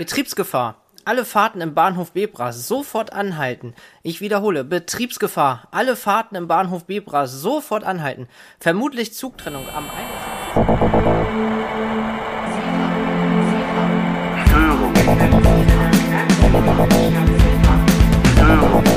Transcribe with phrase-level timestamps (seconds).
[0.00, 0.76] Betriebsgefahr.
[1.04, 3.74] Alle Fahrten im Bahnhof Bebra sofort anhalten.
[4.02, 5.68] Ich wiederhole, Betriebsgefahr.
[5.72, 8.26] Alle Fahrten im Bahnhof Bebra sofort anhalten.
[8.60, 9.84] Vermutlich Zugtrennung am
[18.54, 18.89] 21.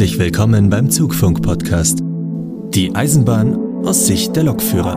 [0.00, 1.98] Herzlich willkommen beim Zugfunk-Podcast.
[2.70, 4.94] Die Eisenbahn aus Sicht der Lokführer.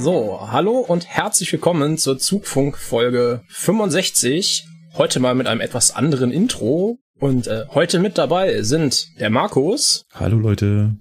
[0.00, 4.66] So, hallo und herzlich willkommen zur Zugfunk Folge 65.
[4.94, 6.98] Heute mal mit einem etwas anderen Intro.
[7.20, 10.06] Und äh, heute mit dabei sind der Markus.
[10.12, 10.96] Hallo Leute.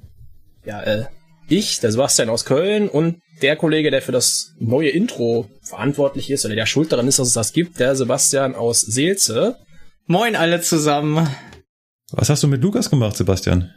[0.63, 1.05] Ja, äh,
[1.47, 6.45] ich, der Sebastian aus Köln und der Kollege, der für das neue Intro verantwortlich ist
[6.45, 9.57] oder der schuld daran ist, dass es das gibt, der Sebastian aus Seelze.
[10.07, 11.27] Moin alle zusammen.
[12.11, 13.71] Was hast du mit Lukas gemacht, Sebastian?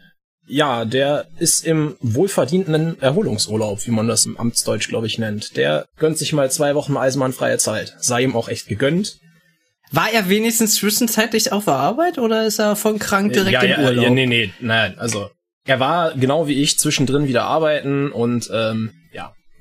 [0.48, 5.56] Ja, der ist im wohlverdienten Erholungsurlaub, wie man das im Amtsdeutsch, glaube ich, nennt.
[5.56, 7.96] Der gönnt sich mal zwei Wochen eisenbahnfreie Zeit.
[7.98, 9.18] Sei ihm auch echt gegönnt.
[9.90, 13.70] War er wenigstens zwischenzeitlich auf der Arbeit oder ist er von krank direkt ja, im
[13.70, 14.04] ja, Urlaub?
[14.04, 15.30] Ja, nee, nee, nein, also
[15.64, 18.92] er war genau wie ich zwischendrin wieder arbeiten und ähm,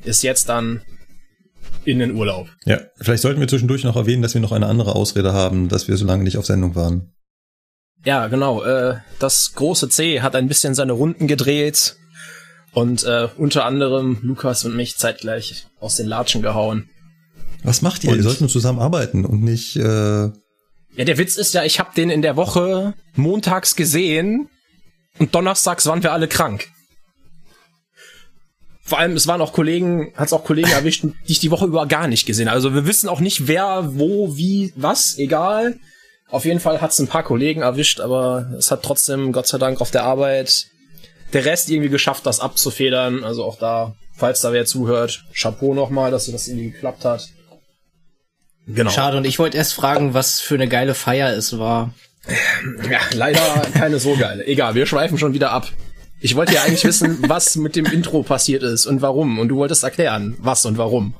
[0.05, 0.81] ist jetzt dann
[1.83, 2.47] in den Urlaub.
[2.65, 5.87] Ja, vielleicht sollten wir zwischendurch noch erwähnen, dass wir noch eine andere Ausrede haben, dass
[5.87, 7.13] wir so lange nicht auf Sendung waren.
[8.03, 8.63] Ja, genau.
[8.63, 11.95] Äh, das große C hat ein bisschen seine Runden gedreht
[12.73, 16.89] und äh, unter anderem Lukas und mich zeitgleich aus den Latschen gehauen.
[17.63, 18.11] Was macht ihr?
[18.11, 19.75] Und ihr sollt nur zusammen arbeiten und nicht.
[19.75, 20.29] Äh
[20.97, 24.49] ja, der Witz ist ja, ich habe den in der Woche montags gesehen
[25.17, 26.67] und donnerstags waren wir alle krank.
[28.87, 31.65] Vor allem, es waren auch Kollegen, hat es auch Kollegen erwischt, die ich die Woche
[31.65, 32.47] über gar nicht gesehen.
[32.47, 35.79] Also wir wissen auch nicht, wer, wo, wie, was, egal.
[36.29, 39.57] Auf jeden Fall hat es ein paar Kollegen erwischt, aber es hat trotzdem, Gott sei
[39.57, 40.67] Dank, auf der Arbeit
[41.33, 43.23] der Rest irgendwie geschafft, das abzufedern.
[43.23, 47.27] Also auch da, falls da wer zuhört, Chapeau nochmal, dass das irgendwie geklappt hat.
[48.67, 48.91] Genau.
[48.91, 51.91] Schade, und ich wollte erst fragen, was für eine geile Feier es war.
[52.89, 53.39] Ja, leider
[53.73, 54.45] keine so geile.
[54.45, 55.71] Egal, wir schweifen schon wieder ab.
[56.25, 59.37] Ich wollte ja eigentlich wissen, was mit dem Intro passiert ist und warum.
[59.37, 61.13] Und du wolltest erklären, was und warum.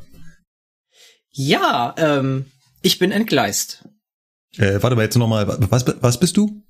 [1.30, 2.48] Ja, ähm,
[2.82, 3.88] ich bin entgleist.
[4.58, 6.65] Äh, warte mal jetzt nochmal, was, was bist du?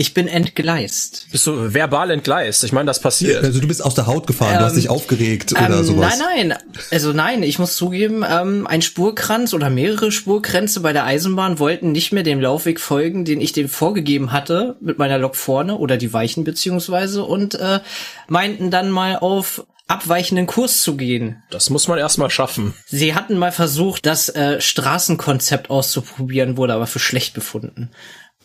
[0.00, 1.26] Ich bin entgleist.
[1.32, 2.62] Bist du verbal entgleist?
[2.62, 3.42] Ich meine, das passiert.
[3.42, 5.82] Also du bist aus der Haut gefahren, ähm, du hast dich ähm, aufgeregt ähm, oder
[5.82, 6.20] sowas.
[6.20, 6.58] Nein, nein.
[6.92, 11.90] Also nein, ich muss zugeben, ähm, ein Spurkranz oder mehrere Spurkränze bei der Eisenbahn wollten
[11.90, 15.96] nicht mehr dem Laufweg folgen, den ich dem vorgegeben hatte mit meiner Lok vorne oder
[15.96, 17.80] die Weichen beziehungsweise und äh,
[18.28, 21.42] meinten dann mal auf abweichenden Kurs zu gehen.
[21.50, 22.72] Das muss man erstmal schaffen.
[22.86, 27.90] Sie hatten mal versucht, das äh, Straßenkonzept auszuprobieren, wurde aber für schlecht befunden.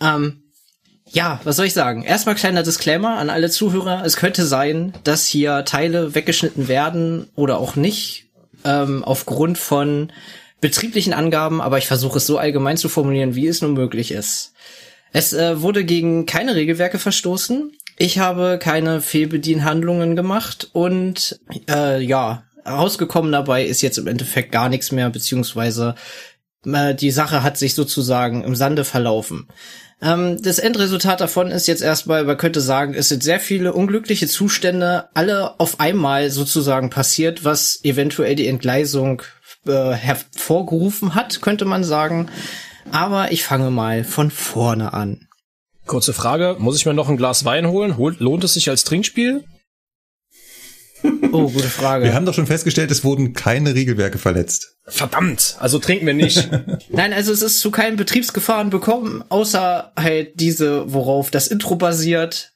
[0.01, 0.42] Ähm,
[1.13, 2.03] ja, was soll ich sagen?
[2.03, 4.03] Erstmal kleiner Disclaimer an alle Zuhörer.
[4.03, 8.25] Es könnte sein, dass hier Teile weggeschnitten werden oder auch nicht,
[8.65, 10.11] ähm, aufgrund von
[10.59, 14.53] betrieblichen Angaben, aber ich versuche es so allgemein zu formulieren, wie es nur möglich ist.
[15.11, 17.71] Es äh, wurde gegen keine Regelwerke verstoßen.
[17.99, 24.69] Ich habe keine Fehlbedienhandlungen gemacht und äh, ja, rausgekommen dabei ist jetzt im Endeffekt gar
[24.69, 25.93] nichts mehr, beziehungsweise
[26.65, 29.47] äh, die Sache hat sich sozusagen im Sande verlaufen.
[30.01, 34.27] Ähm, das Endresultat davon ist jetzt erstmal, man könnte sagen, es sind sehr viele unglückliche
[34.27, 39.21] Zustände, alle auf einmal sozusagen passiert, was eventuell die Entgleisung
[39.65, 42.29] äh, hervorgerufen hat, könnte man sagen.
[42.91, 45.27] Aber ich fange mal von vorne an.
[45.85, 47.95] Kurze Frage, muss ich mir noch ein Glas Wein holen?
[48.19, 49.43] Lohnt es sich als Trinkspiel?
[51.31, 52.05] Oh, gute Frage.
[52.05, 54.77] Wir haben doch schon festgestellt, es wurden keine Regelwerke verletzt.
[54.85, 56.49] Verdammt, also trinken wir nicht.
[56.89, 62.51] Nein, also es ist zu keinen Betriebsgefahren bekommen, außer halt diese, worauf das Intro basiert.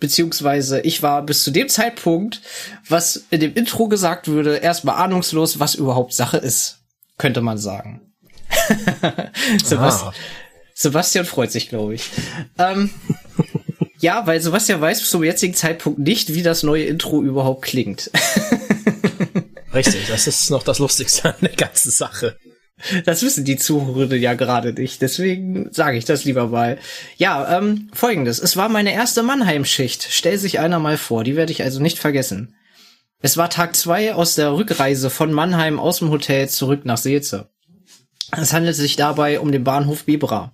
[0.00, 2.40] Beziehungsweise ich war bis zu dem Zeitpunkt,
[2.88, 6.78] was in dem Intro gesagt würde, erstmal ahnungslos, was überhaupt Sache ist.
[7.16, 8.12] Könnte man sagen.
[9.64, 10.14] Sebastian, ah.
[10.74, 12.10] Sebastian freut sich, glaube ich.
[12.58, 12.90] Ähm,
[14.00, 18.10] ja, weil Sebastian weiß zum jetzigen Zeitpunkt nicht, wie das neue Intro überhaupt klingt.
[19.74, 22.36] Richtig, das ist noch das Lustigste an der ganzen Sache.
[23.04, 26.78] Das wissen die Zuhörer ja gerade nicht, deswegen sage ich das lieber mal.
[27.16, 28.38] Ja, ähm, folgendes.
[28.38, 30.06] Es war meine erste Mannheim-Schicht.
[30.10, 32.54] Stell sich einer mal vor, die werde ich also nicht vergessen.
[33.20, 37.48] Es war Tag zwei aus der Rückreise von Mannheim aus dem Hotel zurück nach Seelze.
[38.30, 40.52] Es handelt sich dabei um den Bahnhof Bebra.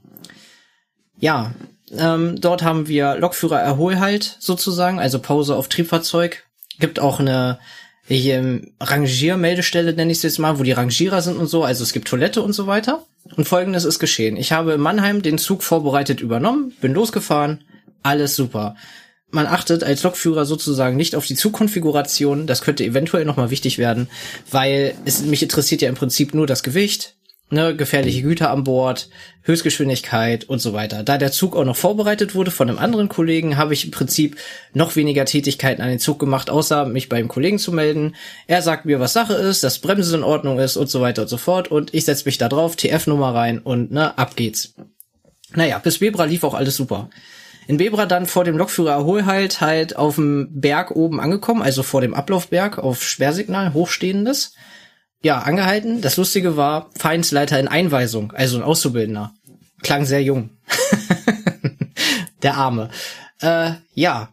[1.19, 1.55] Ja,
[1.97, 6.45] ähm, dort haben wir Lokführer Erholhalt sozusagen, also Pause auf Triebfahrzeug.
[6.79, 7.59] Gibt auch eine
[8.07, 11.83] hier im Rangiermeldestelle nenne ich es jetzt mal, wo die Rangierer sind und so, also
[11.83, 13.05] es gibt Toilette und so weiter.
[13.37, 14.37] Und folgendes ist geschehen.
[14.37, 17.65] Ich habe in Mannheim den Zug vorbereitet übernommen, bin losgefahren,
[18.03, 18.77] alles super.
[19.31, 24.09] Man achtet als Lokführer sozusagen nicht auf die Zugkonfiguration, das könnte eventuell nochmal wichtig werden,
[24.51, 27.14] weil es mich interessiert ja im Prinzip nur das Gewicht,
[27.51, 29.09] ne, gefährliche Güter an Bord,
[29.43, 31.03] Höchstgeschwindigkeit und so weiter.
[31.03, 34.37] Da der Zug auch noch vorbereitet wurde von einem anderen Kollegen, habe ich im Prinzip
[34.73, 38.15] noch weniger Tätigkeiten an den Zug gemacht, außer mich beim Kollegen zu melden.
[38.47, 41.29] Er sagt mir, was Sache ist, dass Bremse in Ordnung ist und so weiter und
[41.29, 44.75] so fort und ich setze mich da drauf, TF-Nummer rein und ne, ab geht's.
[45.55, 47.11] Naja, bis Bebra lief auch alles super.
[47.67, 52.01] In Bebra dann vor dem Lokführer Erholhalt halt auf dem Berg oben angekommen, also vor
[52.01, 54.55] dem Ablaufberg auf Sperrsignal, hochstehendes
[55.25, 56.03] ja, angehalten.
[56.03, 59.33] Das Lustige war, Vereinsleiter in Einweisung, also ein Auszubildender.
[59.83, 60.51] Klang sehr jung.
[62.43, 62.91] Der Arme.
[63.41, 64.29] Äh, ja.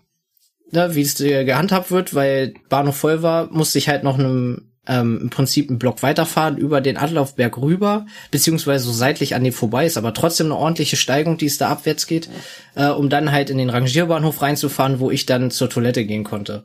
[0.74, 4.72] Ne, wie es äh, gehandhabt wird, weil Bahnhof voll war, musste ich halt noch einem
[4.88, 9.54] ähm, im Prinzip einen Block weiterfahren über den Adlaufberg rüber, beziehungsweise so seitlich an dem
[9.54, 12.30] vorbei ist, aber trotzdem eine ordentliche Steigung, die es da abwärts geht,
[12.76, 16.64] äh, um dann halt in den Rangierbahnhof reinzufahren, wo ich dann zur Toilette gehen konnte.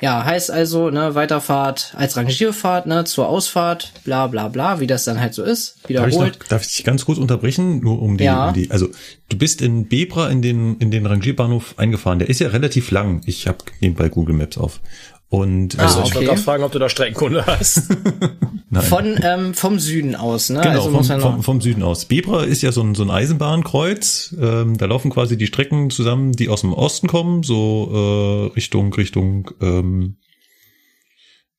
[0.00, 5.04] Ja, heißt also, ne, Weiterfahrt als Rangierfahrt, ne, zur Ausfahrt, bla bla bla, wie das
[5.04, 6.38] dann halt so ist, Darf ich, wiederholt.
[6.38, 7.80] noch, darf ich dich ganz kurz unterbrechen?
[7.80, 8.48] Nur um die, Ja.
[8.48, 8.88] um die, also
[9.30, 12.18] du bist in Bebra in den, in den Rangierbahnhof eingefahren.
[12.18, 13.22] Der ist ja relativ lang.
[13.24, 14.80] Ich habe nebenbei Google Maps auf.
[15.28, 16.14] Und Ah, Also ich okay.
[16.14, 17.82] wollte gerade fragen, ob du da Streckenkunde hast.
[18.70, 18.82] nein.
[18.84, 20.60] Von, ähm, vom Süden aus, ne?
[20.60, 22.04] Genau, also vom, vom, vom Süden aus.
[22.04, 24.36] Bebra ist ja so ein, so ein Eisenbahnkreuz.
[24.40, 28.94] Ähm, da laufen quasi die Strecken zusammen, die aus dem Osten kommen, so äh, Richtung,
[28.94, 30.16] Richtung, ähm,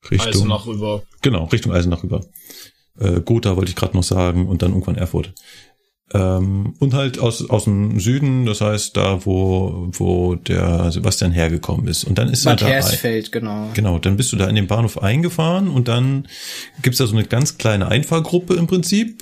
[0.10, 1.04] Richtung, Also nach rüber.
[1.22, 2.22] genau, Richtung Eisenach rüber.
[3.00, 5.34] Äh, Gotha wollte ich gerade noch sagen und dann irgendwann Erfurt.
[6.14, 11.88] Ähm, und halt aus, aus dem Süden, das heißt da, wo, wo der Sebastian hergekommen
[11.88, 12.06] ist.
[12.06, 12.68] Und dann ist er Bad da.
[12.68, 13.70] Hersfeld, genau.
[13.74, 16.28] Genau, dann bist du da in den Bahnhof eingefahren und dann
[16.82, 19.22] gibt's da so eine ganz kleine Einfahrgruppe im Prinzip.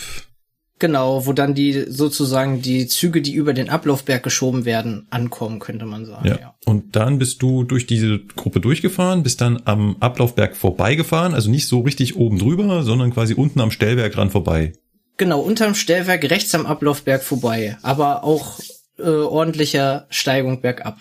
[0.78, 5.86] Genau, wo dann die sozusagen die Züge, die über den Ablaufberg geschoben werden, ankommen, könnte
[5.86, 6.28] man sagen.
[6.28, 6.38] Ja.
[6.40, 6.56] Ja.
[6.66, 11.68] Und dann bist du durch diese Gruppe durchgefahren, bist dann am Ablaufberg vorbeigefahren, also nicht
[11.68, 14.74] so richtig oben drüber, sondern quasi unten am Stellwerk dran vorbei.
[15.18, 18.60] Genau, unterm Stellwerk rechts am Ablaufberg vorbei, aber auch
[18.98, 20.98] äh, ordentlicher Steigung bergab.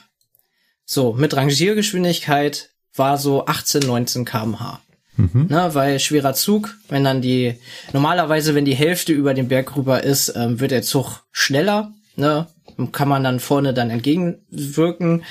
[0.84, 4.80] So, mit Rangiergeschwindigkeit war so 18, 19 kmh.
[5.16, 5.46] Mhm.
[5.48, 7.56] Ne, weil schwerer Zug, wenn dann die,
[7.92, 12.48] normalerweise, wenn die Hälfte über den Berg rüber ist, ähm, wird der Zug schneller, ne,
[12.90, 15.24] kann man dann vorne dann entgegenwirken.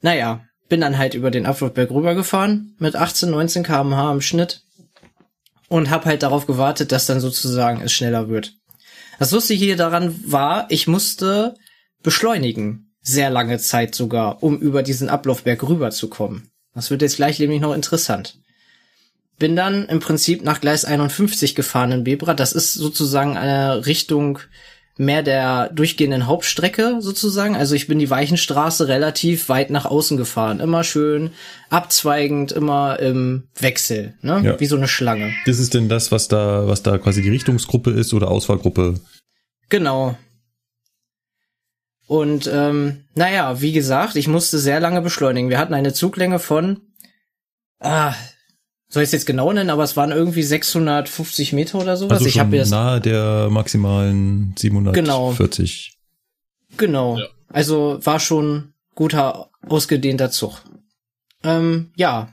[0.00, 4.62] Naja, bin dann halt über den Ablaufberg rübergefahren mit 18, 19 kmh im Schnitt
[5.68, 8.54] und hab halt darauf gewartet, dass dann sozusagen es schneller wird.
[9.18, 11.54] Das Lustige hier daran war, ich musste
[12.02, 16.50] beschleunigen, sehr lange Zeit sogar, um über diesen Ablaufberg rüberzukommen.
[16.74, 18.38] Das wird jetzt gleich nämlich noch interessant.
[19.38, 22.34] Bin dann im Prinzip nach Gleis 51 gefahren in Bebra.
[22.34, 24.38] Das ist sozusagen eine Richtung
[24.98, 27.54] mehr der durchgehenden Hauptstrecke sozusagen.
[27.54, 30.60] Also ich bin die Weichenstraße relativ weit nach außen gefahren.
[30.60, 31.30] Immer schön
[31.68, 34.40] abzweigend, immer im Wechsel, ne?
[34.42, 34.60] Ja.
[34.60, 35.32] Wie so eine Schlange.
[35.44, 39.00] Das ist denn das, was da, was da quasi die Richtungsgruppe ist oder Ausfahrgruppe?
[39.68, 40.16] Genau.
[42.06, 45.50] Und ähm, naja, wie gesagt, ich musste sehr lange beschleunigen.
[45.50, 46.80] Wir hatten eine Zuglänge von,
[47.80, 48.14] ah,
[48.96, 52.12] soll ich es jetzt genau nennen, aber es waren irgendwie 650 Meter oder sowas.
[52.12, 55.98] Also ich schon habe jetzt nahe der maximalen 740.
[56.78, 57.18] genau.
[57.18, 57.26] Ja.
[57.50, 60.62] Also war schon guter ausgedehnter Zug.
[61.44, 62.32] Ähm, ja,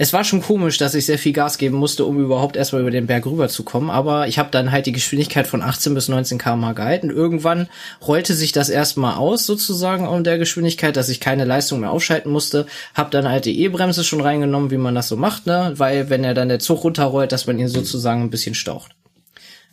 [0.00, 2.92] es war schon komisch, dass ich sehr viel Gas geben musste, um überhaupt erstmal über
[2.92, 6.72] den Berg rüberzukommen, aber ich habe dann halt die Geschwindigkeit von 18 bis 19 km/h
[6.74, 7.10] gehalten.
[7.10, 7.68] Irgendwann
[8.06, 12.30] rollte sich das erstmal aus, sozusagen, um der Geschwindigkeit, dass ich keine Leistung mehr aufschalten
[12.30, 12.66] musste.
[12.94, 15.72] Hab dann halt die E-Bremse schon reingenommen, wie man das so macht, ne?
[15.74, 18.92] Weil wenn er dann der Zug runterrollt, dass man ihn sozusagen ein bisschen staucht.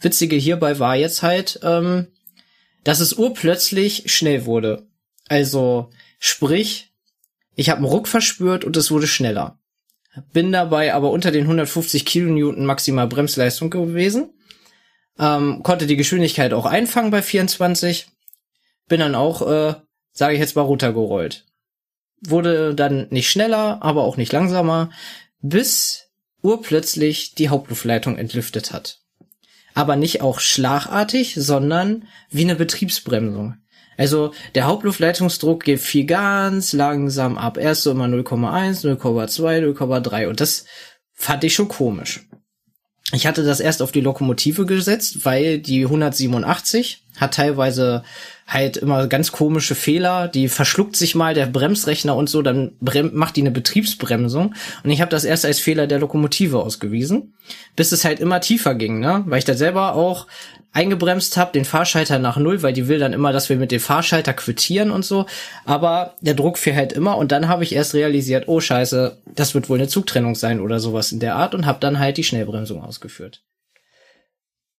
[0.02, 2.08] Witzige hierbei war jetzt halt, ähm,
[2.84, 4.88] dass es urplötzlich schnell wurde.
[5.28, 6.92] Also, sprich,
[7.56, 9.60] ich habe einen Ruck verspürt und es wurde schneller.
[10.32, 14.34] Bin dabei aber unter den 150 Kilonewton maximal Bremsleistung gewesen.
[15.20, 18.08] Ähm, konnte die Geschwindigkeit auch einfangen bei 24.
[18.88, 19.76] Bin dann auch, äh,
[20.12, 21.46] sage ich jetzt mal, runtergerollt.
[22.22, 24.90] Wurde dann nicht schneller, aber auch nicht langsamer,
[25.42, 26.10] bis
[26.42, 29.00] urplötzlich die Hauptluftleitung entlüftet hat.
[29.74, 33.58] Aber nicht auch schlagartig, sondern wie eine Betriebsbremsung.
[33.98, 37.58] Also der Hauptluftleitungsdruck geht viel ganz langsam ab.
[37.58, 40.66] Erst so immer 0,1, 0,2, 0,3 und das
[41.14, 42.28] fand ich schon komisch.
[43.14, 48.04] Ich hatte das erst auf die Lokomotive gesetzt, weil die 187 hat teilweise
[48.48, 52.74] halt immer ganz komische Fehler, die verschluckt sich mal der Bremsrechner und so, dann
[53.14, 57.34] macht die eine Betriebsbremsung und ich habe das erst als Fehler der Lokomotive ausgewiesen,
[57.76, 60.28] bis es halt immer tiefer ging, ne, weil ich da selber auch
[60.76, 63.80] eingebremst habe, den Fahrschalter nach null, weil die will dann immer, dass wir mit dem
[63.80, 65.26] Fahrschalter quittieren und so,
[65.64, 69.56] aber der Druck fiel halt immer und dann habe ich erst realisiert, oh scheiße, das
[69.56, 72.26] wird wohl eine Zugtrennung sein oder sowas in der Art und habe dann halt die
[72.26, 73.42] Schnellbremsung ausgeführt.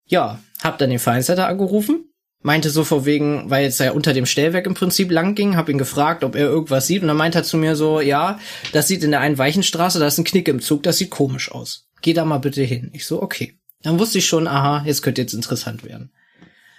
[0.05, 2.13] Ja, hab dann den Feinsetter angerufen,
[2.43, 5.71] meinte so vor wegen, weil jetzt ja unter dem Stellwerk im Prinzip lang ging, hab
[5.71, 8.39] ihn gefragt, ob er irgendwas sieht und dann meinte er zu mir so, ja,
[8.73, 11.51] das sieht in der einen Weichenstraße, da ist ein Knick im Zug, das sieht komisch
[11.51, 11.89] aus.
[12.03, 12.91] Geh da mal bitte hin.
[12.93, 13.59] Ich so, okay.
[13.83, 16.11] Dann wusste ich schon, aha, jetzt könnte jetzt interessant werden.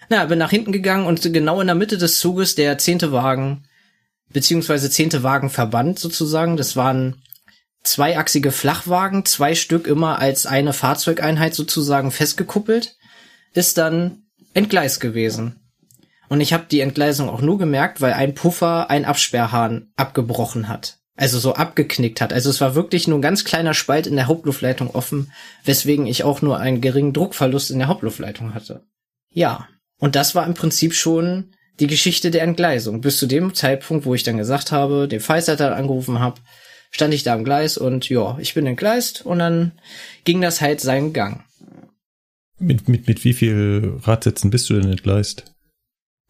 [0.09, 3.67] Na, bin nach hinten gegangen und genau in der Mitte des Zuges der zehnte Wagen,
[4.29, 7.21] beziehungsweise zehnte Wagenverband sozusagen, das waren
[7.83, 12.97] zweiachsige Flachwagen, zwei Stück immer als eine Fahrzeugeinheit sozusagen festgekuppelt
[13.53, 14.23] ist dann
[14.53, 15.59] Entgleis gewesen.
[16.29, 20.96] Und ich habe die Entgleisung auch nur gemerkt, weil ein Puffer ein Absperrhahn abgebrochen hat.
[21.17, 22.31] Also so abgeknickt hat.
[22.31, 25.31] Also es war wirklich nur ein ganz kleiner Spalt in der Hauptluftleitung offen,
[25.65, 28.85] weswegen ich auch nur einen geringen Druckverlust in der Hauptluftleitung hatte.
[29.33, 29.67] Ja.
[29.99, 33.01] Und das war im Prinzip schon die Geschichte der Entgleisung.
[33.01, 36.39] Bis zu dem Zeitpunkt, wo ich dann gesagt habe, den Fallseiter angerufen habe,
[36.91, 39.73] stand ich da am Gleis und ja, ich bin entgleist und dann
[40.23, 41.43] ging das halt seinen Gang.
[42.59, 45.55] Mit, mit, mit wie viel Radsätzen bist du denn entgleist?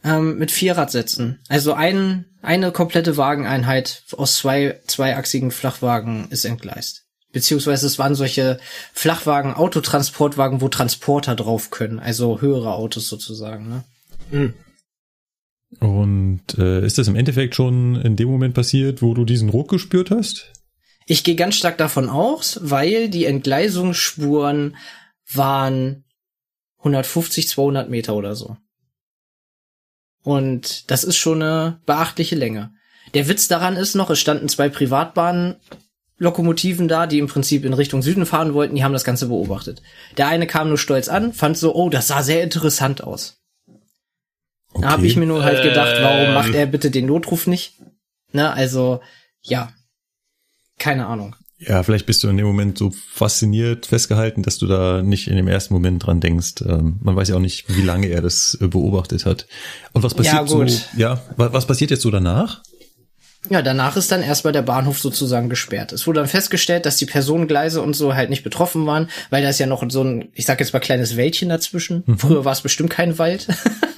[0.04, 1.40] Ähm, mit vier Radsätzen.
[1.50, 7.06] Also ein, eine komplette Wageneinheit aus zwei zweiachsigen Flachwagen ist entgleist.
[7.32, 8.60] Beziehungsweise es waren solche
[8.94, 13.70] Flachwagen, Autotransportwagen, wo Transporter drauf können, also höhere Autos sozusagen.
[13.70, 13.84] Ne?
[14.32, 14.54] Mhm.
[15.80, 19.70] Und äh, ist das im Endeffekt schon in dem Moment passiert, wo du diesen Ruck
[19.70, 20.54] gespürt hast?
[21.06, 24.78] Ich gehe ganz stark davon aus, weil die Entgleisungsspuren
[25.34, 26.06] waren
[26.80, 28.58] 150, 200 Meter oder so.
[30.28, 32.74] Und das ist schon eine beachtliche Länge.
[33.14, 35.56] Der Witz daran ist noch, es standen zwei Privatbahnen
[36.18, 39.82] Lokomotiven da, die im Prinzip in Richtung Süden fahren wollten, die haben das Ganze beobachtet.
[40.18, 43.40] Der eine kam nur stolz an, fand so, oh, das sah sehr interessant aus.
[44.74, 44.82] Okay.
[44.82, 46.34] Da habe ich mir nur halt gedacht, warum ähm.
[46.34, 47.76] macht er bitte den Notruf nicht?
[48.34, 49.00] Na, also,
[49.44, 49.72] ja.
[50.78, 51.38] Keine Ahnung.
[51.60, 55.36] Ja, vielleicht bist du in dem Moment so fasziniert festgehalten, dass du da nicht in
[55.36, 56.62] dem ersten Moment dran denkst.
[56.66, 59.48] Ähm, man weiß ja auch nicht, wie lange er das äh, beobachtet hat.
[59.94, 60.70] Und was passiert ja, gut.
[60.70, 60.84] so?
[60.98, 62.62] Ja, was passiert jetzt so danach?
[63.50, 65.94] Ja, danach ist dann erstmal der Bahnhof sozusagen gesperrt.
[65.94, 69.50] Es wurde dann festgestellt, dass die Personengleise und so halt nicht betroffen waren, weil da
[69.50, 72.04] ist ja noch so ein, ich sag jetzt mal kleines Wäldchen dazwischen.
[72.06, 72.20] Mhm.
[72.20, 73.48] Früher war es bestimmt kein Wald.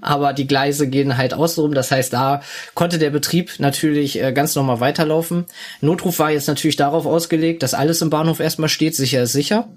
[0.00, 1.74] aber die Gleise gehen halt außenrum.
[1.74, 2.42] Das heißt, da
[2.74, 5.46] konnte der Betrieb natürlich äh, ganz normal weiterlaufen.
[5.80, 9.68] Notruf war jetzt natürlich darauf ausgelegt, dass alles im Bahnhof erstmal steht, sicher ist sicher.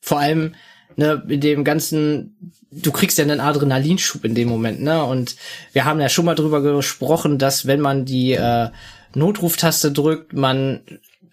[0.00, 0.54] Vor allem
[0.96, 5.04] ne, in dem ganzen, du kriegst ja einen Adrenalinschub in dem Moment, ne?
[5.04, 5.36] Und
[5.72, 8.68] wir haben ja schon mal drüber gesprochen, dass wenn man die äh,
[9.14, 10.80] Notruftaste drückt, man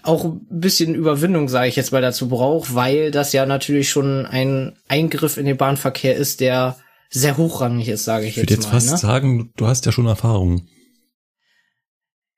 [0.03, 4.25] auch ein bisschen Überwindung, sage ich jetzt mal, dazu braucht, weil das ja natürlich schon
[4.25, 6.77] ein Eingriff in den Bahnverkehr ist, der
[7.19, 8.53] sehr hochrangig ist, sage ich, ich jetzt mal.
[8.53, 8.97] Ich würde jetzt fast ne?
[8.97, 10.67] sagen, du hast ja schon Erfahrung.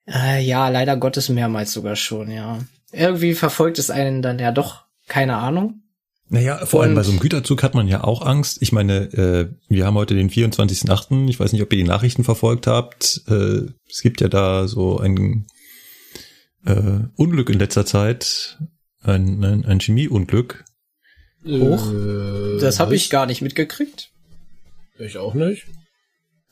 [0.07, 2.59] Äh, ja, leider Gottes mehrmals sogar schon, ja.
[2.91, 5.81] Irgendwie verfolgt es einen dann ja doch, keine Ahnung.
[6.29, 8.61] Naja, vor allem bei so einem Güterzug hat man ja auch Angst.
[8.61, 11.29] Ich meine, äh, wir haben heute den 24.8.
[11.29, 13.21] Ich weiß nicht, ob ihr die Nachrichten verfolgt habt.
[13.29, 15.47] Äh, es gibt ja da so ein
[16.65, 18.57] äh, Unglück in letzter Zeit,
[19.03, 20.65] ein, ein, ein Chemieunglück.
[21.45, 21.93] Hoch.
[21.93, 24.11] Äh, das habe ich gar nicht mitgekriegt.
[24.99, 25.65] Ich auch nicht.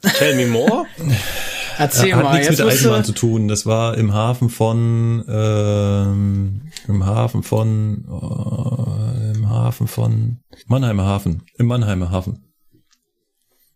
[0.01, 0.85] Tell me more.
[1.77, 2.37] Erzähl Hat mal.
[2.37, 3.47] nichts mit Eisenbahn zu tun.
[3.47, 11.43] Das war im Hafen von, ähm, im Hafen von, äh, im Hafen von Mannheimer Hafen.
[11.57, 12.53] Im Mannheimer Hafen.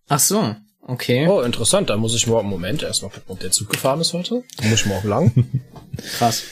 [0.08, 0.56] Ach so.
[0.82, 1.28] Okay.
[1.28, 1.90] Oh, interessant.
[1.90, 4.44] Da muss ich morgen, Moment, erstmal gucken, ob der Zug gefahren ist heute.
[4.58, 5.62] Da muss ich morgen lang.
[6.18, 6.44] Krass.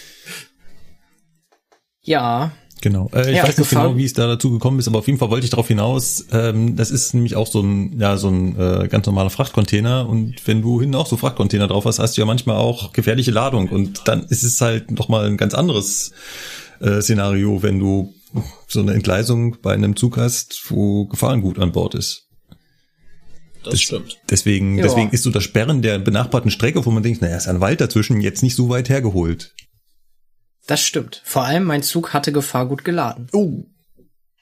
[2.01, 3.09] Ja, Genau.
[3.13, 5.19] Äh, ich ja, weiß nicht genau, wie es da dazu gekommen ist, aber auf jeden
[5.19, 6.25] Fall wollte ich darauf hinaus.
[6.31, 10.07] Ähm, das ist nämlich auch so ein, ja, so ein äh, ganz normaler Frachtcontainer.
[10.07, 13.31] Und wenn du hinten auch so Frachtcontainer drauf hast, hast du ja manchmal auch gefährliche
[13.31, 13.69] Ladung.
[13.69, 16.11] Und dann ist es halt nochmal ein ganz anderes
[16.79, 18.13] äh, Szenario, wenn du
[18.67, 22.27] so eine Entgleisung bei einem Zug hast, wo Gefahrengut an Bord ist.
[23.63, 24.17] Das, das stimmt.
[24.29, 24.83] Deswegen, ja.
[24.83, 27.81] deswegen ist so das Sperren der benachbarten Strecke, wo man denkt, naja, ist ein Wald
[27.81, 29.53] dazwischen, jetzt nicht so weit hergeholt.
[30.67, 31.21] Das stimmt.
[31.23, 33.27] Vor allem mein Zug hatte Gefahrgut geladen.
[33.31, 33.63] Oh.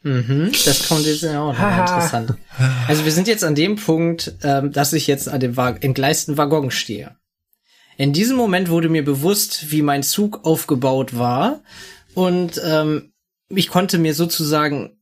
[0.02, 2.36] Mhm, das kommt jetzt auch noch interessant.
[2.88, 6.70] Also wir sind jetzt an dem Punkt, ähm, dass ich jetzt an dem entgleisten Waggon
[6.70, 7.16] stehe.
[7.98, 11.62] In diesem Moment wurde mir bewusst, wie mein Zug aufgebaut war
[12.14, 13.14] und ähm,
[13.50, 14.98] ich konnte mir sozusagen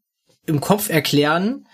[0.46, 1.68] im Kopf erklären,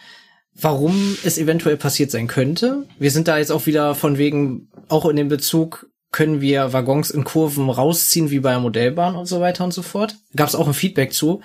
[0.53, 2.85] warum es eventuell passiert sein könnte.
[2.99, 7.11] Wir sind da jetzt auch wieder von wegen, auch in dem Bezug, können wir Waggons
[7.11, 10.15] in Kurven rausziehen wie bei der Modellbahn und so weiter und so fort.
[10.35, 11.41] Gab es auch ein Feedback zu,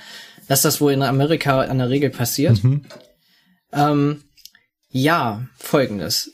[0.48, 2.62] dass das wohl in Amerika an der Regel passiert.
[2.64, 2.84] Mhm.
[3.72, 4.24] Ähm,
[4.88, 6.30] ja, folgendes.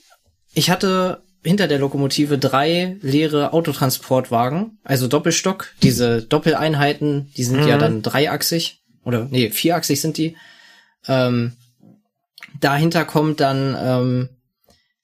[0.53, 7.79] Ich hatte hinter der Lokomotive drei leere Autotransportwagen, also Doppelstock, diese Doppeleinheiten, die sind ja
[7.79, 10.37] dann dreiachsig oder nee, vierachsig sind die.
[11.09, 11.57] Ähm,
[12.61, 14.29] dahinter kommt dann ähm,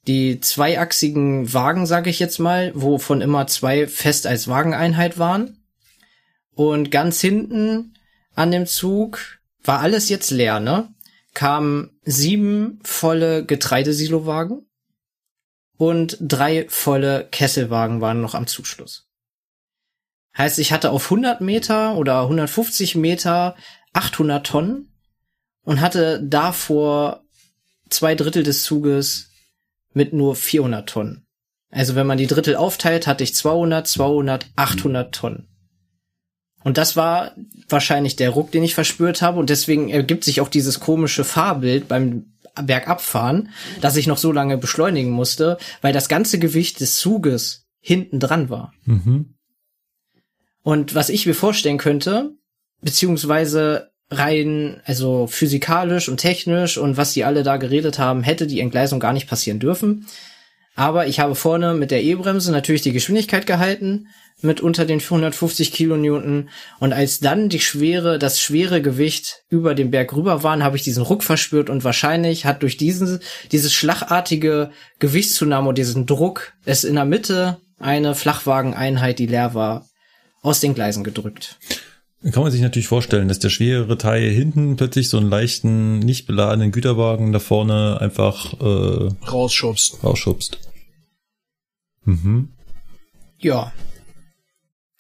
[0.07, 5.65] die zweiachsigen Wagen, sage ich jetzt mal, wovon immer zwei fest als Wageneinheit waren.
[6.55, 7.95] Und ganz hinten
[8.35, 10.95] an dem Zug war alles jetzt leer, ne?
[11.35, 14.67] Kamen sieben volle Getreidesilowagen
[15.77, 19.09] und drei volle Kesselwagen waren noch am Zugschluss.
[20.37, 23.57] Heißt, ich hatte auf 100 Meter oder 150 Meter
[23.93, 24.93] 800 Tonnen
[25.63, 27.25] und hatte davor
[27.91, 29.31] zwei Drittel des Zuges
[29.97, 31.26] mit nur 400 Tonnen.
[31.71, 35.49] Also wenn man die Drittel aufteilt, hatte ich 200, 200, 800 Tonnen.
[36.62, 37.35] Und das war
[37.69, 39.38] wahrscheinlich der Ruck, den ich verspürt habe.
[39.41, 43.50] Und deswegen ergibt sich auch dieses komische Fahrbild beim Bergabfahren,
[43.81, 48.50] dass ich noch so lange beschleunigen musste, weil das ganze Gewicht des Zuges hinten dran
[48.50, 48.75] war.
[48.85, 49.35] Mhm.
[50.62, 52.33] Und was ich mir vorstellen könnte,
[52.83, 58.61] beziehungsweise rein, also physikalisch und technisch und was die alle da geredet haben, hätte die
[58.61, 60.07] Entgleisung gar nicht passieren dürfen.
[60.77, 64.09] Aber ich habe vorne mit der E-Bremse natürlich die Geschwindigkeit gehalten,
[64.43, 66.51] mit unter den 450 Kilonewton.
[66.79, 70.83] Und als dann die schwere, das schwere Gewicht über den Berg rüber waren, habe ich
[70.83, 73.21] diesen Ruck verspürt und wahrscheinlich hat durch diesen,
[73.53, 79.89] dieses schlagartige Gewichtszunahme und diesen Druck es in der Mitte eine Flachwageneinheit, die leer war,
[80.43, 81.59] aus den Gleisen gedrückt.
[82.33, 86.26] Kann man sich natürlich vorstellen, dass der schwerere Teil hinten plötzlich so einen leichten, nicht
[86.26, 90.02] beladenen Güterwagen da vorne einfach äh, Rausschubst.
[90.02, 90.59] rausschubst.
[92.04, 92.52] Mhm.
[93.39, 93.73] Ja,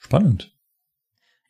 [0.06, 0.52] Spannend.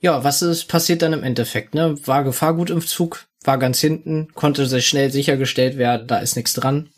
[0.00, 1.74] Ja, was ist passiert dann im Endeffekt?
[1.74, 1.94] Ne?
[2.06, 6.54] War Gefahrgut im Zug, war ganz hinten, konnte sehr schnell sichergestellt werden, da ist nichts
[6.54, 6.88] dran.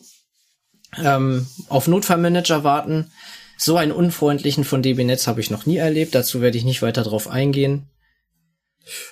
[1.02, 3.10] Ähm, auf Notfallmanager warten.
[3.56, 6.14] So einen unfreundlichen von DB Netz habe ich noch nie erlebt.
[6.14, 7.88] Dazu werde ich nicht weiter drauf eingehen.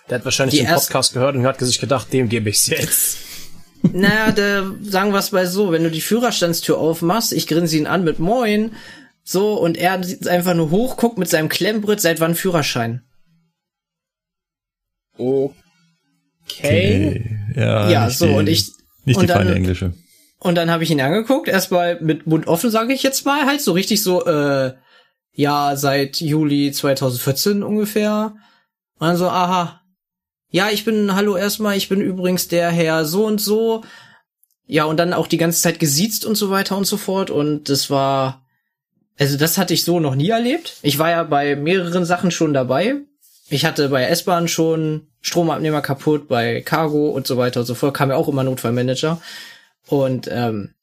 [0.09, 3.19] Der hat wahrscheinlich Die den Podcast gehört und hat sich gedacht, dem gebe ich's jetzt.
[3.83, 7.87] naja, der, sagen wir es mal so, wenn du die Führerstandstür aufmachst, ich grinse ihn
[7.87, 8.73] an mit Moin,
[9.23, 13.03] so, und er sieht einfach nur hoch, guckt mit seinem Klemmbrett, seit wann Führerschein?
[16.49, 17.39] Okay.
[17.55, 18.71] Ja, Ja, nicht so, die, und ich-
[19.05, 19.93] Nicht und die feine dann- englische.
[20.39, 23.61] Und dann habe ich ihn angeguckt, erstmal mit Mund offen, sage ich jetzt mal, halt
[23.63, 24.75] so richtig so, äh,
[25.33, 28.35] ja, seit Juli 2014 ungefähr.
[28.99, 29.83] Und dann so, aha.
[30.51, 33.83] Ja, ich bin, hallo erstmal, ich bin übrigens der Herr so und so.
[34.67, 37.31] Ja, und dann auch die ganze Zeit gesiezt und so weiter und so fort.
[37.31, 38.45] Und das war,
[39.19, 40.77] also das hatte ich so noch nie erlebt.
[40.83, 42.97] Ich war ja bei mehreren Sachen schon dabei.
[43.49, 47.95] Ich hatte bei S-Bahn schon Stromabnehmer kaputt, bei Cargo und so weiter und so fort,
[47.95, 49.21] kam ja auch immer Notfallmanager.
[49.87, 50.75] Und ähm,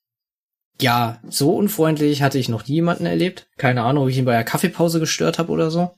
[0.79, 3.47] ja, so unfreundlich hatte ich noch nie jemanden erlebt.
[3.57, 5.95] Keine Ahnung, ob ich ihn bei der Kaffeepause gestört habe oder so.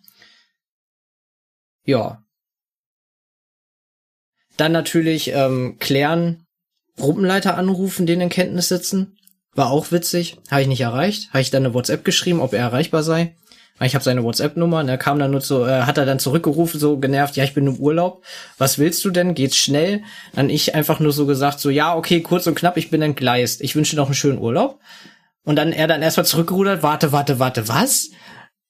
[1.86, 2.24] Ja.
[4.58, 6.46] Dann natürlich ähm, klären,
[6.98, 9.18] Gruppenleiter anrufen, den in Kenntnis sitzen.
[9.54, 10.38] War auch witzig.
[10.50, 11.30] Habe ich nicht erreicht.
[11.30, 13.36] Habe ich dann eine WhatsApp geschrieben, ob er erreichbar sei.
[13.82, 16.80] Ich habe seine WhatsApp-Nummer und er kam dann nur so, äh, hat er dann zurückgerufen,
[16.80, 18.24] so genervt, ja, ich bin im Urlaub.
[18.58, 19.36] Was willst du denn?
[19.36, 20.02] Geht's schnell?
[20.34, 23.60] Dann ich einfach nur so gesagt, so, ja, okay, kurz und knapp, ich bin entgleist.
[23.62, 24.80] Ich wünsche dir noch einen schönen Urlaub.
[25.44, 28.12] Und dann er dann erstmal zurückgerudert, warte, warte, warte, was?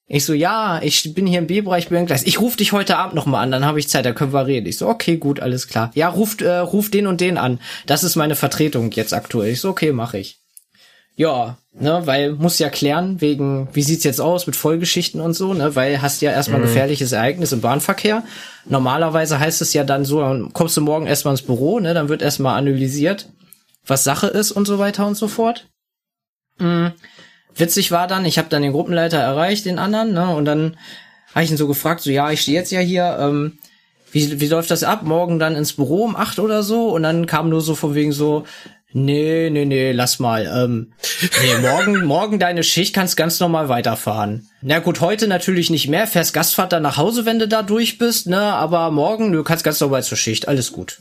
[0.08, 2.28] Ich so, ja, ich bin hier im B-Bereich, bin entgleist.
[2.28, 4.46] Ich rufe dich heute Abend noch mal an, dann habe ich Zeit, dann können wir
[4.46, 4.68] reden.
[4.68, 5.92] Ich so, okay, gut, alles klar.
[5.96, 7.60] Ja, ruft, äh, ruf den und den an.
[7.88, 9.52] Das ist meine Vertretung jetzt aktuell.
[9.52, 10.40] Ich so, okay, mache ich.
[11.16, 15.54] Ja, ne, weil muss ja klären, wegen, wie sieht's jetzt aus mit Vollgeschichten und so,
[15.54, 18.24] ne, weil hast ja erstmal ein gefährliches Ereignis im Bahnverkehr.
[18.66, 22.10] Normalerweise heißt es ja dann so, dann kommst du morgen erstmal ins Büro, ne, dann
[22.10, 23.30] wird erstmal analysiert,
[23.88, 25.68] was Sache ist und so weiter und so fort.
[26.60, 26.92] Mhm.
[27.56, 30.78] Witzig war dann, ich habe dann den Gruppenleiter erreicht, den anderen, ne, und dann
[31.34, 33.60] habe ich ihn so gefragt, so, ja, ich stehe jetzt ja hier, ähm,
[34.12, 35.04] wie, wie läuft das ab?
[35.04, 36.88] Morgen dann ins Büro um acht oder so?
[36.88, 38.46] Und dann kam nur so von wegen so,
[38.94, 40.46] nee, nee, nee, lass mal.
[40.46, 40.94] Ähm,
[41.42, 44.48] nee, morgen, morgen deine Schicht kannst ganz normal weiterfahren.
[44.62, 46.08] Na gut, heute natürlich nicht mehr.
[46.08, 48.40] Fährst Gastvater nach Hause, wenn du da durch bist, ne?
[48.40, 50.48] Aber morgen, du kannst ganz normal zur Schicht.
[50.48, 51.00] Alles gut.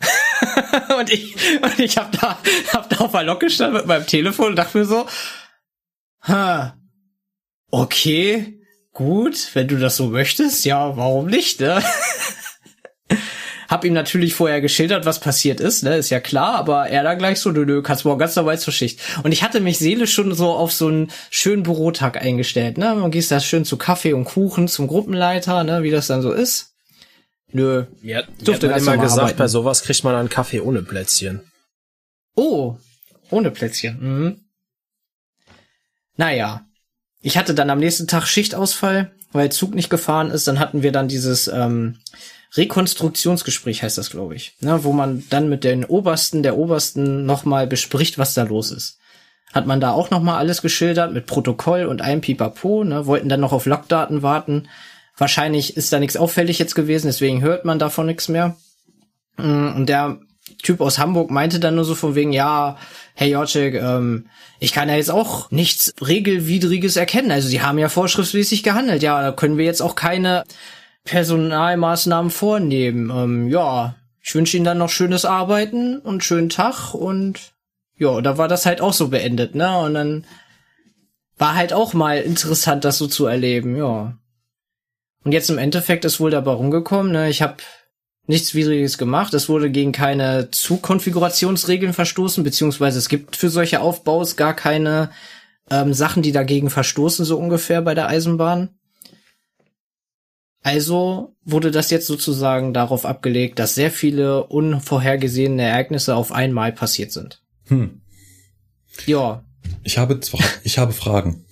[0.98, 2.38] und ich, und ich hab da,
[2.74, 5.06] hab da auf der Lok gestanden mit meinem Telefon und dachte mir so,
[6.22, 6.76] ha,
[7.70, 8.60] okay,
[8.92, 11.82] gut, wenn du das so möchtest, ja, warum nicht, ne?
[13.68, 17.14] Hab ihm natürlich vorher geschildert, was passiert ist, ne, ist ja klar, aber er da
[17.14, 19.00] gleich so, nö, nö, kannst morgen ganz normal zur Schicht.
[19.22, 23.12] Und ich hatte mich seelisch schon so auf so einen schönen Bürotag eingestellt, ne, man
[23.12, 26.70] gehst da schön zu Kaffee und Kuchen zum Gruppenleiter, ne, wie das dann so ist.
[27.52, 27.86] Nö.
[28.02, 29.38] Mir, durfte hat immer gesagt, arbeiten.
[29.38, 31.40] bei sowas kriegt man einen Kaffee ohne Plätzchen.
[32.36, 32.76] Oh,
[33.30, 33.98] ohne Plätzchen.
[34.00, 34.49] Mhm.
[36.20, 36.66] Naja.
[37.22, 40.46] Ich hatte dann am nächsten Tag Schichtausfall, weil Zug nicht gefahren ist.
[40.46, 41.96] Dann hatten wir dann dieses ähm,
[42.56, 44.54] Rekonstruktionsgespräch, heißt das, glaube ich.
[44.60, 48.98] Ne, wo man dann mit den Obersten der Obersten nochmal bespricht, was da los ist.
[49.54, 53.40] Hat man da auch nochmal alles geschildert mit Protokoll und einem Pipapo, ne, wollten dann
[53.40, 54.68] noch auf Logdaten warten.
[55.16, 58.56] Wahrscheinlich ist da nichts auffällig jetzt gewesen, deswegen hört man davon nichts mehr.
[59.38, 60.20] Mm, und der
[60.62, 62.76] Typ aus Hamburg meinte dann nur so von wegen, ja,
[63.20, 64.28] hey Jocek, ähm,
[64.60, 67.30] ich kann ja jetzt auch nichts Regelwidriges erkennen.
[67.30, 69.02] Also sie haben ja vorschriftsmäßig gehandelt.
[69.02, 70.44] Ja, da können wir jetzt auch keine
[71.04, 73.10] Personalmaßnahmen vornehmen.
[73.10, 77.52] Ähm, ja, ich wünsche Ihnen dann noch schönes Arbeiten und schönen Tag und
[77.98, 79.78] ja, da war das halt auch so beendet, ne?
[79.80, 80.26] Und dann
[81.36, 84.16] war halt auch mal interessant, das so zu erleben, ja.
[85.24, 87.28] Und jetzt im Endeffekt ist wohl dabei rumgekommen, ne?
[87.28, 87.56] Ich habe
[88.26, 89.34] nichts Widriges gemacht.
[89.34, 95.10] Es wurde gegen keine Zugkonfigurationsregeln verstoßen, beziehungsweise es gibt für solche Aufbaus gar keine
[95.70, 98.70] ähm, Sachen, die dagegen verstoßen, so ungefähr bei der Eisenbahn.
[100.62, 107.12] Also wurde das jetzt sozusagen darauf abgelegt, dass sehr viele unvorhergesehene Ereignisse auf einmal passiert
[107.12, 107.42] sind.
[107.68, 108.02] Hm.
[109.06, 109.42] Ja.
[109.84, 111.46] Ich habe zwar, ich habe Fragen.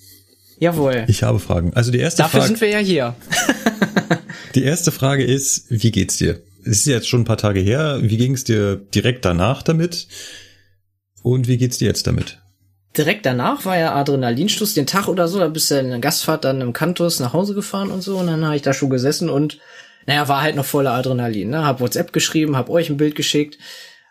[0.59, 1.04] Jawohl.
[1.09, 1.72] Ich habe Fragen.
[1.74, 2.52] Also die erste Dafür Frage.
[2.52, 3.14] Dafür sind wir ja hier.
[4.54, 6.42] die erste Frage ist, wie geht's dir?
[6.68, 7.98] Es ist jetzt schon ein paar Tage her.
[8.02, 10.07] Wie ging es dir direkt danach damit?
[11.22, 12.42] Und wie geht's dir jetzt damit?
[12.96, 16.44] Direkt danach war ja Adrenalinstoß, den Tag oder so, da bist du in der Gastfahrt
[16.44, 19.31] dann im Kantus nach Hause gefahren und so und dann habe ich da schon gesessen
[19.31, 19.59] und
[20.07, 21.64] naja, war halt noch voller Adrenalin, ne?
[21.64, 23.59] Hab WhatsApp geschrieben, hab euch ein Bild geschickt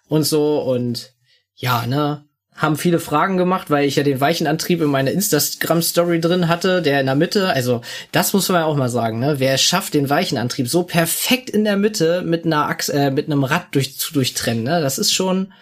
[0.07, 1.13] und so und
[1.55, 2.26] ja, ne?
[2.57, 6.99] Haben viele Fragen gemacht, weil ich ja den Weichenantrieb in meiner Instagram-Story drin hatte, der
[6.99, 9.35] in der Mitte, also das muss man ja auch mal sagen, ne?
[9.37, 13.43] Wer schafft den Weichenantrieb so perfekt in der Mitte mit einer Achse, äh, mit einem
[13.43, 14.81] Rad durch, zu durchtrennen, ne?
[14.81, 15.53] Das ist schon,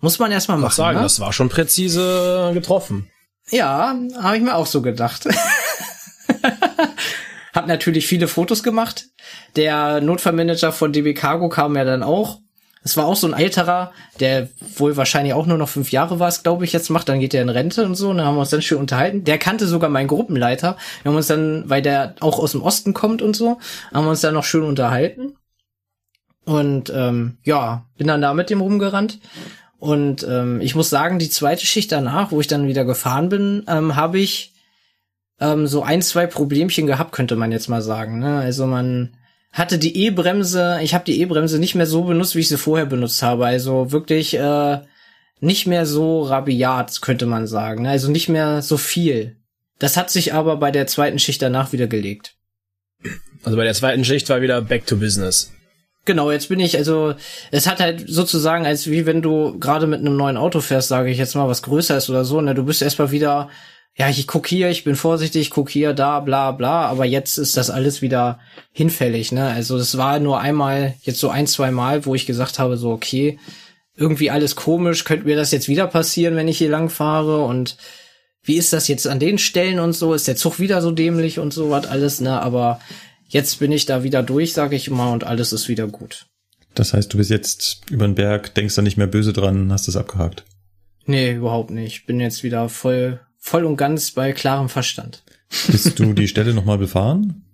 [0.00, 0.76] muss man erstmal machen.
[0.76, 1.02] sagen, ne?
[1.02, 3.10] das war schon präzise getroffen.
[3.50, 5.26] Ja, habe ich mir auch so gedacht.
[7.54, 9.06] hab natürlich viele Fotos gemacht.
[9.56, 12.40] Der Notfallmanager von DB Cargo kam ja dann auch
[12.84, 16.30] es war auch so ein älterer, der wohl wahrscheinlich auch nur noch fünf Jahre war,
[16.42, 17.08] glaube ich, jetzt macht.
[17.08, 18.10] Dann geht er in Rente und so.
[18.10, 19.24] Und dann haben wir uns dann schön unterhalten.
[19.24, 20.76] Der kannte sogar meinen Gruppenleiter.
[21.02, 23.58] Wir haben uns dann, weil der auch aus dem Osten kommt und so,
[23.92, 25.34] haben wir uns dann noch schön unterhalten.
[26.44, 29.18] Und ähm, ja, bin dann da mit dem rumgerannt.
[29.78, 33.64] Und ähm, ich muss sagen, die zweite Schicht danach, wo ich dann wieder gefahren bin,
[33.66, 34.52] ähm, habe ich
[35.40, 38.18] ähm, so ein, zwei Problemchen gehabt, könnte man jetzt mal sagen.
[38.18, 38.40] Ne?
[38.40, 39.16] Also man
[39.54, 42.86] hatte die E-Bremse, ich habe die E-Bremse nicht mehr so benutzt, wie ich sie vorher
[42.86, 43.46] benutzt habe.
[43.46, 44.80] Also wirklich äh,
[45.40, 47.82] nicht mehr so rabiat, könnte man sagen.
[47.82, 47.90] Ne?
[47.90, 49.36] Also nicht mehr so viel.
[49.78, 52.34] Das hat sich aber bei der zweiten Schicht danach wieder gelegt.
[53.44, 55.52] Also bei der zweiten Schicht war wieder back to business.
[56.04, 57.14] Genau, jetzt bin ich, also
[57.50, 61.10] es hat halt sozusagen, als wie wenn du gerade mit einem neuen Auto fährst, sage
[61.10, 63.48] ich jetzt mal, was größer ist oder so, ne, du bist erstmal wieder
[63.96, 67.38] ja, ich guck hier, ich bin vorsichtig, ich guck hier, da, bla, bla, aber jetzt
[67.38, 68.40] ist das alles wieder
[68.72, 69.46] hinfällig, ne?
[69.46, 72.90] Also das war nur einmal, jetzt so ein, zwei Mal, wo ich gesagt habe, so,
[72.90, 73.38] okay,
[73.96, 77.76] irgendwie alles komisch, könnte mir das jetzt wieder passieren, wenn ich hier lang fahre und
[78.42, 81.38] wie ist das jetzt an den Stellen und so, ist der Zug wieder so dämlich
[81.38, 82.42] und so was alles, ne?
[82.42, 82.80] Aber
[83.28, 86.26] jetzt bin ich da wieder durch, sage ich mal, und alles ist wieder gut.
[86.74, 89.86] Das heißt, du bist jetzt über den Berg, denkst da nicht mehr böse dran, hast
[89.86, 90.44] es abgehakt.
[91.06, 92.06] Nee, überhaupt nicht.
[92.06, 95.22] Bin jetzt wieder voll voll und ganz bei klarem Verstand.
[95.68, 97.44] Bist du die Stelle nochmal befahren?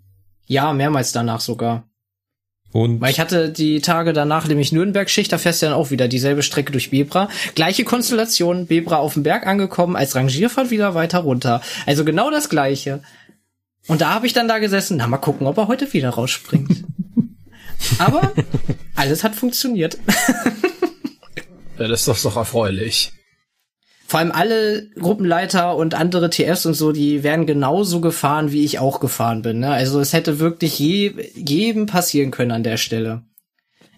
[0.47, 1.89] Ja, mehrmals danach sogar.
[2.71, 6.07] Und Weil ich hatte die Tage danach nämlich Nürnberg-Schicht, da fährst du dann auch wieder
[6.07, 7.29] dieselbe Strecke durch Bebra.
[7.57, 11.61] Gleiche Konstellation, Bebra auf dem Berg angekommen, als Rangierfahrt wieder weiter runter.
[11.87, 13.03] Also genau das gleiche.
[13.89, 16.85] Und da habe ich dann da gesessen, na mal gucken, ob er heute wieder rausspringt.
[17.99, 18.33] Aber
[18.95, 19.99] alles hat funktioniert.
[21.79, 23.13] ja, das ist doch, doch erfreulich
[24.11, 28.81] vor allem alle Gruppenleiter und andere TFs und so, die wären genauso gefahren, wie ich
[28.81, 29.61] auch gefahren bin.
[29.61, 29.71] Ne?
[29.71, 33.23] Also es hätte wirklich je, jedem passieren können an der Stelle.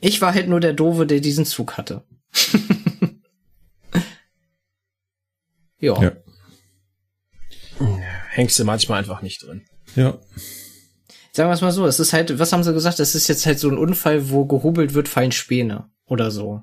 [0.03, 2.05] Ich war halt nur der Dove, der diesen Zug hatte.
[5.81, 6.03] ja.
[6.03, 6.12] ja.
[8.33, 9.62] Hängst du manchmal einfach nicht drin.
[9.96, 10.18] Ja.
[11.33, 13.01] Sagen wir es mal so, es ist halt, was haben sie gesagt?
[13.01, 16.61] Es ist jetzt halt so ein Unfall, wo gehobelt wird, fallen Späne oder so.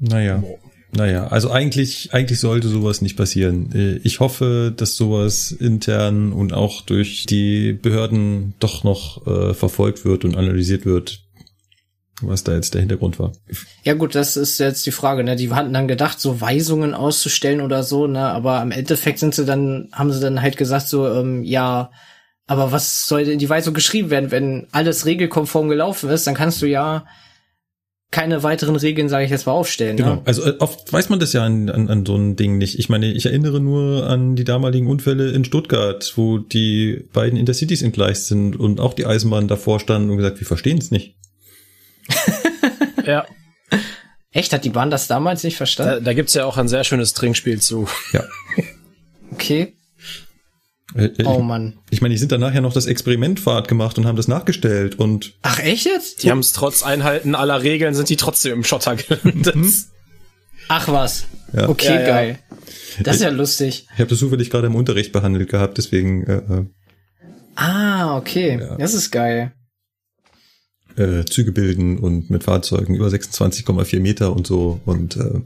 [0.00, 0.38] Naja.
[0.38, 0.63] Boah.
[0.96, 3.72] Naja, also eigentlich, eigentlich sollte sowas nicht passieren.
[3.74, 10.04] Äh, ich hoffe, dass sowas intern und auch durch die Behörden doch noch äh, verfolgt
[10.04, 11.24] wird und analysiert wird.
[12.22, 13.32] was da jetzt der Hintergrund war.
[13.82, 15.36] Ja gut, das ist jetzt die Frage, ne?
[15.36, 18.20] Die hatten dann gedacht, so Weisungen auszustellen oder so, ne?
[18.20, 21.90] Aber im Endeffekt sind sie dann, haben sie dann halt gesagt, so, ähm, ja,
[22.46, 26.62] aber was soll in die Weisung geschrieben werden, wenn alles regelkonform gelaufen ist, dann kannst
[26.62, 27.06] du ja
[28.14, 29.96] keine weiteren Regeln, sage ich jetzt mal, aufstellen.
[29.96, 30.14] Genau.
[30.14, 30.22] Ne?
[30.24, 32.78] Also äh, oft weiß man das ja an, an, an so ein Ding nicht.
[32.78, 37.82] Ich meine, ich erinnere nur an die damaligen Unfälle in Stuttgart, wo die beiden Intercities
[37.82, 41.16] entgleist sind und auch die Eisenbahn davor standen und gesagt, wir verstehen es nicht.
[43.06, 43.26] Ja,
[44.30, 46.04] Echt, hat die Bahn das damals nicht da, verstanden?
[46.04, 47.88] da gibt's ja auch ein sehr schönes Trinkspiel zu.
[48.12, 48.24] Ja.
[49.30, 49.74] Okay.
[50.94, 51.78] Äh, äh, Oh Mann.
[51.90, 55.34] Ich meine, die sind danach ja noch das Experimentfahrt gemacht und haben das nachgestellt und
[55.42, 56.22] Ach echt jetzt?
[56.22, 59.54] Die haben es trotz Einhalten aller Regeln, sind die trotzdem im Schotter gelandet.
[60.68, 61.26] Ach was.
[61.52, 61.68] Ja.
[61.68, 62.06] Okay, Ja, ja.
[62.06, 62.38] geil.
[63.02, 63.86] Das ist ja lustig.
[63.92, 66.64] ich habe das zufällig gerade im Unterricht behandelt gehabt, deswegen äh,
[67.56, 68.60] Ah, okay.
[68.78, 69.52] Das ist geil.
[70.96, 75.40] äh, äh, Züge bilden und mit Fahrzeugen über 26,4 Meter und so und äh,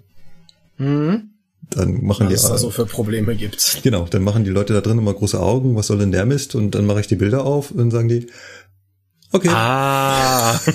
[0.80, 1.30] Mhm.
[1.70, 3.80] Dann machen Was die es da so für Probleme gibt.
[3.82, 6.54] Genau, dann machen die Leute da drin immer große Augen, was soll denn der Mist?
[6.54, 8.26] Und dann mache ich die Bilder auf und dann sagen die,
[9.32, 9.48] okay.
[9.50, 10.58] Ah.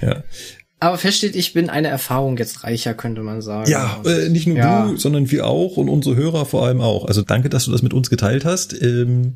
[0.00, 0.22] Ja,
[0.80, 3.68] Aber feststeht, ich bin eine Erfahrung jetzt reicher, könnte man sagen.
[3.70, 4.86] ja äh, nicht nur Ja.
[4.86, 7.06] du, sondern wir auch und unsere Hörer vor allem auch.
[7.06, 8.80] Also danke, dass du das mit uns geteilt hast.
[8.80, 9.34] Ähm,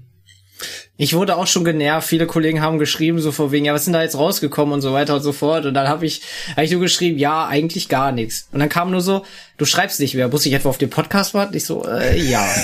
[0.96, 2.08] Ich wurde auch schon genervt.
[2.08, 4.92] Viele Kollegen haben geschrieben, so vor wegen, ja, was denn da jetzt rausgekommen und so
[4.92, 5.66] weiter und so fort.
[5.66, 6.22] Und dann habe ich,
[6.56, 8.48] hab ich nur geschrieben, ja, eigentlich gar nichts.
[8.52, 9.24] Und dann kam nur so,
[9.58, 10.28] du schreibst nicht mehr.
[10.28, 11.56] Muss ich etwa auf den Podcast warten?
[11.56, 12.46] Ich so, äh, ja.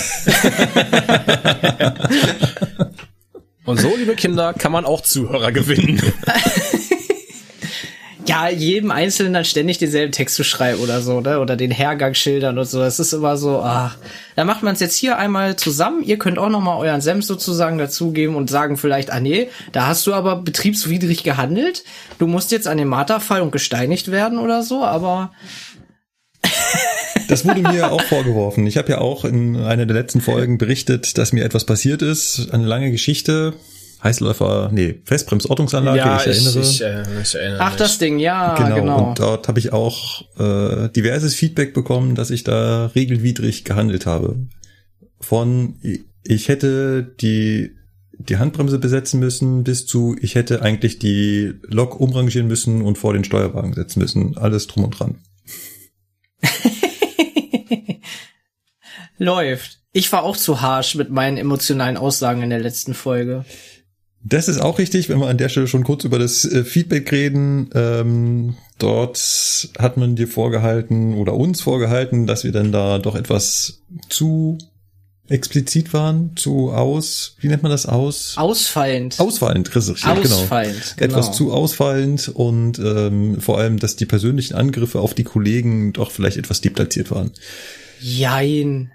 [3.64, 6.00] Und so, liebe Kinder, kann man auch Zuhörer gewinnen.
[8.28, 11.40] ja, jedem Einzelnen dann ständig denselben Text zu schreiben oder so, ne?
[11.40, 12.78] Oder den Hergang schildern und so.
[12.80, 13.96] Das ist immer so, ach.
[14.36, 16.02] Da macht man es jetzt hier einmal zusammen.
[16.04, 19.86] Ihr könnt auch noch mal euren Senf sozusagen dazugeben und sagen vielleicht, ah nee, da
[19.86, 21.84] hast du aber betriebswidrig gehandelt.
[22.18, 25.32] Du musst jetzt an den Marterfall und gesteinigt werden oder so, aber
[27.28, 28.66] das wurde mir auch vorgeworfen.
[28.66, 32.50] Ich habe ja auch in einer der letzten Folgen berichtet, dass mir etwas passiert ist.
[32.52, 33.54] Eine lange Geschichte.
[34.02, 36.60] Heißläufer, nee, Festbremsortungsanlage, ich erinnere.
[36.60, 37.78] Ich, äh, ich erinnere ach, mich.
[37.78, 39.08] das Ding, ja, genau, genau.
[39.08, 44.36] und dort habe ich auch äh, diverses Feedback bekommen, dass ich da regelwidrig gehandelt habe.
[45.20, 45.80] Von
[46.22, 47.74] ich hätte die
[48.12, 53.14] die Handbremse besetzen müssen bis zu ich hätte eigentlich die Lok umrangieren müssen und vor
[53.14, 54.36] den Steuerwagen setzen müssen.
[54.38, 55.18] Alles drum und dran.
[59.18, 59.80] Läuft.
[59.92, 63.44] Ich war auch zu harsch mit meinen emotionalen Aussagen in der letzten Folge.
[64.24, 67.10] Das ist auch richtig, wenn wir an der Stelle schon kurz über das äh, Feedback
[67.12, 67.70] reden.
[67.74, 73.82] Ähm, dort hat man dir vorgehalten oder uns vorgehalten, dass wir dann da doch etwas
[74.08, 74.58] zu
[75.28, 78.34] explizit waren, zu aus, wie nennt man das aus?
[78.36, 79.20] Ausfallend.
[79.20, 80.42] Ausfallend, richtig, genau.
[80.42, 81.18] Ausfallend, genau.
[81.18, 86.10] Etwas zu ausfallend und ähm, vor allem, dass die persönlichen Angriffe auf die Kollegen doch
[86.10, 87.30] vielleicht etwas deplatziert waren.
[88.00, 88.90] Jein.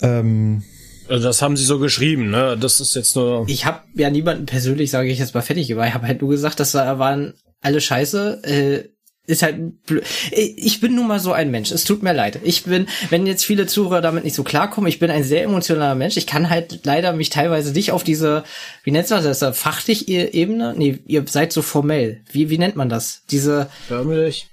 [0.00, 0.62] Ähm,
[1.08, 2.56] Also das haben sie so geschrieben, ne?
[2.58, 3.44] Das ist jetzt nur.
[3.48, 5.88] Ich habe ja niemanden persönlich, sage ich jetzt mal, fertig gemacht.
[5.88, 8.42] Ich habe halt nur gesagt, dass da waren alle scheiße.
[8.44, 8.88] Äh,
[9.24, 10.04] ist halt blöd.
[10.32, 11.70] Ich bin nun mal so ein Mensch.
[11.70, 12.40] Es tut mir leid.
[12.42, 15.94] Ich bin, wenn jetzt viele Zuhörer damit nicht so klarkommen, ich bin ein sehr emotionaler
[15.94, 16.16] Mensch.
[16.16, 18.42] Ich kann halt leider mich teilweise nicht auf diese,
[18.82, 20.74] wie nennt man das, da, fachlich Ebene?
[20.76, 22.22] Nee, ihr seid so formell.
[22.32, 23.22] Wie, wie nennt man das?
[23.30, 24.48] Diese, Förmlich.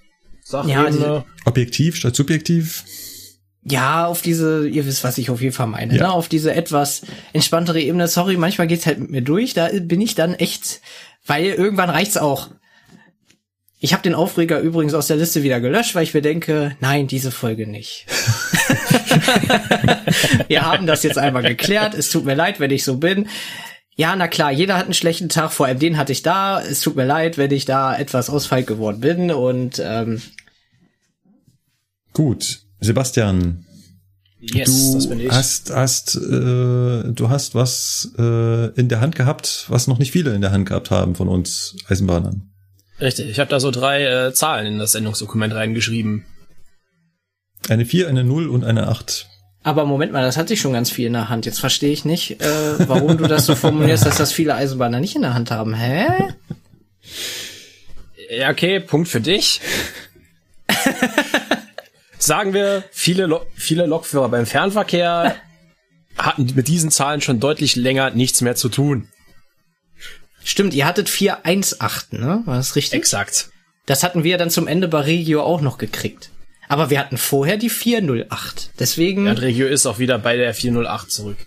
[0.51, 1.25] Ja, Sachebene.
[1.45, 2.83] objektiv statt subjektiv.
[3.63, 6.03] Ja, auf diese, ihr wisst, was ich auf jeden Fall meine, Ja.
[6.03, 6.11] ne?
[6.13, 7.01] Auf diese etwas
[7.33, 8.07] entspanntere Ebene.
[8.07, 9.53] Sorry, manchmal geht's halt mit mir durch.
[9.53, 10.81] Da bin ich dann echt,
[11.25, 12.49] weil irgendwann reicht's auch.
[13.81, 17.07] Ich habe den Aufreger übrigens aus der Liste wieder gelöscht, weil ich mir denke, nein,
[17.07, 18.05] diese Folge nicht.
[20.47, 21.93] Wir haben das jetzt einmal geklärt.
[21.93, 23.27] Es tut mir leid, wenn ich so bin.
[23.95, 26.61] Ja, na klar, jeder hat einen schlechten Tag, vor allem den hatte ich da.
[26.61, 29.31] Es tut mir leid, wenn ich da etwas ausfallend geworden bin.
[29.31, 30.21] Und ähm,
[32.13, 33.65] Gut, Sebastian,
[34.41, 35.31] Yes, das bin du ich.
[35.31, 36.19] hast, hast, äh,
[37.11, 40.67] du hast was äh, in der Hand gehabt, was noch nicht viele in der Hand
[40.69, 42.49] gehabt haben von uns Eisenbahnern.
[43.01, 46.25] Richtig, ich habe da so drei äh, Zahlen in das Sendungsdokument reingeschrieben.
[47.67, 49.27] Eine 4, eine 0 und eine 8.
[49.63, 51.45] Aber Moment mal, das hatte ich schon ganz viel in der Hand.
[51.45, 55.15] Jetzt verstehe ich nicht, äh, warum du das so formulierst, dass das viele Eisenbahner nicht
[55.17, 55.73] in der Hand haben.
[55.73, 56.07] Hä?
[58.37, 59.59] Ja, okay, Punkt für dich.
[62.19, 65.35] Sagen wir, viele, Lo viele Lokführer beim Fernverkehr
[66.17, 69.07] hatten mit diesen Zahlen schon deutlich länger nichts mehr zu tun.
[70.43, 72.41] Stimmt, ihr hattet 418, ne?
[72.45, 72.97] War das richtig?
[72.99, 73.49] Exakt.
[73.85, 76.29] Das hatten wir dann zum Ende bei Regio auch noch gekriegt.
[76.67, 78.71] Aber wir hatten vorher die 408.
[78.79, 79.25] Deswegen.
[79.25, 81.37] Ja, und Regio ist auch wieder bei der 408 zurück.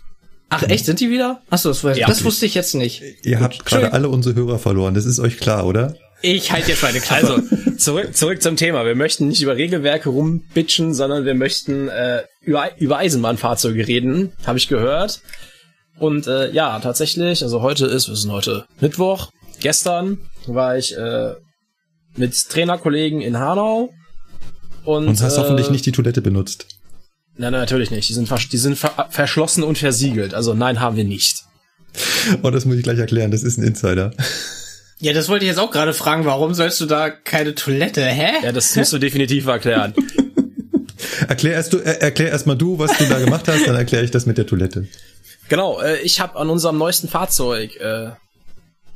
[0.49, 1.41] Ach echt, sind die wieder?
[1.49, 2.09] Achso, das, weiß, Ja.
[2.09, 3.03] das wusste ich jetzt nicht.
[3.23, 5.95] Ihr habt gerade alle unsere Hörer verloren, das ist euch klar, oder?
[6.23, 7.35] Ich halte jetzt meine Klappe.
[7.35, 8.85] Also, zurück, zurück zum Thema.
[8.87, 14.59] Wir möchten nicht über Regelwerke rumbitchen, sondern wir möchten äh, über, über Eisenbahnfahrzeuge reden, habe
[14.59, 15.21] ich gehört.
[15.99, 19.31] Und äh, ja, tatsächlich, also heute ist, wir sind heute Mittwoch.
[19.61, 21.35] Gestern war ich äh,
[22.17, 23.91] mit Trainerkollegen in Hanau.
[24.85, 26.67] Und, Und hast äh, hoffentlich nicht die Toilette benutzt.
[27.37, 28.09] Nein, nein, natürlich nicht.
[28.09, 30.35] Die sind, vers die sind ver verschlossen und versiegelt.
[30.35, 31.43] Also nein, haben wir nicht.
[32.43, 34.13] Oh, das muss ich gleich erklären, das ist ein Insider.
[35.03, 36.25] Ja, das wollte ich jetzt auch gerade fragen.
[36.25, 38.05] Warum sollst du da keine Toilette?
[38.05, 38.45] Hä?
[38.45, 39.95] Ja, das musst du definitiv erklären.
[41.29, 44.05] Erklär erst du, er, erklär erst mal du, was du da gemacht hast, dann erkläre
[44.05, 44.87] ich das mit der Toilette.
[45.49, 48.11] Genau, äh, ich habe an unserem neuesten Fahrzeug äh,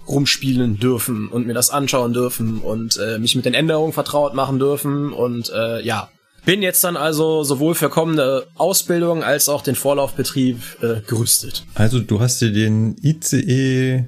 [0.07, 4.61] rumspielen dürfen und mir das anschauen dürfen und äh, mich mit den Änderungen vertraut machen
[4.61, 6.09] dürfen und äh, ja,
[6.45, 11.65] bin jetzt dann also sowohl für kommende Ausbildung als auch den Vorlaufbetrieb äh, gerüstet.
[11.75, 14.07] Also du hast dir den ICE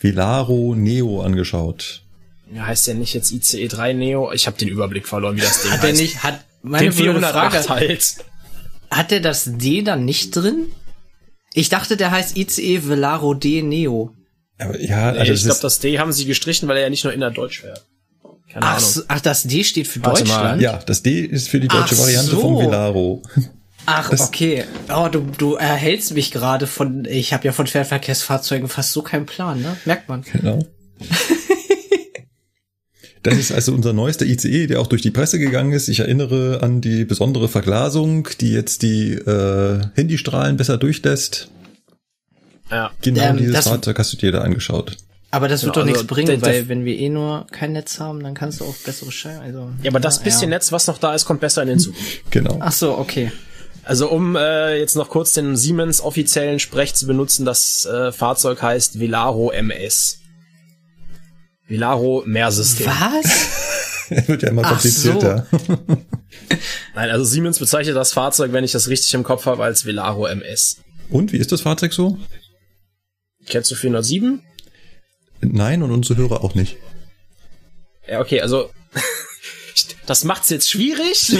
[0.00, 2.02] Velaro Neo angeschaut.
[2.52, 5.62] Ja, heißt ja nicht jetzt ICE 3 Neo, ich habe den Überblick verloren, wie das
[5.62, 5.86] Ding Hat heißt.
[6.00, 8.14] er nicht, hat, meine den blöde 408 Frage, halt.
[8.90, 10.66] hat er das D dann nicht drin?
[11.54, 14.12] Ich dachte, der heißt ICE Velaro D Neo.
[14.58, 16.90] Aber ja, Nee, also ich das glaube, das D haben sie gestrichen, weil er ja
[16.90, 17.80] nicht nur innerdeutsch wäre.
[18.52, 19.04] Keine Ach, Ahnung.
[19.08, 20.34] ach, das D steht für Warte mal.
[20.36, 20.62] Deutschland?
[20.62, 22.40] ja, das D ist für die deutsche Ach Variante so.
[22.40, 23.22] vom Velaro.
[23.86, 24.64] Ach, Das- okay.
[24.94, 29.26] Oh, du, du erhältst mich gerade von, ich habe ja von Fernverkehrsfahrzeugen fast so keinen
[29.26, 29.76] Plan, ne?
[29.84, 30.22] Merkt man.
[30.32, 30.64] Genau.
[33.22, 35.88] Das ist also unser neuester ICE, der auch durch die Presse gegangen ist.
[35.88, 41.50] Ich erinnere an die besondere Verglasung, die jetzt die äh, Handystrahlen besser durchlässt.
[42.70, 42.90] Ja.
[43.02, 44.96] Genau Ähm, dieses das- Fahrzeug hast du dir da angeschaut.
[45.32, 48.00] Aber das wird Ja, doch also nichts bringen, weil wenn wir eh nur kein Netz
[48.00, 49.40] haben, dann kannst du auch bessere Scheiben.
[49.42, 50.56] Also, Ja, aber das bisschen ja.
[50.56, 51.94] Netz, was noch da ist, kommt besser in den Zug.
[52.30, 52.56] Genau.
[52.60, 53.30] Ach so, okay.
[53.90, 58.62] Also um äh, jetzt noch kurz den Siemens offiziellen Sprech zu benutzen, das äh, Fahrzeug
[58.62, 60.20] heißt Velaro MS.
[61.66, 62.86] Velaro Mehrsystem.
[62.86, 64.08] Was?
[64.28, 65.10] Wird ja immer Ach so.
[65.14, 65.46] komplizierter.
[66.94, 70.24] Nein, also Siemens bezeichnet das Fahrzeug, wenn ich das richtig im Kopf habe, als Velaro
[70.26, 70.76] MS.
[71.08, 72.16] Und wie ist das Fahrzeug so?
[73.46, 74.40] Kennst du 407?
[75.40, 76.76] Nein, und unsere Hörer auch nicht.
[78.08, 78.70] Ja, okay, also
[80.06, 81.34] das macht's jetzt schwierig,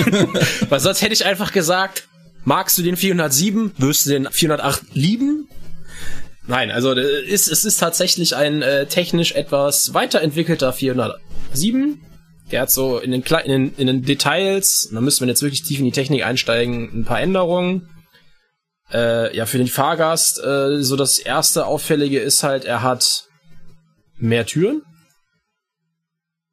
[0.68, 2.08] weil sonst hätte ich einfach gesagt,
[2.44, 5.48] magst du den 407, wirst du den 408 lieben?
[6.46, 12.00] Nein, also äh, ist, es ist tatsächlich ein äh, technisch etwas weiterentwickelter 407.
[12.50, 15.62] Der hat so in den, in den, in den Details, da müsste man jetzt wirklich
[15.62, 17.88] tief in die Technik einsteigen, ein paar Änderungen.
[18.92, 23.28] Äh, ja, für den Fahrgast, äh, so das erste Auffällige ist halt, er hat
[24.16, 24.82] mehr Türen.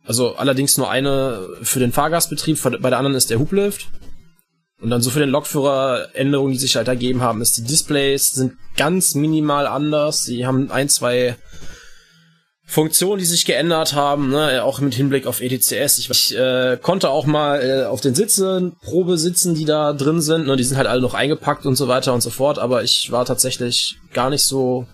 [0.05, 3.87] Also allerdings nur eine für den Fahrgastbetrieb, bei der anderen ist der Hublift.
[4.79, 8.29] Und dann so für den Lokführer Änderungen, die sich halt ergeben haben, ist die Displays
[8.31, 10.23] sind ganz minimal anders.
[10.23, 11.35] Sie haben ein, zwei
[12.69, 14.61] Funktionen, die sich geändert haben, ne?
[14.63, 15.97] auch mit Hinblick auf ETCS.
[15.97, 20.21] Ich, ich äh, konnte auch mal äh, auf den Sitzen, Probe sitzen, die da drin
[20.21, 20.45] sind.
[20.45, 20.57] Ne?
[20.57, 22.59] Die sind halt alle noch eingepackt und so weiter und so fort.
[22.59, 24.85] Aber ich war tatsächlich gar nicht so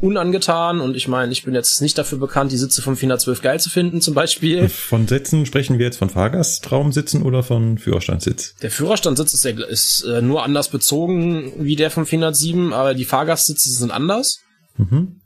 [0.00, 3.60] unangetan und ich meine, ich bin jetzt nicht dafür bekannt, die Sitze vom 412 geil
[3.60, 4.68] zu finden zum Beispiel.
[4.68, 8.54] Von Sitzen sprechen wir jetzt von Fahrgastraumsitzen oder von Führerstandssitz?
[8.62, 13.04] Der Führerstandssitz ist, der, ist äh, nur anders bezogen wie der vom 407, aber die
[13.04, 14.40] Fahrgastsitze sind anders.
[14.76, 15.20] Mhm.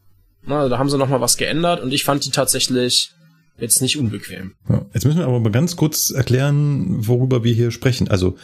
[0.45, 3.13] Na, also da haben sie noch mal was geändert und ich fand die tatsächlich
[3.59, 4.55] jetzt nicht unbequem.
[4.69, 4.87] Ja.
[4.93, 8.09] Jetzt müssen wir aber mal ganz kurz erklären, worüber wir hier sprechen.
[8.09, 8.37] Also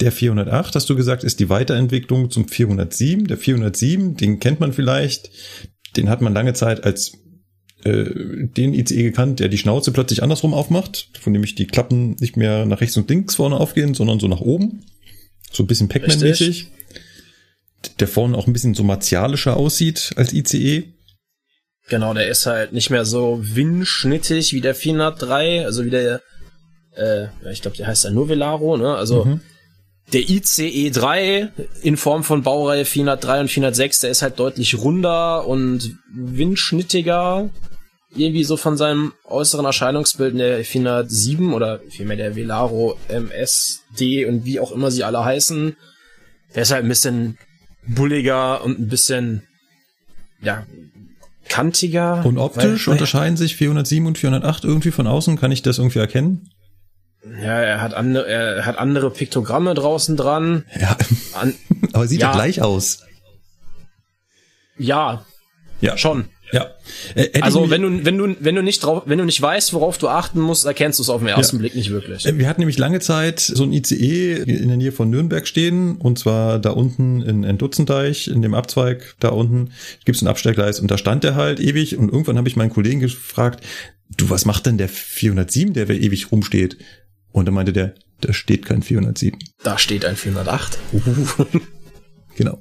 [0.00, 3.26] der 408, hast du gesagt, ist die Weiterentwicklung zum 407.
[3.28, 5.30] Der 407, den kennt man vielleicht,
[5.96, 7.18] den hat man lange Zeit als
[7.84, 12.16] äh, den ICE gekannt, der die Schnauze plötzlich andersrum aufmacht, von dem ich die Klappen
[12.20, 14.84] nicht mehr nach rechts und links vorne aufgehen, sondern so nach oben.
[15.52, 16.68] So ein bisschen Pac-Man-mäßig.
[18.00, 20.84] Der vorne auch ein bisschen so martialischer aussieht als ICE.
[21.88, 26.22] Genau, der ist halt nicht mehr so windschnittig wie der 403, also wie der,
[26.96, 28.94] äh, ich glaube, der heißt ja nur Velaro, ne?
[28.96, 29.40] Also Mhm.
[30.12, 35.46] Der ICE 3 in Form von Baureihe 403 und 406, der ist halt deutlich runder
[35.46, 37.50] und windschnittiger.
[38.16, 44.60] Irgendwie so von seinem äußeren Erscheinungsbild der 407 oder vielmehr der Velaro MSD und wie
[44.60, 45.76] auch immer sie alle heißen.
[46.54, 47.38] Der ist halt ein bisschen
[47.86, 49.42] bulliger und ein bisschen,
[50.40, 50.64] ja,
[51.48, 52.24] kantiger.
[52.24, 55.36] Und optisch unterscheiden sich 407 und 408 irgendwie von außen?
[55.36, 56.50] Kann ich das irgendwie erkennen?
[57.42, 60.64] Ja, er hat andere, er hat andere Piktogramme draußen dran.
[60.78, 60.96] Ja,
[61.34, 61.54] An,
[61.92, 62.32] aber sieht Ja.
[62.32, 63.00] gleich aus.
[64.78, 65.24] ja,
[65.80, 66.26] Ja, schon.
[66.52, 66.70] Ja.
[67.14, 69.98] Äh, Also wenn du wenn du wenn du nicht drauf wenn du nicht weißt, worauf
[69.98, 71.60] du achten musst, erkennst du es auf den ersten Ja.
[71.60, 72.26] Blick nicht wirklich.
[72.26, 75.96] Äh, Wir hatten nämlich lange Zeit so ein ICE in der Nähe von Nürnberg stehen
[75.96, 79.70] und zwar da unten in, in Dutzendeich, in dem Abzweig da unten
[80.04, 83.00] gibt's ein Abstellgleis und da stand der halt ewig und irgendwann habe ich meinen Kollegen
[83.00, 83.64] gefragt,
[84.16, 86.76] du, was macht denn der 407, der ewig rumsteht?
[87.34, 89.40] Und dann meinte der, da steht kein 407.
[89.64, 90.78] Da steht ein 408.
[92.36, 92.60] Genau.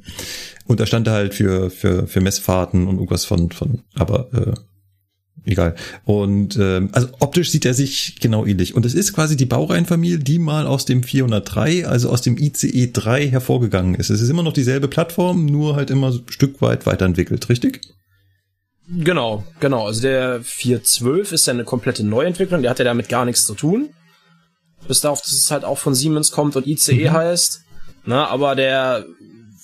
[0.68, 5.50] Und da stand er halt für, für, für Messfahrten und irgendwas von, von, aber äh,
[5.50, 5.74] egal.
[6.06, 8.76] Und ähm, also optisch sieht er sich genau ähnlich.
[8.76, 12.92] Und es ist quasi die Baureihenfamilie, die mal aus dem 403, also aus dem ICE
[12.94, 14.12] 3 hervorgegangen ist.
[14.12, 17.82] Es ist immer noch dieselbe Plattform, nur halt immer so ein Stück weit weiterentwickelt, richtig?
[18.88, 19.88] Genau, genau.
[19.88, 23.56] Also der 412 ist ja eine komplette Neuentwicklung, der hat ja damit gar nichts zu
[23.56, 23.90] tun.
[24.88, 27.62] Bis darauf, dass es halt auch von Siemens kommt und ICE heißt.
[28.06, 29.06] Na, aber der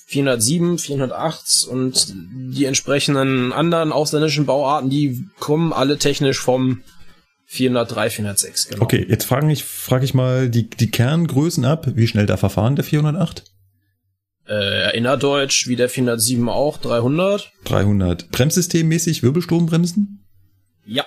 [0.06, 2.14] 407, 408 und
[2.54, 6.82] die entsprechenden anderen ausländischen Bauarten, die kommen alle technisch vom
[7.46, 8.82] 403, 406, genau.
[8.82, 11.86] Okay, jetzt frage ich, frage ich mal die, die Kerngrößen ab.
[11.94, 13.44] Wie schnell da verfahren der 408?
[14.48, 17.52] Äh, innerdeutsch, wie der 407 auch, 300.
[17.64, 18.30] 300.
[18.30, 20.24] Bremssystemmäßig Wirbelstrombremsen?
[20.84, 21.06] Ja,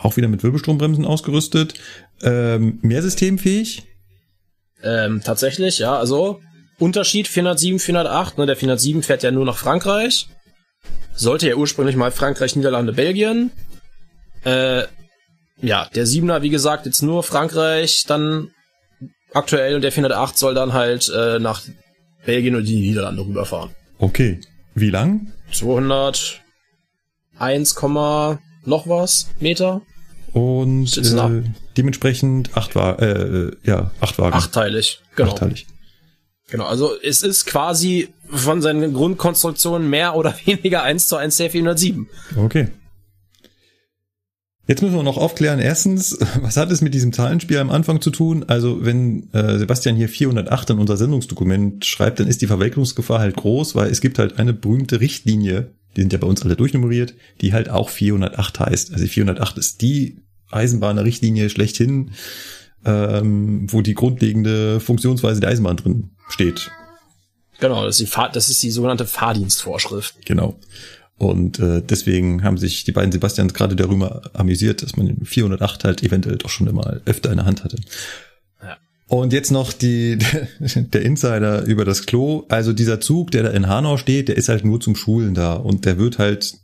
[0.00, 1.74] Auch wieder mit Wirbelstrombremsen ausgerüstet.
[2.22, 3.84] Ähm, mehr systemfähig?
[4.82, 6.40] ähm, tatsächlich, ja, also
[6.78, 10.28] Unterschied 407, 408, ne, der 407 fährt ja nur nach Frankreich.
[11.14, 13.50] Sollte ja ursprünglich mal Frankreich, Niederlande, Belgien.
[14.44, 14.84] Äh,
[15.60, 18.52] ja, der 7er, wie gesagt, jetzt nur Frankreich, dann
[19.34, 21.62] aktuell und der 408 soll dann halt äh, nach
[22.24, 23.70] Belgien und die Niederlande rüberfahren.
[23.98, 24.40] Okay.
[24.74, 25.32] Wie lang?
[25.50, 26.38] 201,
[28.68, 29.82] noch was Meter.
[30.32, 31.42] Und äh,
[31.76, 34.36] dementsprechend acht, Wa äh, ja, acht Wagen.
[34.36, 35.32] Achteilig, genau.
[35.32, 35.66] Achteilig.
[36.50, 41.50] Genau, also es ist quasi von seinen Grundkonstruktionen mehr oder weniger 1 zu 1 der
[41.50, 42.08] 407.
[42.36, 42.68] Okay.
[44.66, 45.60] Jetzt müssen wir noch aufklären.
[45.60, 48.44] Erstens, was hat es mit diesem Zahlenspiel am Anfang zu tun?
[48.48, 53.36] Also wenn äh, Sebastian hier 408 in unser Sendungsdokument schreibt, dann ist die Verwechslungsgefahr halt
[53.36, 57.14] groß, weil es gibt halt eine berühmte Richtlinie, die sind ja bei uns alle durchnummeriert,
[57.40, 58.92] die halt auch 408 heißt.
[58.92, 60.18] Also die 408 ist die
[60.48, 62.12] Eisenbahner-Richtlinie schlechthin,
[62.84, 66.70] ähm, wo die grundlegende Funktionsweise der Eisenbahn drin steht.
[67.58, 70.24] Genau, das ist die, Fahr das ist die sogenannte Fahrdienstvorschrift.
[70.24, 70.60] Genau.
[71.16, 75.82] Und äh, deswegen haben sich die beiden Sebastians gerade darüber amüsiert, dass man den 408
[75.82, 77.78] halt eventuell doch schon mal öfter in der Hand hatte.
[79.08, 80.18] Und jetzt noch die,
[80.60, 82.44] der Insider über das Klo.
[82.48, 85.54] Also dieser Zug, der da in Hanau steht, der ist halt nur zum Schulen da
[85.54, 86.54] und der wird halt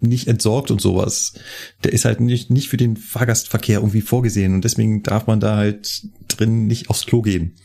[0.00, 1.34] nicht entsorgt und sowas.
[1.82, 5.56] Der ist halt nicht, nicht für den Fahrgastverkehr irgendwie vorgesehen und deswegen darf man da
[5.56, 7.56] halt drin nicht aufs Klo gehen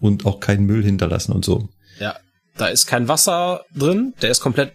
[0.00, 1.68] und auch keinen Müll hinterlassen und so.
[2.00, 2.16] Ja,
[2.56, 4.72] da ist kein Wasser drin, der ist komplett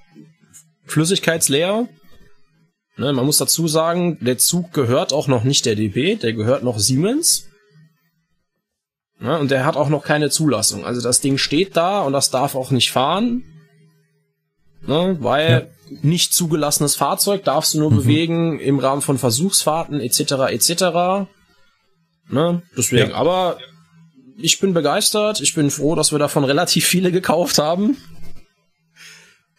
[0.85, 1.87] flüssigkeitsleer.
[2.97, 6.63] Ne, man muss dazu sagen, der Zug gehört auch noch nicht der DB, der gehört
[6.63, 7.48] noch Siemens.
[9.21, 10.85] Ne, und der hat auch noch keine Zulassung.
[10.85, 13.43] Also das Ding steht da und das darf auch nicht fahren.
[14.87, 15.69] Ne, weil
[16.01, 20.19] nicht zugelassenes Fahrzeug darfst du nur bewegen im Rahmen von Versuchsfahrten etc.
[20.49, 21.27] etc.
[22.29, 23.15] Ne, deswegen, Ja.
[23.15, 23.57] aber
[24.37, 25.41] ich bin begeistert.
[25.41, 27.97] Ich bin froh, dass wir davon relativ viele gekauft haben.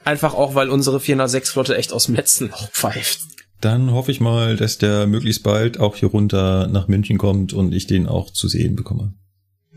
[0.05, 3.21] Einfach auch, weil unsere 406-Flotte echt aus dem letzten Loch pfeift.
[3.61, 7.75] Dann hoffe ich mal, dass der möglichst bald auch hier runter nach München kommt und
[7.75, 9.13] ich den auch zu sehen bekomme.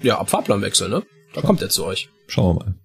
[0.02, 1.04] Ja, ab Fahrplanwechsel, ne?
[1.34, 2.10] Da kommt er zu euch.
[2.28, 2.76] Schauen wir mal.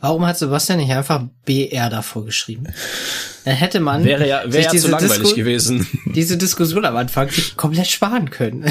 [0.00, 2.66] Warum hat Sebastian nicht einfach BR davor geschrieben?
[3.44, 5.86] Dann hätte man Wäre ja, wäre ja zu langweilig Disku- gewesen.
[6.14, 8.64] diese Diskussion am Anfang sich komplett sparen können.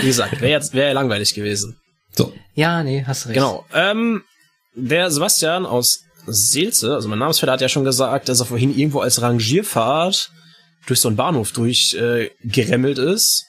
[0.00, 1.76] Wie gesagt, wäre jetzt, wäre ja langweilig gewesen.
[2.12, 3.34] So, ja, nee, hast recht.
[3.34, 3.64] Genau.
[3.74, 4.22] Ähm,
[4.74, 9.00] der Sebastian aus Seelze, also mein Namensvetter hat ja schon gesagt, dass er vorhin irgendwo
[9.00, 10.30] als Rangierfahrt
[10.86, 13.46] durch so einen Bahnhof durch äh, geremmelt ist.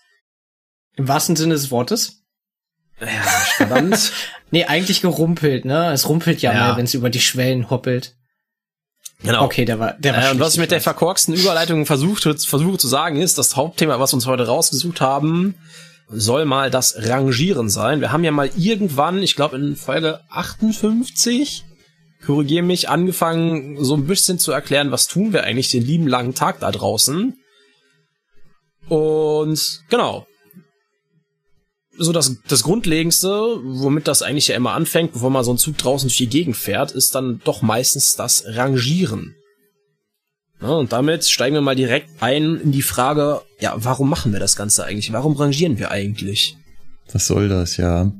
[0.95, 2.23] Im wahrsten Sinne des Wortes.
[2.99, 3.07] Ja,
[3.57, 4.11] verdammt.
[4.51, 5.91] Nee, eigentlich gerumpelt, ne?
[5.91, 6.59] Es rumpelt ja, Ja.
[6.59, 8.15] mal, wenn es über die Schwellen hoppelt.
[9.21, 9.43] genau.
[9.43, 12.77] Okay, der war, der war Äh, und was ich mit der verkorksten Überleitung versucht, versuche
[12.77, 15.55] zu sagen, ist, das Hauptthema, was wir uns heute rausgesucht haben,
[16.07, 17.99] soll mal das Rangieren sein.
[17.99, 21.65] Wir haben ja mal irgendwann, ich glaube in Folge 58,
[22.25, 26.35] korrigiere mich, angefangen, so ein bisschen zu erklären, was tun wir eigentlich den lieben langen
[26.35, 27.37] Tag da draußen.
[28.87, 30.27] Und genau.
[31.97, 33.29] So das, das Grundlegendste,
[33.63, 36.57] womit das eigentlich ja immer anfängt, bevor man so ein Zug draußen durch die Gegend
[36.57, 39.35] fährt, ist dann doch meistens das Rangieren.
[40.61, 44.39] Ja, und damit steigen wir mal direkt ein in die Frage, ja, warum machen wir
[44.39, 45.11] das Ganze eigentlich?
[45.13, 46.57] Warum rangieren wir eigentlich?
[47.11, 48.11] was soll das, ja.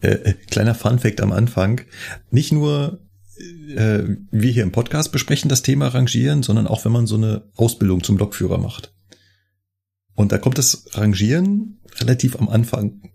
[0.00, 1.82] Äh, äh, kleiner Funfact am Anfang.
[2.30, 3.00] Nicht nur
[3.76, 7.42] äh, wir hier im Podcast besprechen das Thema Rangieren, sondern auch wenn man so eine
[7.56, 8.92] Ausbildung zum Lokführer macht.
[10.14, 13.10] Und da kommt das Rangieren relativ am Anfang.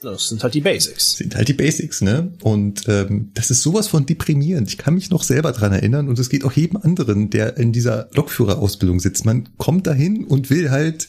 [0.00, 1.16] Das sind halt die Basics.
[1.16, 2.32] Sind halt die Basics, ne?
[2.42, 4.68] Und ähm, das ist sowas von deprimierend.
[4.68, 7.72] Ich kann mich noch selber dran erinnern und es geht auch jedem anderen, der in
[7.72, 9.24] dieser Lokführerausbildung sitzt.
[9.24, 11.08] Man kommt dahin und will halt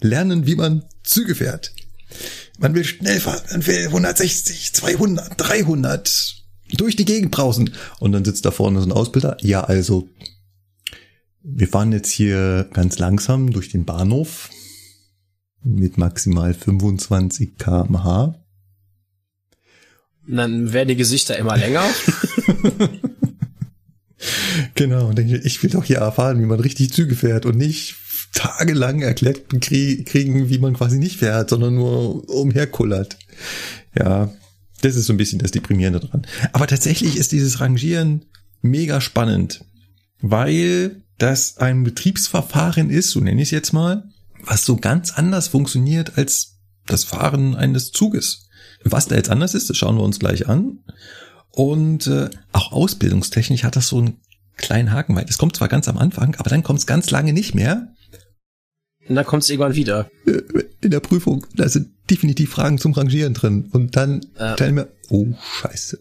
[0.00, 1.72] lernen, wie man Züge fährt.
[2.58, 6.42] Man will schnell fahren, man will 160, 200, 300
[6.76, 7.70] durch die Gegend brausen.
[8.00, 9.36] Und dann sitzt da vorne so ein Ausbilder.
[9.40, 10.08] Ja, also,
[11.44, 14.50] wir fahren jetzt hier ganz langsam durch den Bahnhof
[15.64, 18.34] mit maximal 25 kmh.
[20.28, 21.84] Dann werden die Gesichter immer länger.
[24.74, 27.96] genau, und denke, ich will doch hier erfahren, wie man richtig Züge fährt und nicht
[28.32, 33.18] tagelang erklärt kriegen, wie man quasi nicht fährt, sondern nur umherkullert.
[33.98, 34.32] Ja,
[34.80, 36.26] das ist so ein bisschen das Deprimierende dran.
[36.52, 38.24] Aber tatsächlich ist dieses Rangieren
[38.62, 39.64] mega spannend,
[40.20, 44.10] weil das ein Betriebsverfahren ist, so nenne ich es jetzt mal,
[44.44, 48.48] was so ganz anders funktioniert als das Fahren eines Zuges.
[48.82, 50.80] Was da jetzt anders ist, das schauen wir uns gleich an.
[51.50, 54.16] Und äh, auch ausbildungstechnisch hat das so einen
[54.56, 57.32] kleinen Haken, weil es kommt zwar ganz am Anfang, aber dann kommt es ganz lange
[57.32, 57.94] nicht mehr.
[59.08, 60.10] Und dann kommt es irgendwann wieder.
[60.26, 60.42] Äh,
[60.80, 63.68] in der Prüfung, da sind definitiv Fragen zum Rangieren drin.
[63.70, 64.56] Und dann äh.
[64.56, 65.28] teilen wir, oh,
[65.60, 66.00] scheiße.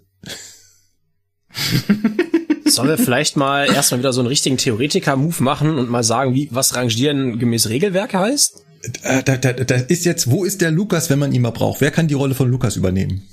[2.76, 6.50] Sollen wir vielleicht mal erstmal wieder so einen richtigen Theoretiker-Move machen und mal sagen, wie,
[6.52, 8.64] was Rangieren gemäß Regelwerk heißt?
[9.04, 11.82] Da, da, da, da ist jetzt, wo ist der Lukas, wenn man ihn mal braucht?
[11.82, 13.28] Wer kann die Rolle von Lukas übernehmen?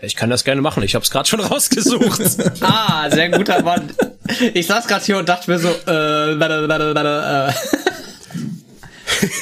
[0.00, 0.82] Ich kann das gerne machen.
[0.82, 2.22] Ich habe es gerade schon rausgesucht.
[2.60, 3.90] ah, sehr guter Mann.
[4.54, 7.52] Ich saß gerade hier und dachte mir so, äh, äh.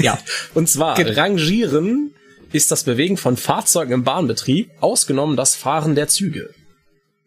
[0.01, 0.19] ja.
[0.55, 2.15] Und zwar Rangieren
[2.53, 6.51] ist das Bewegen von Fahrzeugen im Bahnbetrieb, ausgenommen das Fahren der Züge.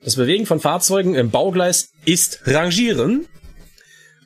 [0.03, 3.27] Das Bewegen von Fahrzeugen im Baugleis ist Rangieren.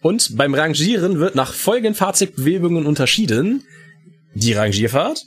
[0.02, 3.64] Und beim Rangieren wird nach folgenden Fahrzeugbewegungen unterschieden.
[4.36, 5.24] Die Rangierfahrt,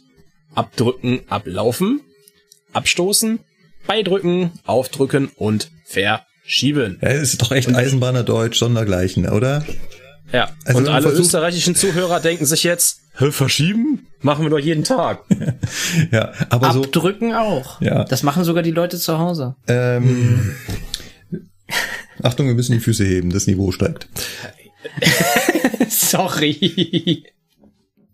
[0.54, 2.00] abdrücken, ablaufen,
[2.72, 3.40] abstoßen,
[3.86, 6.98] beidrücken, aufdrücken und verschieben.
[7.00, 9.64] Ja, ist doch echt Eisenbahnerdeutsch sondergleichen, oder?
[10.32, 14.06] Ja, also und alle österreichischen Zuhörer denken sich jetzt, verschieben?
[14.20, 15.24] Machen wir doch jeden Tag.
[16.10, 17.80] ja, aber Abdrücken so, auch.
[17.80, 18.04] Ja.
[18.04, 19.56] Das machen sogar die Leute zu Hause.
[19.68, 20.54] Ähm,
[22.22, 24.08] Achtung, wir müssen die Füße heben, das Niveau steigt.
[25.88, 27.24] Sorry.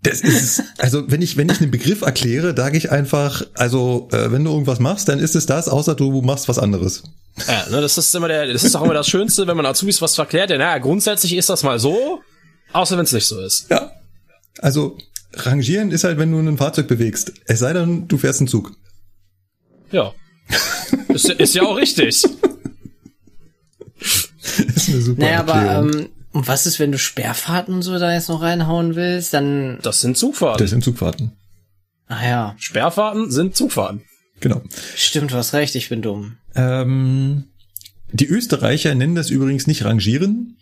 [0.03, 4.33] Das ist, also wenn ich, wenn ich einen Begriff erkläre, sage ich einfach, also äh,
[4.33, 7.05] wenn du irgendwas machst, dann ist es das, außer du machst was anderes.
[7.47, 10.03] Ja, ne, das ist immer der, das ist auch immer das Schönste, wenn man Azubis
[10.03, 10.51] was verklärt.
[10.51, 12.21] Ja, naja, grundsätzlich ist das mal so,
[12.73, 13.71] außer wenn es nicht so ist.
[13.71, 13.93] Ja,
[14.59, 14.99] also
[15.35, 17.33] rangieren ist halt, wenn du ein Fahrzeug bewegst.
[17.47, 18.73] Es sei denn, du fährst einen Zug.
[19.91, 20.13] Ja.
[21.09, 22.09] ist, ist ja auch richtig.
[23.99, 28.29] ist eine super naja, aber ähm, und was ist, wenn du Sperrfahrten so da jetzt
[28.29, 29.35] noch reinhauen willst?
[29.35, 29.79] Dann.
[29.83, 30.63] Das sind Zugfahrten.
[30.63, 31.33] Das sind Zugfahrten.
[32.07, 32.55] Ah ja.
[32.59, 34.03] Sperrfahrten sind Zugfahrten.
[34.41, 34.63] Genau.
[34.97, 36.39] Stimmt, du hast recht, ich bin dumm.
[36.55, 37.45] Ähm,
[38.11, 40.59] die Österreicher nennen das übrigens nicht rangieren.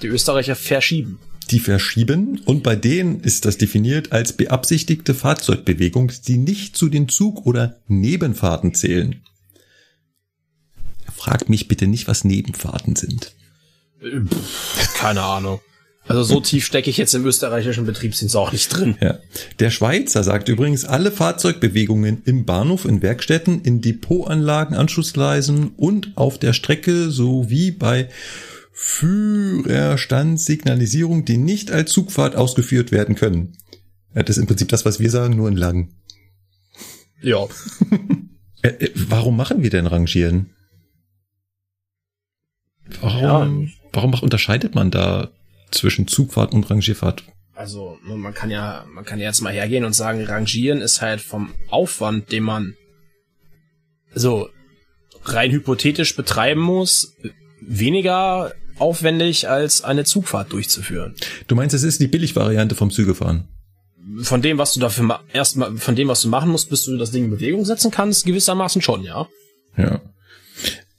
[0.00, 1.18] Die Österreicher verschieben
[1.50, 7.08] die verschieben und bei denen ist das definiert als beabsichtigte Fahrzeugbewegung, die nicht zu den
[7.08, 9.22] Zug- oder Nebenfahrten zählen.
[11.14, 13.34] Fragt mich bitte nicht, was Nebenfahrten sind.
[14.94, 15.60] Keine Ahnung.
[16.08, 18.96] Also so tief stecke ich jetzt im österreichischen Betriebsdienst auch nicht drin.
[19.00, 19.18] Ja.
[19.60, 26.38] Der Schweizer sagt übrigens, alle Fahrzeugbewegungen im Bahnhof, in Werkstätten, in Depotanlagen, Anschlussgleisen und auf
[26.38, 28.08] der Strecke sowie bei
[28.82, 33.58] Führerstandssignalisierung, die nicht als Zugfahrt ausgeführt werden können.
[34.14, 35.90] Ja, das ist im Prinzip das, was wir sagen, nur in lang.
[37.20, 37.46] Ja.
[38.62, 40.50] Äh, äh, warum machen wir denn Rangieren?
[43.00, 43.68] Warum, ja.
[43.90, 45.30] warum unterscheidet man da
[45.70, 47.24] zwischen Zugfahrt und Rangierfahrt?
[47.54, 51.22] Also, man kann ja, man kann ja jetzt mal hergehen und sagen, Rangieren ist halt
[51.22, 52.76] vom Aufwand, den man
[54.12, 54.50] so
[55.24, 57.16] rein hypothetisch betreiben muss,
[57.62, 61.14] weniger aufwendig, als eine Zugfahrt durchzuführen.
[61.46, 63.48] Du meinst, es ist die Billigvariante vom Zügefahren?
[64.22, 67.10] Von dem, was du dafür erstmal, von dem, was du machen musst, bis du das
[67.10, 69.28] Ding in Bewegung setzen kannst, gewissermaßen schon, ja.
[69.76, 70.00] Ja.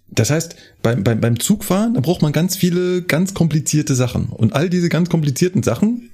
[0.10, 4.28] Das heißt, beim, beim, beim Zugfahren, da braucht man ganz viele ganz komplizierte Sachen.
[4.28, 6.10] Und all diese ganz komplizierten Sachen,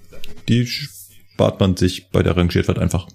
[0.48, 3.08] die spart man sich bei der Rangierfahrt einfach.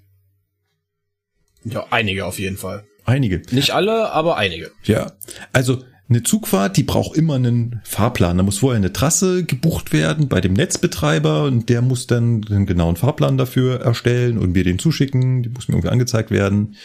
[1.64, 2.84] Ja, einige auf jeden Fall.
[3.04, 3.42] Einige.
[3.50, 4.72] Nicht alle, aber einige.
[4.84, 5.12] Ja.
[5.52, 8.36] Also eine Zugfahrt, die braucht immer einen Fahrplan.
[8.36, 12.66] Da muss vorher eine Trasse gebucht werden bei dem Netzbetreiber und der muss dann einen
[12.66, 15.42] genauen Fahrplan dafür erstellen und mir den zuschicken.
[15.42, 16.76] Die muss mir irgendwie angezeigt werden.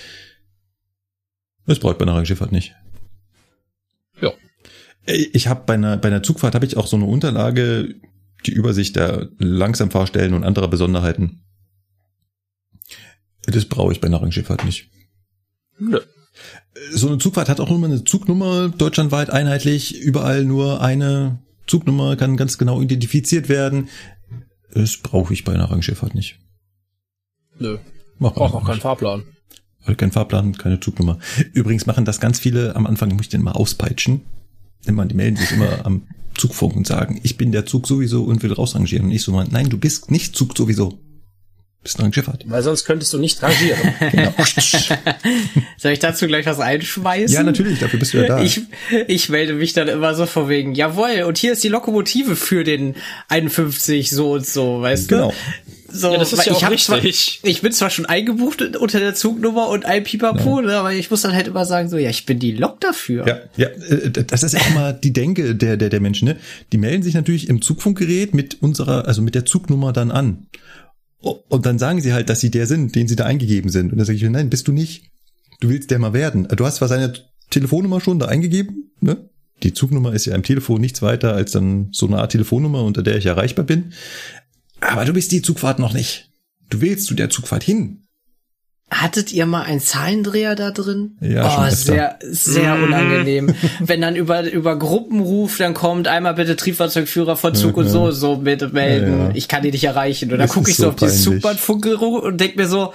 [1.66, 2.76] Das braucht bei einer Schifffahrt nicht.
[5.08, 7.96] Ich habe bei einer, bei einer Zugfahrt habe ich auch so eine Unterlage,
[8.46, 11.44] die Übersicht der Langsamfahrstellen und anderer Besonderheiten.
[13.44, 14.90] Das brauche ich bei einer Rangschifffahrt nicht.
[15.80, 16.02] Nö.
[16.92, 22.38] So eine Zugfahrt hat auch immer eine Zugnummer, deutschlandweit einheitlich, überall nur eine Zugnummer, kann
[22.38, 23.90] ganz genau identifiziert werden.
[24.74, 26.40] Das brauche ich bei einer Rangschifffahrt nicht.
[27.60, 27.78] Nö.
[28.20, 29.24] Mach Braucht auch keinen Fahrplan.
[29.86, 31.18] Halt kein Fahrplan, keine Zugnummer.
[31.54, 34.22] Übrigens machen das ganz viele am Anfang, muss ich den mal auspeitschen.
[34.86, 36.04] Immer, die melden sich immer am
[36.36, 39.08] Zugfunk und sagen, ich bin der Zug sowieso und will rausrangieren.
[39.08, 41.00] Und ich so, nein, du bist nicht Zug sowieso.
[41.80, 42.44] Du bist ein Schifffahrt.
[42.48, 43.80] Weil sonst könntest du nicht rangieren.
[44.12, 44.34] Genau.
[45.78, 47.34] Soll ich dazu gleich was einschmeißen?
[47.34, 48.42] ja, natürlich, dafür bist du ja da.
[48.42, 48.62] Ich,
[49.08, 52.64] ich melde mich dann immer so vor wegen, jawohl, und hier ist die Lokomotive für
[52.64, 52.96] den
[53.30, 55.30] 51 so und so, weißt Genau.
[55.30, 55.36] du?
[55.90, 57.40] So, Ja, das ist weil ja ich auch hab zwar, richtig.
[57.44, 61.22] ich bin zwar schon eingebucht unter der Zugnummer und ein Pipapo, ne, aber ich muss
[61.22, 63.26] dann halt immer sagen, so, ja, ich bin die Lok dafür.
[63.26, 66.36] Ja, ja, äh, das ist ja auch mal die Denke der, der, der Menschen, ne?
[66.74, 70.48] Die melden sich natürlich im Zugfunkgerät mit unserer, also mit der Zugnummer dann an.
[71.32, 73.92] Und dann sagen sie halt, dass sie der sind, den sie da eingegeben sind.
[73.92, 75.12] Und dann sage ich, nein, bist du nicht.
[75.60, 76.48] Du willst der mal werden.
[76.48, 77.14] Du hast zwar seine
[77.50, 79.30] Telefonnummer schon da eingegeben, ne?
[79.64, 83.02] Die Zugnummer ist ja im Telefon nichts weiter als dann so eine Art Telefonnummer, unter
[83.02, 83.94] der ich erreichbar bin.
[84.82, 86.32] Aber du bist die Zugfahrt noch nicht.
[86.70, 88.04] Du willst zu der Zugfahrt hin.
[88.90, 91.18] Hattet ihr mal einen Zahlendreher da drin?
[91.20, 93.54] Ja, oh, sehr, sehr unangenehm.
[93.80, 98.38] Wenn dann über, über Gruppenruf dann kommt, einmal bitte Triebfahrzeugführer von Zug und so, so
[98.38, 99.20] bitte melden.
[99.20, 99.32] Ja, ja.
[99.34, 100.32] Ich kann die nicht erreichen.
[100.32, 101.42] Und dann gucke ich so so auf dieses peinlich.
[101.44, 102.94] Zugbahnfunkgerät und denk mir so,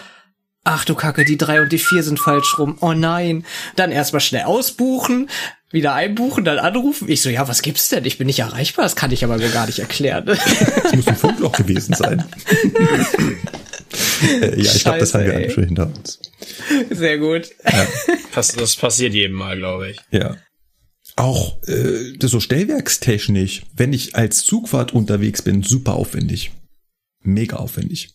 [0.64, 2.78] ach du Kacke, die drei und die vier sind falsch rum.
[2.80, 3.44] Oh nein.
[3.76, 5.28] Dann erstmal schnell ausbuchen,
[5.70, 7.10] wieder einbuchen, dann anrufen.
[7.10, 8.06] Ich so, ja, was gibt's denn?
[8.06, 8.86] Ich bin nicht erreichbar.
[8.86, 10.24] Das kann ich aber mir gar nicht erklären.
[10.24, 12.24] Das muss ein Funkloch gewesen sein.
[14.40, 16.20] ja, ich glaube, das haben wir alle schon hinter uns.
[16.90, 17.50] Sehr gut.
[18.34, 19.98] Das, das passiert jedem Mal, glaube ich.
[20.10, 20.36] Ja.
[21.16, 26.52] Auch äh, das so stellwerkstechnisch, wenn ich als Zugfahrt unterwegs bin, super aufwendig.
[27.22, 28.14] Mega aufwendig.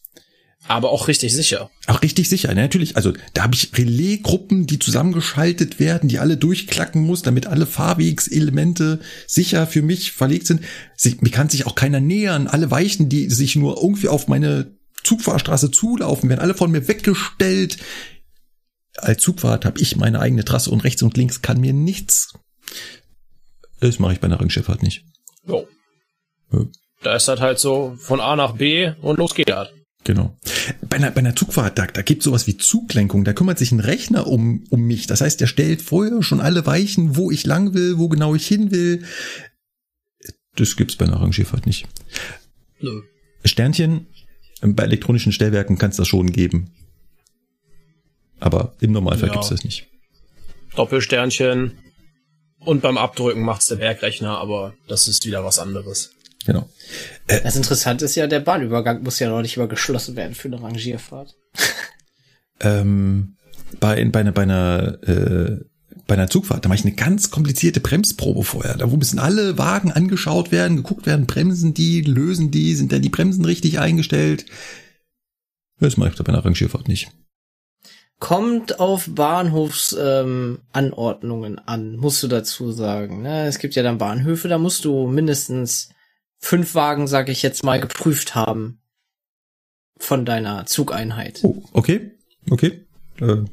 [0.67, 1.69] Aber auch richtig sicher.
[1.85, 2.61] Auch richtig sicher, ne?
[2.61, 2.97] natürlich.
[2.97, 8.99] Also da habe ich Relaisgruppen, die zusammengeschaltet werden, die alle durchklacken muss, damit alle Fahrwegselemente
[9.27, 10.61] sicher für mich verlegt sind.
[10.95, 12.47] Sie, mir kann sich auch keiner nähern.
[12.47, 14.76] Alle Weichen, die sich nur irgendwie auf meine
[15.07, 17.77] Zugfahrstraße zulaufen, werden alle von mir weggestellt.
[18.97, 22.33] Als Zugfahrt habe ich meine eigene Trasse und rechts und links kann mir nichts.
[23.79, 25.05] Das mache ich bei einer Ringschifffahrt nicht.
[25.45, 25.67] Jo.
[26.51, 26.65] Ja.
[27.03, 29.69] Da ist das halt so von A nach B und los geht das.
[30.03, 30.37] Genau.
[30.81, 33.23] Bei einer, bei einer Zugfahrt, da, da gibt sowas wie Zuglenkung.
[33.23, 35.05] Da kümmert sich ein Rechner um, um mich.
[35.05, 38.47] Das heißt, der stellt vorher schon alle Weichen, wo ich lang will, wo genau ich
[38.47, 39.03] hin will.
[40.55, 41.87] Das gibt's bei einer Rangschifffahrt nicht.
[42.79, 43.01] Nö.
[43.43, 44.07] Sternchen,
[44.61, 46.71] bei elektronischen Stellwerken kann es das schon geben.
[48.39, 49.33] Aber im Normalfall Ja.
[49.33, 49.87] gibt's das nicht.
[50.75, 51.77] Doppelsternchen.
[52.59, 56.11] Und beim Abdrücken macht's der Werkrechner, aber das ist wieder was anderes.
[56.45, 56.67] Genau.
[57.27, 60.61] Das Interessante ist ja, der Bahnübergang muss ja noch nicht mal geschlossen werden für eine
[60.61, 61.35] Rangierfahrt.
[62.59, 63.35] Ähm,
[63.79, 65.59] bei, bei einer, bei einer, äh,
[66.07, 68.75] bei einer Zugfahrt, da mache ich eine ganz komplizierte Bremsprobe vorher.
[68.75, 73.01] Da wo müssen alle Wagen angeschaut werden, geguckt werden, bremsen die, lösen die, sind denn
[73.01, 74.45] die Bremsen richtig eingestellt?
[75.79, 77.11] Das mache ich bei einer Rangierfahrt nicht.
[78.19, 83.21] Kommt auf Bahnhofsanordnungen ähm, an, musst du dazu sagen.
[83.21, 83.45] Ne?
[83.45, 85.89] Es gibt ja dann Bahnhöfe, da musst du mindestens
[86.39, 88.79] fünf Wagen, sag ich jetzt mal, geprüft haben
[89.99, 91.41] von deiner Zugeinheit.
[91.43, 92.17] Oh, okay,
[92.49, 92.87] okay.
[93.19, 93.43] Äh,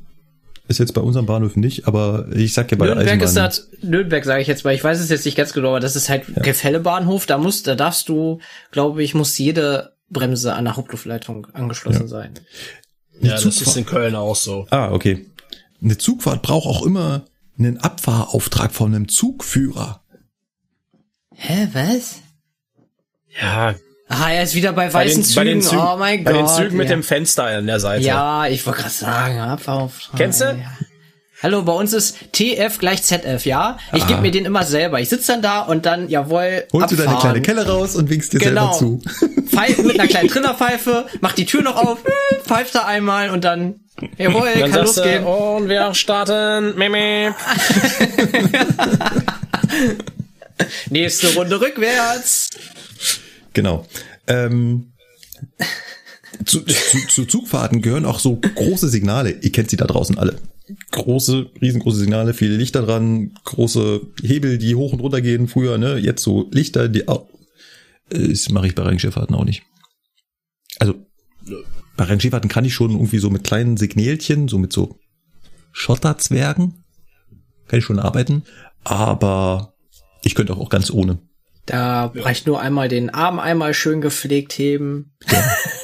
[0.68, 3.44] ist jetzt bei unseren Bahnhöfen nicht, aber ich sag ja bei Nürnberg der ist Eisenbahn.
[3.44, 5.94] das, Nürnberg sage ich jetzt mal, ich weiß es jetzt nicht ganz genau, aber das
[5.96, 8.40] ist halt Gefällebahnhof, da musst, da darfst du,
[8.70, 12.08] glaube ich, muss jede Bremse an der Hauptluftleitung angeschlossen Ja.
[12.08, 12.34] sein.
[13.20, 14.66] Eine Ja, das Zugfahrt- ist in Köln auch so.
[14.70, 15.26] Ah, okay.
[15.82, 17.24] Eine Zugfahrt braucht auch immer
[17.58, 20.02] einen Abfahrauftrag von einem Zugführer.
[21.34, 22.20] Hä, was?
[23.40, 23.74] Ja,
[24.08, 25.36] Ah, er ist wieder bei bei weißen den, Zügen.
[25.36, 26.40] bei den Zügen, oh mein bei Gott.
[26.40, 26.96] den Zügen mit ja.
[26.96, 28.04] dem Fenster an der Seite.
[28.04, 30.16] Ja, ich wollte gerade sagen, Abfahrauftrag.
[30.16, 30.44] Kennst du?
[30.44, 30.54] Ja.
[31.42, 33.76] Hallo, bei uns ist TF gleich ZF, ja?
[33.92, 35.00] Ich gebe mir den immer selber.
[35.00, 37.42] Ich sitze dann da und dann, jawohl, Holst du deine abfahren.
[37.42, 38.72] kleine Kelle raus und winkst dir Genau.
[38.72, 39.02] selber zu.
[39.48, 41.98] Pfeif, mit einer kleinen Trillerpfeife, mach die Tür noch auf,
[42.46, 43.74] pfeift da einmal und dann,
[44.16, 45.24] jawohl, Dann kann sagst losgehen.
[45.24, 46.76] du, und wir starten.
[46.78, 47.34] Meme.
[50.90, 52.48] Nächste Runde rückwärts.
[53.54, 53.86] Genau.
[54.26, 54.92] Ähm,
[56.44, 59.30] zu, zu, zu Zugfahrten gehören auch so große Signale.
[59.40, 60.38] Ihr kennt sie da draußen alle.
[60.90, 65.48] Große, riesengroße Signale, viele Lichter dran, große Hebel, die hoch und runter gehen.
[65.48, 65.96] Früher, ne?
[65.98, 67.28] Jetzt so Lichter, die auch.
[68.10, 69.62] Äh, Das mache ich bei Rennskifahrten auch nicht.
[70.78, 70.94] Also
[71.96, 74.98] bei Rennskifahrten kann ich schon irgendwie so mit kleinen Signälchen, so mit so
[75.72, 76.84] Schotterzwergen,
[77.68, 78.42] kann ich schon arbeiten.
[78.82, 79.74] Aber
[80.22, 81.18] Ich könnte auch, auch ganz ohne.
[81.66, 85.14] Da reicht nur einmal den Arm einmal schön gepflegt heben.
[85.30, 85.42] Ja.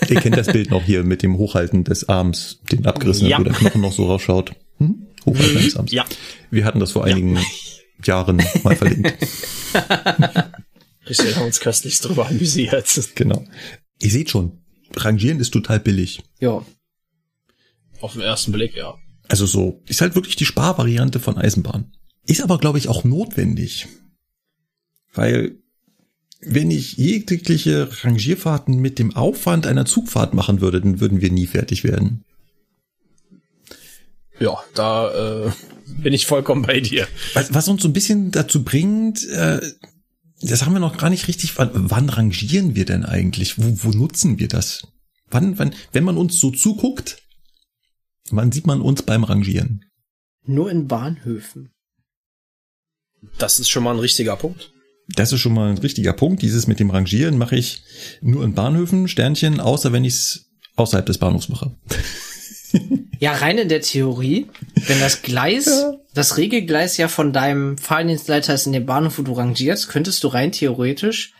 [0.09, 3.39] Ihr kennt das Bild noch hier mit dem Hochhalten des Arms, den abgerissenen, Ja.
[3.39, 4.53] wo der Knochen noch so rausschaut.
[4.78, 5.07] Hm?
[5.24, 5.93] Hochhalten des Arms.
[5.93, 6.05] Ja.
[6.51, 7.39] Wir hatten das vor einigen
[8.05, 9.14] Jahren mal verlinkt.
[9.72, 13.01] Wir haben uns köstlichst drüber amüsiert.
[13.14, 13.45] Genau.
[14.01, 14.61] Ihr seht schon,
[14.97, 16.22] Rangieren ist total billig.
[16.41, 16.64] Ja.
[18.01, 18.95] Auf den ersten Blick, ja.
[19.28, 21.93] Also so, ist halt wirklich die Sparvariante von Eisenbahn.
[22.26, 23.87] Ist aber, glaube ich, auch notwendig.
[25.12, 25.59] Weil,
[26.41, 31.47] wenn ich jegliche Rangierfahrten mit dem Aufwand einer Zugfahrt machen würde, dann würden wir nie
[31.47, 32.24] fertig werden.
[34.38, 35.53] Ja, da äh,
[36.03, 37.07] bin ich vollkommen bei dir.
[37.34, 39.61] Was, was uns so ein bisschen dazu bringt, äh,
[40.41, 43.59] das haben wir noch gar nicht richtig, wann, wann rangieren wir denn eigentlich?
[43.59, 44.86] Wo, wo nutzen wir das?
[45.28, 47.22] Wann, wann, wenn man uns so zuguckt,
[48.30, 49.84] wann sieht man uns beim Rangieren?
[50.45, 51.70] Nur in Bahnhöfen.
[53.36, 54.72] Das ist schon mal ein richtiger Punkt.
[55.16, 56.42] Das ist schon mal ein richtiger Punkt.
[56.42, 57.82] Dieses mit dem Rangieren mache ich
[58.20, 61.72] nur in Bahnhöfen, Sternchen, außer wenn ich es außerhalb des Bahnhofs mache.
[63.18, 64.46] Ja, rein in der Theorie,
[64.86, 65.84] wenn das Gleis,
[66.14, 70.28] das Regelgleis ja von deinem Fahrdienstleiter ist in dem Bahnhof, wo du rangierst, könntest du
[70.28, 71.34] rein theoretisch,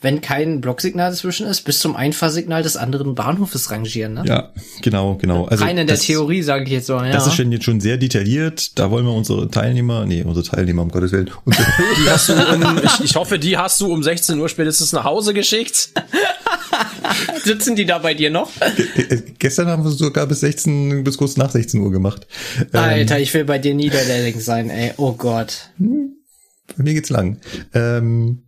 [0.00, 4.22] wenn kein Blocksignal dazwischen ist, bis zum Einfahrsignal des anderen Bahnhofes rangieren, ne?
[4.26, 5.46] Ja, genau, genau.
[5.46, 7.10] Also rein in der das, Theorie, sage ich jetzt so, ja.
[7.10, 8.78] Das ist schon jetzt schon sehr detailliert.
[8.78, 11.66] Da wollen wir unsere Teilnehmer, nee, unsere Teilnehmer, um Gottes Willen, unsere
[12.04, 15.02] Die hast du um, ich, ich hoffe, die hast du um 16 Uhr spätestens nach
[15.02, 15.90] Hause geschickt.
[17.44, 18.50] Sitzen die da bei dir noch?
[18.60, 22.26] Äh, Gestern haben wir sogar bis 16, bis kurz nach 16 Uhr gemacht.
[22.60, 24.92] Ähm, Alter, ich will bei dir niederländing sein, ey.
[24.96, 25.70] Oh Gott.
[25.78, 27.38] bei mir geht's lang.
[27.74, 28.42] Ähm,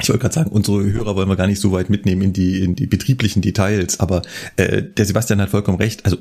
[0.00, 2.62] ich wollte gerade sagen, unsere Hörer wollen wir gar nicht so weit mitnehmen in die,
[2.62, 4.22] in die betrieblichen Details, aber
[4.56, 6.04] äh, der Sebastian hat vollkommen recht.
[6.04, 6.18] Also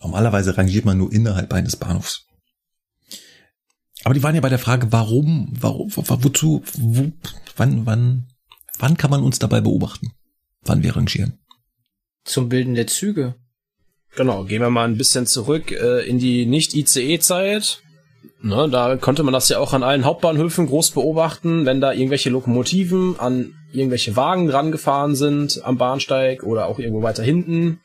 [0.00, 2.26] normalerweise rangiert man nur innerhalb eines Bahnhofs.
[4.04, 7.12] Aber die waren ja bei der Frage, warum, warum, wo, wozu, wo,
[7.56, 8.28] wann, wann,
[8.78, 10.12] wann kann man uns dabei beobachten?
[10.62, 11.38] Wann wir rangieren?
[12.24, 13.34] Zum Bilden der Züge.
[14.16, 17.82] Genau, gehen wir mal ein bisschen zurück äh, in die Nicht-ICE-Zeit.
[18.42, 22.30] Ne, da konnte man das ja auch an allen Hauptbahnhöfen groß beobachten, wenn da irgendwelche
[22.30, 27.80] Lokomotiven an irgendwelche Wagen dran gefahren sind am Bahnsteig oder auch irgendwo weiter hinten.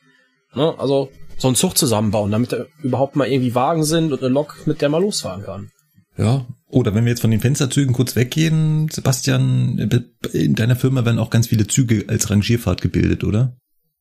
[0.53, 4.33] Ne, also so einen Zug zusammenbauen, damit da überhaupt mal irgendwie Wagen sind und eine
[4.33, 5.71] Lok, mit der man losfahren kann.
[6.17, 6.45] Ja.
[6.67, 9.89] Oder wenn wir jetzt von den Fensterzügen kurz weggehen, Sebastian,
[10.33, 13.55] in deiner Firma werden auch ganz viele Züge als Rangierfahrt gebildet, oder?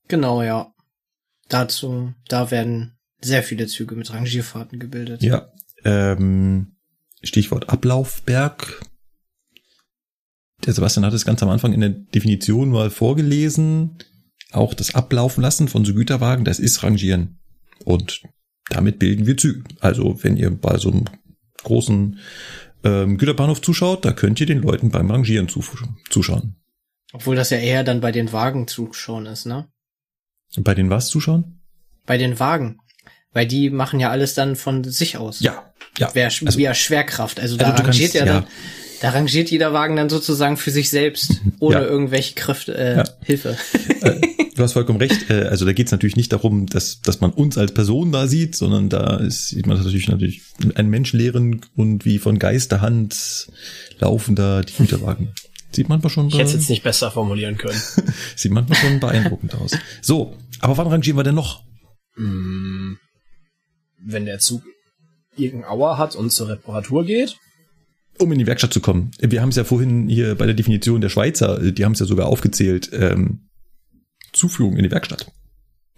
[0.09, 0.73] Genau, ja.
[1.49, 5.23] Dazu, da werden sehr viele Züge mit Rangierfahrten gebildet.
[5.23, 5.49] Ja.
[5.85, 6.77] Ähm,
[7.23, 8.81] Stichwort Ablaufberg.
[10.65, 13.99] Der Sebastian hat es ganz am Anfang in der Definition mal vorgelesen.
[14.53, 17.39] Auch das Ablaufen lassen von so Güterwagen, das ist Rangieren.
[17.85, 18.23] Und
[18.71, 19.65] damit bilden wir Züge.
[19.81, 21.05] Also wenn ihr bei so einem
[21.63, 22.19] großen
[22.85, 25.65] ähm, Güterbahnhof zuschaut, da könnt ihr den Leuten beim Rangieren zu,
[26.09, 26.57] zuschauen.
[27.13, 29.69] Obwohl das ja eher dann bei den Wagen zuschauen ist, ne?
[30.59, 31.63] Bei den was zuschauen?
[32.07, 32.79] Bei den Wagen.
[33.33, 35.41] Weil die machen ja alles dann von sich aus.
[35.41, 35.68] Ja,
[35.99, 36.11] ja.
[36.15, 37.41] Wer, Also- via Schwerkraft.
[37.41, 38.47] Also da Also du rangiert kannst- ja, dann,
[39.01, 41.83] da rangiert jeder Wagen dann sozusagen für sich selbst, ohne Ja.
[41.85, 43.05] irgendwelche Kräfte, äh, Ja.
[43.23, 43.57] Hilfe.
[44.57, 45.31] Du hast vollkommen recht.
[45.31, 48.27] Äh, Also da geht es natürlich nicht darum, dass, dass man uns als Person da
[48.27, 50.43] sieht, sondern da ist, sieht man natürlich natürlich
[50.75, 53.49] einen menschenleeren und wie von Geisterhand
[54.01, 55.33] laufender die Güterwagen.
[55.71, 57.81] Sieht manchmal schon, Ich hätte jetzt nicht besser formulieren können.
[58.37, 59.73] sieht manchmal schon beeindruckend aus.
[60.03, 61.63] So, aber wann rangieren wir denn noch?
[62.17, 62.95] Mm,
[64.05, 64.63] Wenn der Zug
[65.39, 67.37] irgendein Auer hat und zur Reparatur geht,
[68.19, 69.11] Um in die Werkstatt zu kommen.
[69.21, 72.01] Wir haben es ja vorhin hier bei der Definition der Schweizer, äh, die haben es
[72.01, 73.49] ja sogar aufgezählt, ähm,
[74.33, 75.31] Zuführung in die Werkstatt.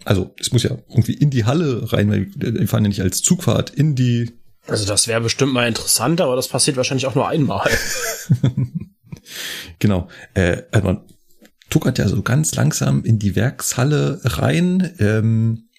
[0.03, 3.21] Also es muss ja irgendwie in die Halle rein, weil wir fahren ja nicht als
[3.21, 4.31] Zugfahrt in die
[4.67, 7.67] also das wäre bestimmt mal interessant, aber das passiert wahrscheinlich auch nur einmal.
[9.79, 10.07] Genau.
[10.33, 11.01] Äh, also man
[11.69, 14.93] tuckert ja so ganz langsam in die Werkshalle rein.
[14.99, 15.69] Ähm,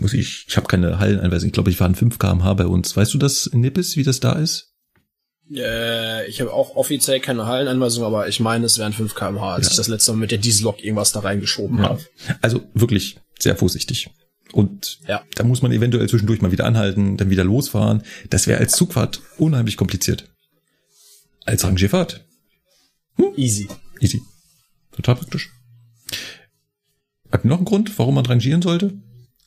[0.00, 1.48] muss ich, ich habe keine Halleneinweisung.
[1.48, 2.96] Ich glaube, ich fahre 5 kmh bei uns.
[2.96, 4.68] Weißt du das in Nippes, wie das da ist?
[5.52, 9.66] Äh, ich habe auch offiziell keine Hallenanweisung, aber ich meine, es wären 5 kmh, als
[9.66, 9.70] Ja.
[9.72, 12.00] ich das letzte Mal mit der Diesellok irgendwas da reingeschoben habe.
[12.40, 14.10] Also wirklich sehr vorsichtig.
[14.52, 15.22] Und Ja.
[15.34, 18.02] da muss man eventuell zwischendurch mal wieder anhalten, dann wieder losfahren.
[18.30, 20.28] Das wäre als Zugfahrt unheimlich kompliziert.
[21.46, 22.24] Als Rangierfahrt.
[23.36, 23.68] Easy.
[24.00, 24.22] Easy.
[24.92, 25.50] Total praktisch.
[27.30, 28.92] Habt ihr noch einen Grund, warum man rangieren sollte?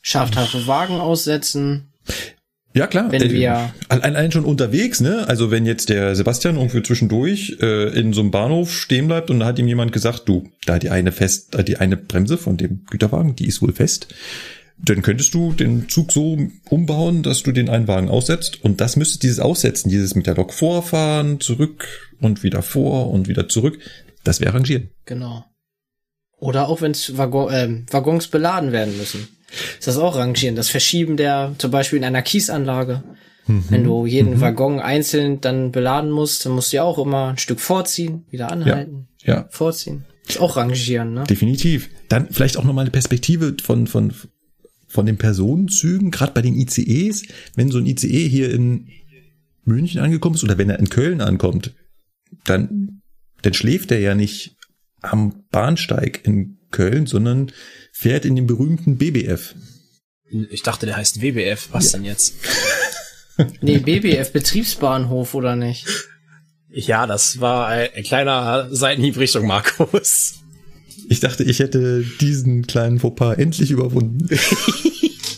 [0.03, 1.91] Schafthafte Wagen aussetzen.
[2.75, 3.11] Ja, klar.
[3.11, 5.27] Wenn Äh, wir- allein, schon unterwegs, ne?
[5.27, 9.39] Also wenn jetzt der Sebastian irgendwie zwischendurch äh, in so einem Bahnhof stehen bleibt und
[9.39, 12.57] da hat ihm jemand gesagt, du, da die eine fest, da die eine Bremse von
[12.57, 14.07] dem Güterwagen, die ist wohl fest.
[14.85, 16.37] dann könntest du den Zug so
[16.67, 20.35] umbauen, dass du den einen Wagen aussetzt und das müsste dieses Aussetzen, dieses mit der
[20.35, 21.87] Lok vorfahren, zurück
[22.19, 23.77] und wieder vor und wieder zurück,
[24.23, 24.89] das wäre Rangieren.
[25.05, 25.45] Genau.
[26.39, 29.27] Oder auch wenn Waggon, äh, Waggons beladen werden müssen.
[29.77, 30.55] Ist das auch Rangieren?
[30.55, 33.03] Das Verschieben der, zum Beispiel in einer Kiesanlage.
[33.47, 33.63] Mhm.
[33.69, 34.41] Wenn du jeden mhm.
[34.41, 38.51] Waggon einzeln dann beladen musst, dann musst du ja auch immer ein Stück vorziehen, wieder
[38.51, 39.35] anhalten, ja.
[39.35, 39.47] ja.
[39.49, 40.05] vorziehen.
[40.27, 41.23] Ist auch Rangieren, ne?
[41.25, 41.89] Definitiv.
[42.07, 44.13] Dann vielleicht auch nochmal eine Perspektive von, von,
[44.87, 47.23] von den Personenzügen, gerade bei den ICEs,
[47.55, 48.87] wenn so ein ICE hier in
[49.65, 51.73] München angekommen ist oder wenn er in Köln ankommt,
[52.45, 53.01] dann,
[53.41, 54.55] dann schläft er ja nicht
[55.01, 57.51] am Bahnsteig in Köln, sondern
[57.93, 59.55] fährt in den berühmten BBF.
[60.49, 61.69] Ich dachte, der heißt WBF.
[61.71, 61.99] Was ja.
[61.99, 62.33] denn jetzt?
[63.61, 65.87] nee, BBF, Betriebsbahnhof, oder nicht?
[66.69, 70.39] Ja, das war ein, ein kleiner Seitenhieb Richtung Markus.
[71.07, 74.27] Ich dachte, ich hätte diesen kleinen Fauxpas endlich überwunden.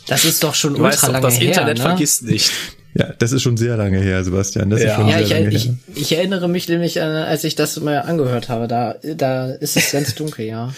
[0.07, 1.47] Das ist doch schon du ultra weißt doch, lange das her.
[1.47, 1.83] Das Internet ne?
[1.83, 2.51] vergisst nicht.
[2.97, 4.69] Ja, das ist schon sehr lange her, Sebastian.
[4.69, 4.91] Das ja.
[4.91, 5.75] ist schon ja, sehr ich, lange ich, her.
[5.95, 10.15] ich erinnere mich nämlich, als ich das mal angehört habe, da, da ist es ganz
[10.15, 10.73] dunkel, ja.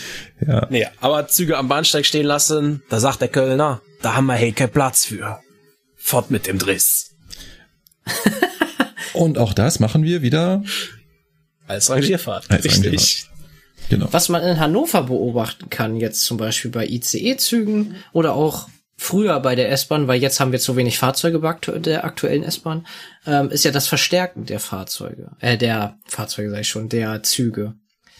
[0.45, 0.65] ja.
[0.71, 4.51] Nee, aber Züge am Bahnsteig stehen lassen, da sagt der Kölner, da haben wir hey
[4.51, 5.39] keinen Platz für.
[5.95, 7.11] Fort mit dem Driss.
[9.13, 10.63] Und auch das machen wir wieder
[11.67, 12.49] als Rangierfahrt.
[12.49, 12.85] Als Richtig.
[12.85, 13.27] Rangierfahrt.
[13.89, 14.07] Genau.
[14.11, 18.67] Was man in Hannover beobachten kann, jetzt zum Beispiel bei ICE-Zügen oder auch
[18.97, 22.85] früher bei der S-Bahn, weil jetzt haben wir zu wenig Fahrzeuge bei der aktuellen S-Bahn,
[23.25, 27.75] ähm, ist ja das Verstärken der Fahrzeuge, äh, der Fahrzeuge sag ich schon, der Züge.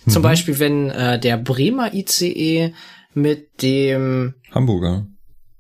[0.06, 0.12] Mhm.
[0.12, 2.74] Zum Beispiel, wenn äh, der Bremer ICE
[3.14, 5.08] mit dem Hamburger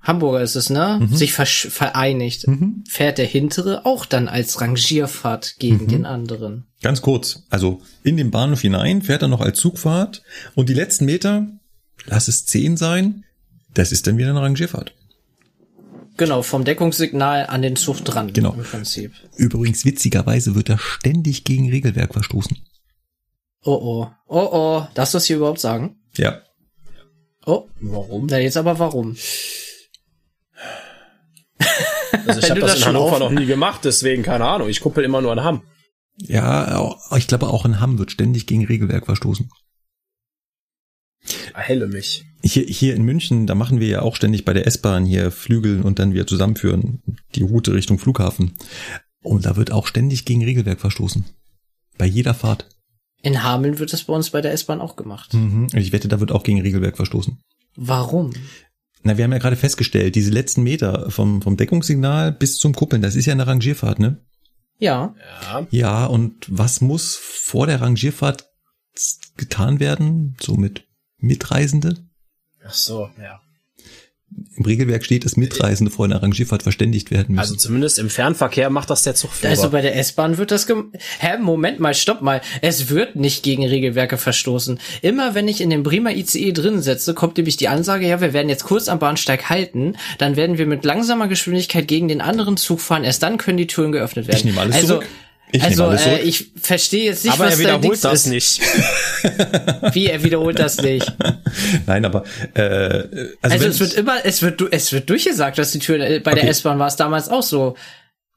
[0.07, 0.99] Hamburger ist es, ne?
[1.01, 1.13] Mhm.
[1.13, 2.83] Sich vereinigt, mhm.
[2.87, 5.87] fährt der hintere auch dann als Rangierfahrt gegen mhm.
[5.89, 6.67] den anderen.
[6.81, 10.23] Ganz kurz, also in den Bahnhof hinein fährt er noch als Zugfahrt
[10.55, 11.47] und die letzten Meter,
[12.05, 13.25] lass es zehn sein,
[13.73, 14.93] das ist dann wieder eine Rangierfahrt.
[16.17, 18.33] Genau, vom Deckungssignal an den Zug dran.
[18.33, 18.53] Genau.
[18.53, 19.13] Im Prinzip.
[19.35, 22.57] Übrigens, witzigerweise wird er ständig gegen Regelwerk verstoßen.
[23.63, 24.11] Oh oh.
[24.27, 24.87] Oh oh.
[24.95, 25.99] Darfst du das hier überhaupt sagen?
[26.15, 26.41] Ja.
[27.45, 27.69] Oh.
[27.79, 28.25] Warum?
[28.25, 29.15] Na, jetzt aber warum?
[32.25, 34.69] Also ich habe das, das in Hannover noch nie gemacht, deswegen keine Ahnung.
[34.69, 35.63] Ich kuppel immer nur an Hamm.
[36.17, 39.49] Ja, ich glaube auch in Hamm wird ständig gegen Regelwerk verstoßen.
[41.53, 42.25] Erhelle mich.
[42.47, 45.83] Hier, hier in München, da machen wir ja auch ständig bei der S-Bahn hier Flügeln
[45.83, 47.01] und dann wieder zusammenführen,
[47.35, 48.53] die Route Richtung Flughafen.
[49.21, 51.25] Und da wird auch ständig gegen Regelwerk verstoßen.
[51.97, 52.69] Bei jeder Fahrt.
[53.21, 55.33] In Hameln wird das bei uns bei der S-Bahn auch gemacht.
[55.33, 55.67] Mhm.
[55.73, 57.39] Ich wette, da wird auch gegen Regelwerk verstoßen.
[57.75, 58.33] Warum?
[59.03, 63.01] Na, wir haben ja gerade festgestellt, diese letzten Meter vom, vom Deckungssignal bis zum Kuppeln,
[63.01, 64.23] das ist ja eine Rangierfahrt, ne?
[64.79, 65.15] Ja.
[65.41, 68.49] Ja, ja und was muss vor der Rangierfahrt
[69.35, 70.35] getan werden?
[70.39, 70.87] So mit
[71.17, 72.06] Mitreisende?
[72.67, 73.41] Ach so, ja.
[74.57, 77.39] Im Regelwerk steht, dass Mitreisende vor einer Rangierfahrt verständigt werden müssen.
[77.39, 79.51] Also zumindest im Fernverkehr macht das der Zugführer.
[79.51, 82.41] Also bei der S-Bahn wird das gem Hä, Moment mal, stopp mal.
[82.61, 84.79] Es wird nicht gegen Regelwerke verstoßen.
[85.01, 88.33] Immer wenn ich in dem Bremer ICE drin setze, kommt nämlich die Ansage, ja, wir
[88.33, 92.57] werden jetzt kurz am Bahnsteig halten, dann werden wir mit langsamer Geschwindigkeit gegen den anderen
[92.57, 94.37] Zug fahren, erst dann können die Türen geöffnet werden.
[94.37, 95.07] Ich nehme alles also, zurück.
[95.51, 98.27] Ich also, äh, ich verstehe jetzt nicht, aber was er wiederholt das ist.
[98.27, 98.61] nicht.
[99.93, 101.13] Wie er wiederholt das nicht?
[101.87, 102.23] Nein, aber
[102.53, 103.07] äh,
[103.41, 106.33] also, also es wird immer, es wird, es wird durchgesagt, dass die Tür äh, bei
[106.33, 106.41] okay.
[106.41, 107.75] der S-Bahn war es damals auch so.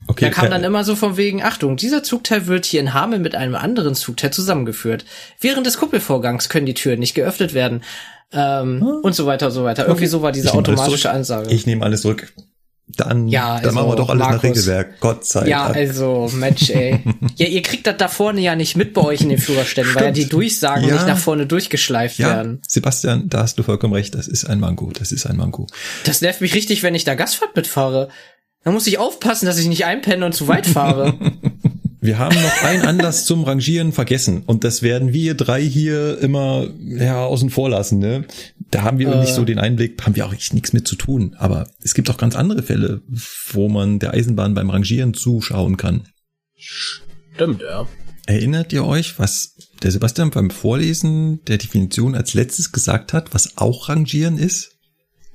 [0.07, 2.95] Okay, da kam äh, dann immer so von wegen, Achtung, dieser Zugteil wird hier in
[2.95, 5.05] Hameln mit einem anderen Zugteil zusammengeführt.
[5.41, 7.83] Während des Kuppelvorgangs können die Türen nicht geöffnet werden.
[8.33, 9.01] Ähm, hm?
[9.03, 9.87] Und so weiter und so weiter.
[9.87, 11.51] Irgendwie so war diese automatische Ansage.
[11.51, 12.33] Ich nehme alles zurück
[12.97, 15.01] dann, ja, also, dann machen wir doch alles Markus, nach Regelwerk.
[15.01, 15.51] Gott sei Dank.
[15.51, 17.01] Ja, also, Mensch, ey.
[17.36, 20.05] ja, ihr kriegt das da vorne ja nicht mit bei euch in den Führerständen, weil
[20.05, 20.95] ja die Durchsagen ja.
[20.95, 22.62] nicht nach vorne durchgeschleift ja, werden.
[22.66, 24.14] Sebastian, da hast du vollkommen recht.
[24.14, 24.91] Das ist ein Manko.
[24.93, 25.66] Das ist ein Manko.
[26.05, 28.09] Das nervt mich richtig, wenn ich da Gastfahrt mitfahre.
[28.62, 31.14] Da muss ich aufpassen, dass ich nicht einpenne und zu weit fahre.
[32.03, 36.68] Wir haben noch einen Anlass zum Rangieren vergessen und das werden wir drei hier immer
[36.82, 37.98] ja, außen vor lassen.
[37.98, 38.24] Ne?
[38.70, 39.20] Da haben wir äh.
[39.20, 41.36] nicht so den Einblick, haben wir auch echt nichts mit zu tun.
[41.38, 43.03] Aber es gibt auch ganz andere Fälle,
[43.53, 46.09] wo man der Eisenbahn beim Rangieren zuschauen kann.
[46.57, 47.86] Stimmt, ja.
[48.26, 53.59] Erinnert ihr euch, was der Sebastian beim Vorlesen der Definition als letztes gesagt hat, was
[53.59, 54.78] auch Rangieren ist?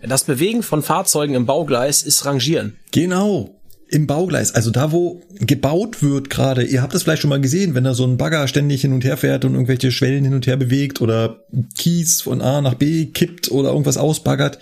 [0.01, 2.78] Das Bewegen von Fahrzeugen im Baugleis ist Rangieren.
[2.91, 3.55] Genau
[3.88, 7.76] im Baugleis, also da, wo gebaut wird gerade, ihr habt das vielleicht schon mal gesehen,
[7.76, 10.48] wenn da so ein Bagger ständig hin und her fährt und irgendwelche Schwellen hin und
[10.48, 14.60] her bewegt oder Kies von A nach B kippt oder irgendwas ausbaggert,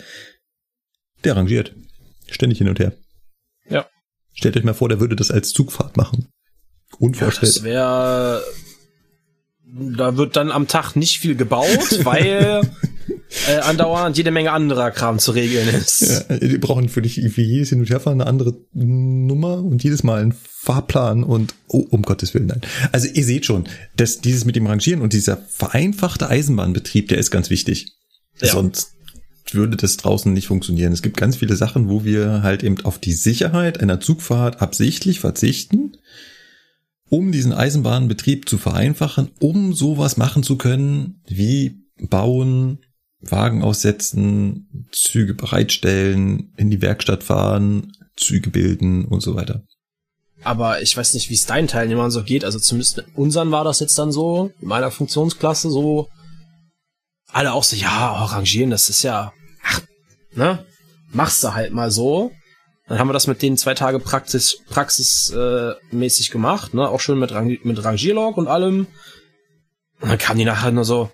[1.23, 1.73] der rangiert.
[2.29, 2.93] Ständig hin und her.
[3.69, 3.87] Ja.
[4.33, 6.27] Stellt euch mal vor, der würde das als Zugfahrt machen.
[6.99, 7.71] Unvorstellbar.
[7.71, 12.61] Ja, das wäre, da wird dann am Tag nicht viel gebaut, weil
[13.47, 16.25] äh, andauernd jede Menge anderer Kram zu regeln ist.
[16.29, 20.03] Ja, die brauchen für dich für jedes Hin- und Herfahren eine andere Nummer und jedes
[20.03, 22.61] Mal einen Fahrplan und oh, um Gottes Willen, nein.
[22.91, 23.65] Also ihr seht schon,
[23.97, 27.93] dass dieses mit dem Rangieren und dieser vereinfachte Eisenbahnbetrieb, der ist ganz wichtig.
[28.39, 28.47] Ja.
[28.47, 28.93] Sonst
[29.51, 30.93] würde das draußen nicht funktionieren.
[30.93, 35.19] Es gibt ganz viele Sachen, wo wir halt eben auf die Sicherheit einer Zugfahrt absichtlich
[35.19, 35.97] verzichten,
[37.09, 42.79] um diesen Eisenbahnbetrieb zu vereinfachen, um sowas machen zu können wie bauen,
[43.29, 49.63] Wagen aussetzen, Züge bereitstellen, in die Werkstatt fahren, Züge bilden und so weiter.
[50.43, 52.43] Aber ich weiß nicht, wie es deinen Teilnehmern so geht.
[52.43, 56.09] Also zumindest mit unseren war das jetzt dann so, in meiner Funktionsklasse so.
[57.31, 59.81] Alle auch so, ja, oh, rangieren, das ist ja, ach,
[60.35, 60.65] ne?
[61.11, 62.31] Machst du halt mal so.
[62.87, 66.87] Dann haben wir das mit den zwei Tage Praxis, praxismäßig äh, gemacht, ne?
[66.87, 68.87] Auch schön mit, Rang, mit Rangierlog und allem.
[70.01, 71.09] Und dann kam die nachher nur so,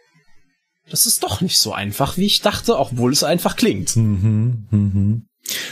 [0.90, 3.96] das ist doch nicht so einfach, wie ich dachte, obwohl es einfach klingt.
[3.96, 5.26] Mhm, mhm.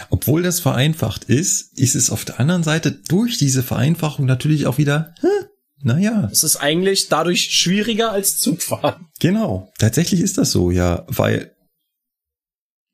[0.09, 4.77] Obwohl das vereinfacht ist, ist es auf der anderen Seite durch diese Vereinfachung natürlich auch
[4.77, 5.47] wieder, hä,
[5.83, 6.29] naja.
[6.31, 9.07] Es ist eigentlich dadurch schwieriger als Zugfahren.
[9.19, 11.55] Genau, tatsächlich ist das so, ja, weil,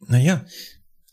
[0.07, 0.45] naja,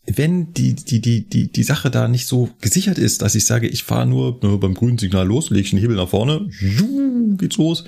[0.05, 3.67] wenn die, die, die, die, die Sache da nicht so gesichert ist, dass ich sage,
[3.67, 7.57] ich fahre nur beim grünen Signal los, lege ich den Hebel nach vorne, juh, geht's
[7.57, 7.85] los,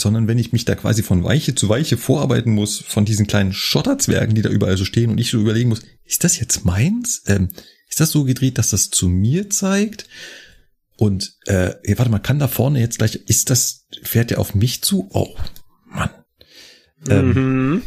[0.00, 3.52] sondern wenn ich mich da quasi von Weiche zu Weiche vorarbeiten muss, von diesen kleinen
[3.52, 7.22] Schotterzwergen, die da überall so stehen und ich so überlegen muss, ist das jetzt meins?
[7.26, 7.48] Ähm,
[7.88, 10.06] ist das so gedreht, dass das zu mir zeigt?
[10.96, 14.82] Und äh, warte mal, kann da vorne jetzt gleich, ist das, fährt der auf mich
[14.82, 15.08] zu?
[15.12, 15.34] Oh,
[15.86, 16.10] Mann.
[17.08, 17.82] Ähm, Mhm.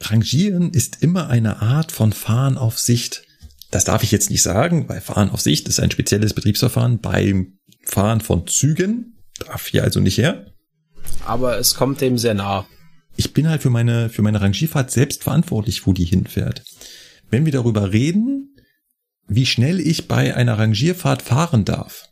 [0.00, 3.24] Rangieren ist immer eine Art von Fahren auf Sicht.
[3.70, 7.58] Das darf ich jetzt nicht sagen, weil Fahren auf Sicht ist ein spezielles Betriebsverfahren beim
[7.82, 9.18] Fahren von Zügen.
[9.38, 10.51] Darf hier also nicht her.
[11.24, 12.66] Aber es kommt dem sehr nah.
[13.16, 16.64] Ich bin halt für meine, für meine Rangierfahrt selbst verantwortlich, wo die hinfährt.
[17.30, 18.56] Wenn wir darüber reden,
[19.28, 22.08] wie schnell ich bei einer Rangierfahrt fahren darf,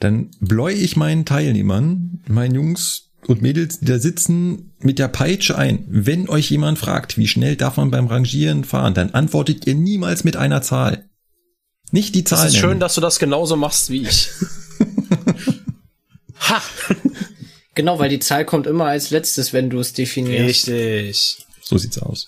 [0.00, 5.58] dann bläue ich meinen Teilnehmern, meinen Jungs und Mädels, die da sitzen, mit der Peitsche
[5.58, 5.84] ein.
[5.88, 10.24] Wenn euch jemand fragt, wie schnell darf man beim Rangieren fahren, dann antwortet ihr niemals
[10.24, 11.08] mit einer Zahl.
[11.90, 12.46] Nicht die Zahl.
[12.46, 12.80] Es ist schön, nennen.
[12.80, 14.28] dass du das genauso machst wie ich.
[16.40, 16.62] ha!
[17.78, 20.66] Genau, weil die Zahl kommt immer als letztes, wenn du es definierst.
[20.66, 21.46] Richtig.
[21.60, 22.26] So sieht's aus.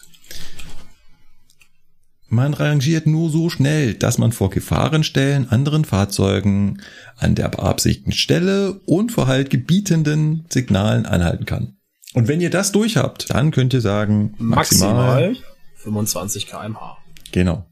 [2.28, 6.80] Man rangiert nur so schnell, dass man vor Gefahrenstellen, anderen Fahrzeugen,
[7.16, 11.78] an der beabsichtigten Stelle und vor halt gebietenden Signalen anhalten kann.
[12.14, 15.30] Und wenn ihr das durch habt, dann könnt ihr sagen, maximal.
[15.30, 15.36] Maximal
[15.78, 16.96] 25 kmh.
[17.32, 17.66] Genau.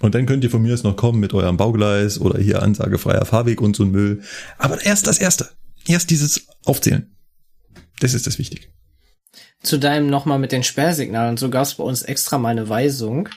[0.00, 3.26] Und dann könnt ihr von mir aus noch kommen mit eurem Baugleis oder hier ansagefreier
[3.26, 4.22] Fahrweg und so ein Müll.
[4.56, 5.50] Aber erst das Erste.
[5.88, 7.10] Erst dieses Aufzählen.
[7.98, 8.68] Das ist das Wichtige.
[9.62, 11.38] Zu deinem nochmal mit den Sperrsignalen.
[11.38, 13.30] So gab es bei uns extra mal eine Weisung,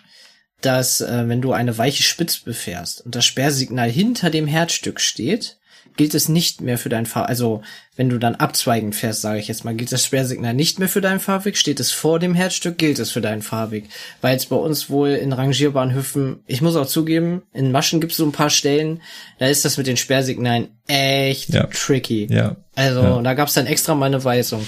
[0.61, 5.57] dass äh, wenn du eine weiche Spitz befährst und das Sperrsignal hinter dem Herzstück steht,
[5.97, 7.61] gilt es nicht mehr für dein Fahr also
[7.97, 11.01] wenn du dann abzweigend fährst, sage ich jetzt mal, gilt das Sperrsignal nicht mehr für
[11.01, 13.89] deinen Fahrweg, steht es vor dem Herzstück, gilt es für deinen Fahrweg.
[14.21, 18.17] Weil es bei uns wohl in Rangierbahnhöfen, ich muss auch zugeben, in Maschen gibt es
[18.17, 19.01] so ein paar Stellen,
[19.37, 21.67] da ist das mit den Sperrsignalen echt Ja.
[21.67, 22.27] tricky.
[22.31, 22.55] Ja.
[22.75, 23.21] Also Ja.
[23.21, 24.65] da gab es dann extra mal eine Weisung.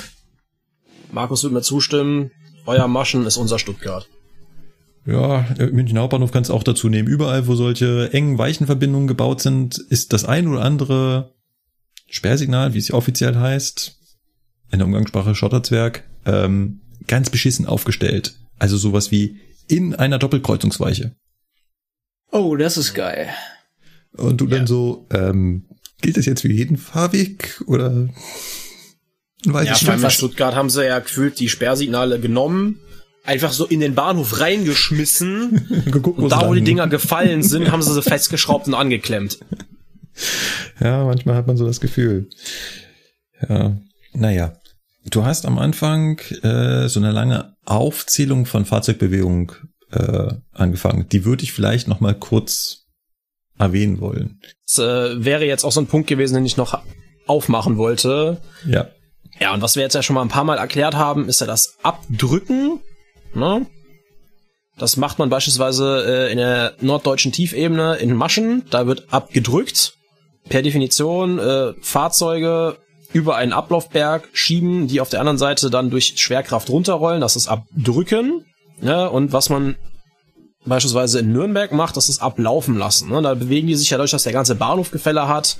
[1.11, 2.31] Markus wird mir zustimmen.
[2.65, 4.07] Euer Maschen ist unser Stuttgart.
[5.06, 7.10] Ja, München Hauptbahnhof kannst du auch dazu nehmen.
[7.10, 11.34] Überall, wo solche engen Weichenverbindungen gebaut sind, ist das ein oder andere
[12.10, 13.97] Sperrsignal, wie es offiziell heißt,
[14.72, 18.36] in der Umgangssprache Schotterzwerg, ähm, ganz beschissen aufgestellt.
[18.60, 21.16] Also sowas wie in einer Doppelkreuzungsweiche.
[22.32, 23.28] Oh, das ist geil.
[24.14, 24.58] Und du Ja.
[24.58, 25.66] dann so, ähm,
[26.01, 28.08] gilt das jetzt für jeden Fahrweg oder
[29.45, 32.80] weiß Ja, ich was- Stuttgart haben sie ja gefühlt die Sperrsignale genommen,
[33.24, 36.63] einfach so in den Bahnhof reingeschmissen Geguckt, und da, wo die.
[36.63, 39.39] Dinger gefallen sind, haben sie sie festgeschraubt und angeklemmt.
[40.80, 42.30] Ja, manchmal hat man so das Gefühl.
[43.47, 43.78] Ja,
[44.13, 44.53] naja.
[45.09, 49.51] Du hast am Anfang äh, so eine lange Aufzählung von Fahrzeugbewegung
[49.91, 51.09] äh, angefangen.
[51.09, 52.86] Die würde ich vielleicht noch mal kurz
[53.57, 54.39] erwähnen wollen.
[54.65, 56.82] Das äh, wäre jetzt auch so ein Punkt gewesen, den ich noch
[57.28, 58.41] aufmachen wollte.
[58.65, 58.88] Ja.
[59.39, 61.47] Ja, und was wir jetzt ja schon mal ein paar Mal erklärt haben, ist ja
[61.47, 62.80] das Abdrücken.
[63.34, 63.65] Ne?
[64.77, 68.63] Das macht man beispielsweise äh, in der norddeutschen Tiefebene in Maschen.
[68.69, 69.93] Da wird abgedrückt.
[70.49, 72.77] Per Definition äh, Fahrzeuge
[73.13, 77.21] über einen Ablaufberg schieben, die auf der anderen Seite dann durch Schwerkraft runterrollen.
[77.21, 78.45] Das ist Abdrücken.
[78.81, 79.09] Ne?
[79.09, 79.75] Und was man
[80.65, 83.09] beispielsweise in Nürnberg macht, das ist Ablaufen lassen.
[83.09, 83.21] Ne?
[83.21, 85.57] Da bewegen die sich ja dadurch, dass der ganze Bahnhof Gefälle hat,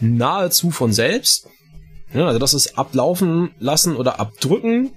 [0.00, 1.46] nahezu von selbst.
[2.12, 4.92] Ja, also das ist ablaufen lassen oder abdrücken.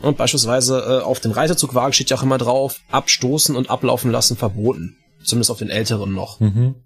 [0.00, 4.36] Und beispielsweise äh, auf dem Reisezugwagen steht ja auch immer drauf, abstoßen und ablaufen lassen
[4.36, 4.96] verboten.
[5.24, 6.40] Zumindest auf den älteren noch.
[6.40, 6.76] Mhm.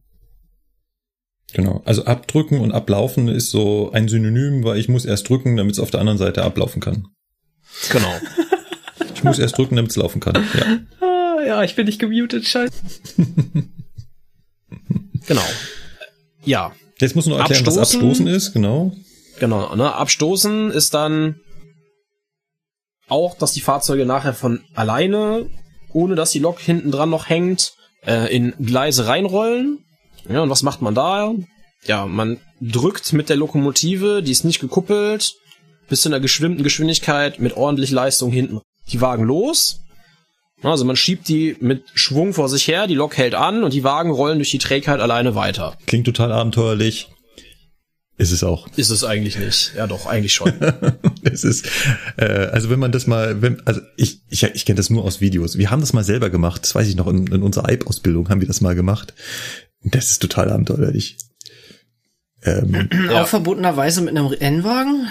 [1.53, 1.83] Genau.
[1.85, 5.79] Also abdrücken und ablaufen ist so ein Synonym, weil ich muss erst drücken, damit es
[5.79, 7.09] auf der anderen Seite ablaufen kann.
[7.91, 8.13] Genau.
[9.15, 10.35] Ich muss erst drücken, damit es laufen kann.
[10.35, 11.07] Ja.
[11.07, 12.75] Ah, ja, ich bin nicht gemutet, scheiße.
[15.29, 15.45] genau.
[16.45, 18.01] Ja, Jetzt muss nur erklären, was Abstoßen?
[18.01, 18.93] Abstoßen ist, genau.
[19.41, 19.75] genau.
[19.75, 19.93] Ne?
[19.93, 21.41] Abstoßen ist dann
[23.13, 25.47] auch, dass die Fahrzeuge nachher von alleine,
[25.93, 29.85] ohne dass die Lok hinten dran noch hängt, äh, in Gleise reinrollen.
[30.29, 31.33] Ja, und was macht man da?
[31.85, 35.35] Ja, man drückt mit der Lokomotive, die ist nicht gekuppelt,
[35.89, 38.61] bis zu einer geschwimmten Geschwindigkeit mit ordentlich Leistung hinten
[38.91, 39.81] die Wagen los.
[40.63, 43.83] Also man schiebt die mit Schwung vor sich her, die Lok hält an und die
[43.83, 45.77] Wagen rollen durch die Trägheit alleine weiter.
[45.87, 47.09] Klingt total abenteuerlich.
[48.19, 48.69] Ist es auch.
[48.77, 49.73] Ist es eigentlich nicht.
[49.77, 50.53] Ja doch, eigentlich schon.
[51.25, 51.67] Es ist,
[52.17, 55.21] äh, also wenn man das mal, wenn, also ich, ich, ich kenne das nur aus
[55.21, 55.57] Videos.
[55.57, 58.41] Wir haben das mal selber gemacht, das weiß ich noch, in, in unserer EIB-Ausbildung haben
[58.41, 59.15] wir das mal gemacht.
[59.85, 61.17] Das ist total abenteuerlich.
[62.43, 63.23] Ähm, Ja.
[63.23, 65.09] Auch verbotenerweise mit einem Rennwagen?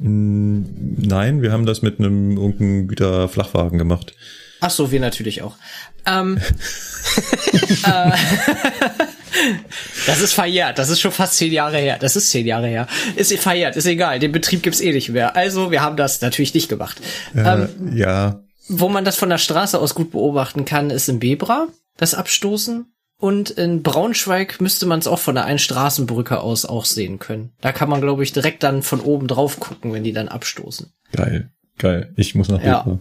[0.00, 4.14] nein, wir haben das mit einem irgendeinem Güterflachwagen gemacht.
[4.60, 5.56] Ach so, wir natürlich auch.
[6.06, 6.38] Ähm,
[7.84, 8.12] äh,
[10.06, 10.78] das ist verjährt.
[10.78, 11.98] Das ist schon fast zehn Jahre her.
[12.00, 12.86] Das ist zehn Jahre her.
[13.16, 13.76] Ist verjährt.
[13.76, 14.18] Ist egal.
[14.18, 15.36] Den Betrieb gibt's eh nicht mehr.
[15.36, 17.00] Also, wir haben das natürlich nicht gemacht.
[17.34, 21.18] Äh, Ähm, ja, wo man das von der Straße aus gut beobachten kann, ist in
[21.20, 22.86] Bebra, das Abstoßen.
[23.20, 27.52] Und in Braunschweig müsste man es auch von der einen Straßenbrücke aus auch sehen können.
[27.60, 30.92] Da kann man, glaube ich, direkt dann von oben drauf gucken, wenn die dann abstoßen.
[31.12, 32.12] geil, geil.
[32.16, 32.82] Ich muss nach Ja.
[32.82, 32.98] Bebra.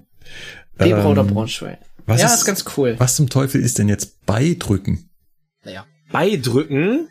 [0.78, 1.78] Bebra Ähm, oder Braunschweig.
[2.08, 2.96] was ja, ist- ist ganz cool.
[2.98, 5.10] Was zum Teufel ist denn jetzt beidrücken?
[5.64, 5.86] Naja.
[6.12, 7.10] Beidrücken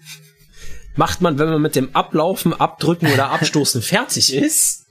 [0.97, 4.86] macht man, wenn man mit dem Ablaufen, Abdrücken oder Abstoßen fertig ist.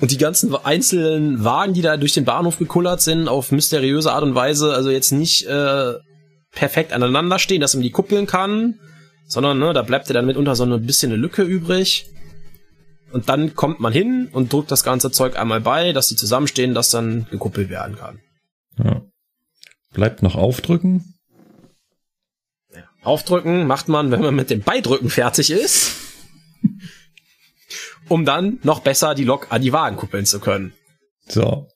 [0.00, 4.24] Und die ganzen einzelnen Wagen, die da durch den Bahnhof gekullert sind, auf mysteriöse Art
[4.24, 5.94] und Weise, also jetzt nicht äh,
[6.50, 8.80] perfekt aneinander stehen, dass man die kuppeln kann,
[9.26, 12.06] sondern ne, da bleibt ja dann mitunter so ein bisschen eine Lücke übrig.
[13.12, 16.74] Und dann kommt man hin und drückt das ganze Zeug einmal bei, dass die zusammenstehen,
[16.74, 18.18] dass dann gekuppelt werden kann.
[18.82, 19.02] Ja.
[19.92, 21.13] Bleibt noch aufdrücken.
[23.04, 25.92] Aufdrücken macht man, wenn man mit dem Beidrücken fertig ist,
[28.08, 30.72] um dann noch besser die Lok an die Wagen kuppeln zu können.
[31.28, 31.68] So.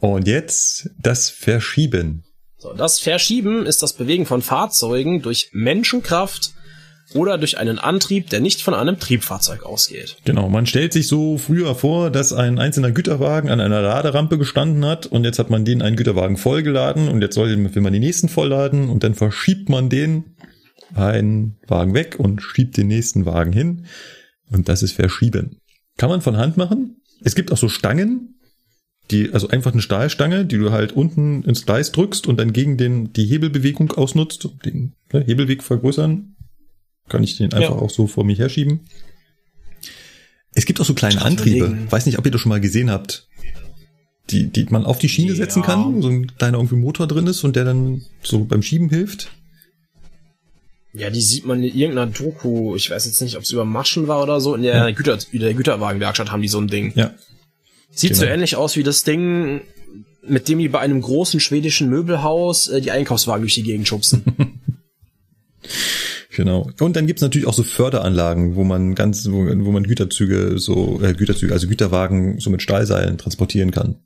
[0.00, 2.24] Und jetzt das Verschieben.
[2.58, 6.54] So, das Verschieben ist das Bewegen von Fahrzeugen durch Menschenkraft
[7.14, 10.16] oder durch einen Antrieb, der nicht von einem Triebfahrzeug ausgeht.
[10.24, 14.84] Genau, man stellt sich so früher vor, dass ein einzelner Güterwagen an einer Laderampe gestanden
[14.84, 18.02] hat und jetzt hat man den einen Güterwagen vollgeladen und jetzt soll, will man den
[18.02, 20.36] nächsten vollladen und dann verschiebt man den
[20.94, 23.86] einen Wagen weg und schiebt den nächsten Wagen hin
[24.50, 25.58] und das ist Verschieben.
[25.98, 26.96] Kann man von Hand machen.
[27.22, 28.34] Es gibt auch so Stangen,
[29.10, 32.76] die, also einfach eine Stahlstange, die du halt unten ins Gleis drückst und dann gegen
[32.76, 36.36] den, die Hebelbewegung ausnutzt, den ne, Hebelweg vergrößern.
[37.08, 37.82] Kann ich den einfach Ja.
[37.82, 38.80] auch so vor mir herschieben.
[40.54, 41.66] Es gibt auch so kleine Antriebe.
[41.66, 41.90] überlegen.
[41.92, 43.28] Weiß nicht, ob ihr das schon mal gesehen habt.
[44.30, 45.66] Die, die man auf die Schiene setzen Ja.
[45.66, 49.30] kann, so ein kleiner irgendwie Motor drin ist und der dann so beim Schieben hilft.
[50.94, 52.76] Ja, die sieht man in irgendeiner Doku.
[52.76, 54.54] Ich weiß jetzt nicht, ob es über Maschen war oder so.
[54.54, 56.92] In der, Güter, in der Güterwagenwerkstatt haben die so ein Ding.
[56.94, 57.14] Ja.
[57.90, 58.34] Sieht so Genau.
[58.34, 59.62] ähnlich aus wie das Ding,
[60.26, 64.22] mit dem die bei einem großen schwedischen Möbelhaus äh, die Einkaufswagen durch die Gegend schubsen.
[66.34, 66.70] Genau.
[66.80, 70.98] Und dann gibt's natürlich auch so Förderanlagen, wo man ganz, wo, wo man Güterzüge, so,
[71.02, 73.96] äh, Güterzüge, also Güterwagen so mit Stahlseilen transportieren kann.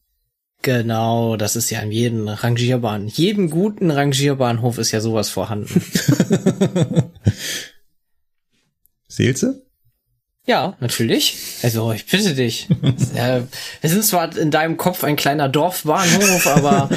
[0.63, 3.07] Genau, das ist ja in jedem Rangierbahn.
[3.09, 5.81] Jedem guten Rangierbahnhof ist ja sowas vorhanden.
[9.09, 9.67] Seelze?
[10.47, 11.37] ja, natürlich.
[11.63, 12.69] Also, ich bitte dich.
[12.71, 13.47] wir
[13.83, 16.89] sind zwar in deinem Kopf ein kleiner Dorfbahnhof, aber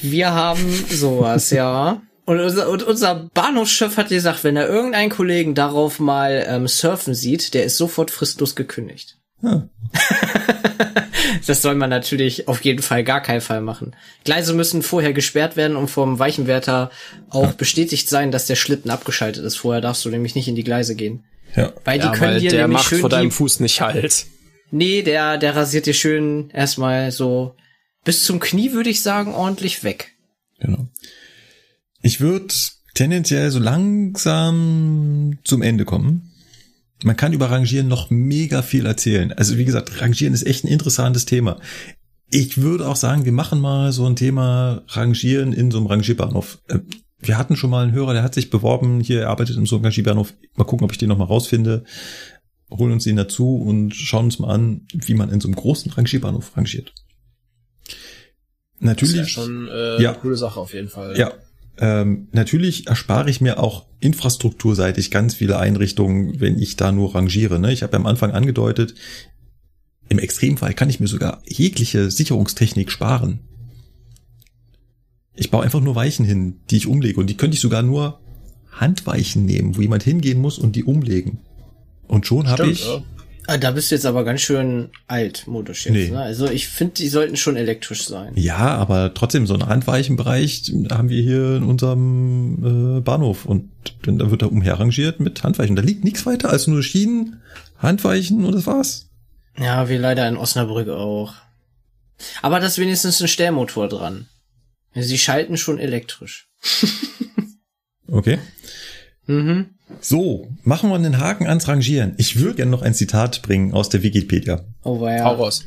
[0.00, 2.00] wir haben sowas, ja.
[2.24, 7.14] Und unser, und unser Bahnhofschef hat gesagt, wenn er irgendeinen Kollegen darauf mal ähm, surfen
[7.14, 9.19] sieht, der ist sofort fristlos gekündigt.
[9.42, 9.62] Ah.
[11.46, 13.96] Das soll man natürlich auf jeden Fall gar keinen Fall machen.
[14.24, 16.90] Gleise müssen vorher gesperrt werden und vom Weichenwärter
[17.28, 19.56] auch bestätigt sein, dass der Schlitten abgeschaltet ist.
[19.56, 21.24] Vorher darfst du nämlich nicht in die Gleise gehen.
[21.56, 21.72] Ja.
[21.84, 24.26] Weil die ja, können weil dir der nämlich macht schön vor deinem Fuß nicht halt.
[24.70, 27.56] Nee, der, der rasiert dir schön erstmal so
[28.04, 30.12] bis zum Knie, würde ich sagen, ordentlich weg.
[30.60, 30.86] Genau.
[32.02, 32.54] Ich würde
[32.94, 36.29] tendenziell so langsam zum Ende kommen.
[37.02, 39.32] Man kann über Rangieren noch mega viel erzählen.
[39.32, 41.58] Also wie gesagt, Rangieren ist echt ein interessantes Thema.
[42.30, 46.58] Ich würde auch sagen, wir machen mal so ein Thema Rangieren in so einem Rangierbahnhof.
[46.68, 46.78] Äh,
[47.22, 49.76] Wir hatten schon mal einen Hörer, der hat sich beworben, hier er arbeitet in so
[49.76, 50.32] einem Rangierbahnhof.
[50.56, 51.84] Mal gucken, ob ich den noch mal rausfinde.
[52.70, 55.90] holen uns den dazu und schauen uns mal an, wie man in so einem großen
[55.92, 56.92] Rangierbahnhof rangiert.
[58.78, 59.16] Natürlich.
[59.16, 60.10] Das ist ja schon äh, Ja.
[60.12, 61.16] eine coole Sache auf jeden Fall.
[61.18, 61.32] Ja.
[61.80, 67.58] Ähm, natürlich erspare ich mir auch infrastrukturseitig ganz viele Einrichtungen, wenn ich da nur rangiere.
[67.58, 67.72] Ne?
[67.72, 68.94] Ich habe ja am Anfang angedeutet,
[70.10, 73.40] im Extremfall kann ich mir sogar jegliche Sicherungstechnik sparen.
[75.34, 77.18] Ich baue einfach nur Weichen hin, die ich umlege.
[77.18, 78.20] Und die könnte ich sogar nur
[78.72, 81.38] Handweichen nehmen, wo jemand hingehen muss und die umlegen.
[82.06, 82.84] Und schon habe ich.
[82.84, 83.02] ja.
[83.50, 85.94] Ah, Da bist du jetzt aber ganz schön altmodisch jetzt.
[85.94, 86.10] Nee.
[86.10, 86.20] Ne?
[86.20, 88.32] Also ich finde, die sollten schon elektrisch sein.
[88.36, 93.46] Ja, aber trotzdem, so einen Handweichenbereich haben wir hier in unserem äh, Bahnhof.
[93.46, 93.68] Und
[94.02, 95.74] dann da wird er umherrangiert mit Handweichen.
[95.74, 97.42] Da liegt nichts weiter als nur Schienen,
[97.76, 99.08] Handweichen und das war's.
[99.58, 101.34] Ja, wir leider in Osnabrück auch.
[102.42, 104.28] Aber da ist wenigstens ein Stellmotor dran.
[104.94, 106.48] Sie schalten schon elektrisch.
[108.12, 108.40] Okay.
[109.26, 109.70] Mhm.
[110.00, 112.14] So, machen wir einen Haken ans Rangieren.
[112.16, 114.64] Ich würde gerne noch ein Zitat bringen aus der Wikipedia.
[114.82, 115.24] Oh, ja.
[115.24, 115.64] Hau raus.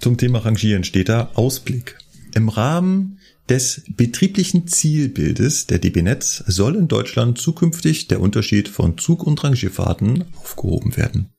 [0.00, 1.98] Zum Thema Rangieren steht da Ausblick.
[2.34, 3.18] Im Rahmen
[3.48, 9.42] des betrieblichen Zielbildes der DB Netz soll in Deutschland zukünftig der Unterschied von Zug- und
[9.42, 11.30] Rangierfahrten aufgehoben werden.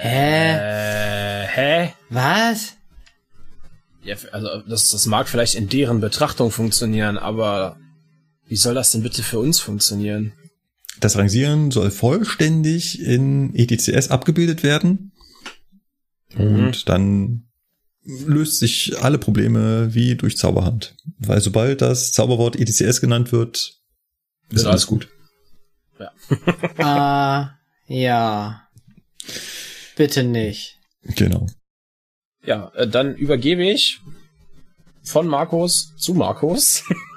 [0.00, 0.56] Hä?
[0.56, 1.92] Äh, hä?
[2.10, 2.74] Was?
[4.02, 7.78] Ja, also das, das mag vielleicht in deren Betrachtung funktionieren, aber
[8.46, 10.32] wie soll das denn bitte für uns funktionieren?
[11.04, 15.12] Das Rangieren soll vollständig in ETCS abgebildet werden.
[16.34, 17.46] Und dann
[18.04, 20.96] löst sich alle Probleme wie durch Zauberhand.
[21.18, 23.82] Weil sobald das Zauberwort ETCS genannt wird,
[24.48, 25.08] ist Wird alles gut.
[26.78, 27.50] Ah,
[27.86, 28.66] ja.
[29.96, 30.78] Bitte nicht.
[31.02, 31.48] Genau.
[32.46, 34.00] Ja, äh, dann übergebe ich
[35.02, 36.82] von Markus zu Markus.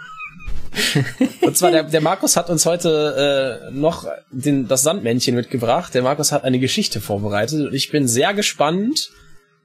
[1.42, 5.94] Und zwar, der, der Markus hat uns heute äh, noch den, das Sandmännchen mitgebracht.
[5.94, 9.10] Der Markus hat eine Geschichte vorbereitet und ich bin sehr gespannt,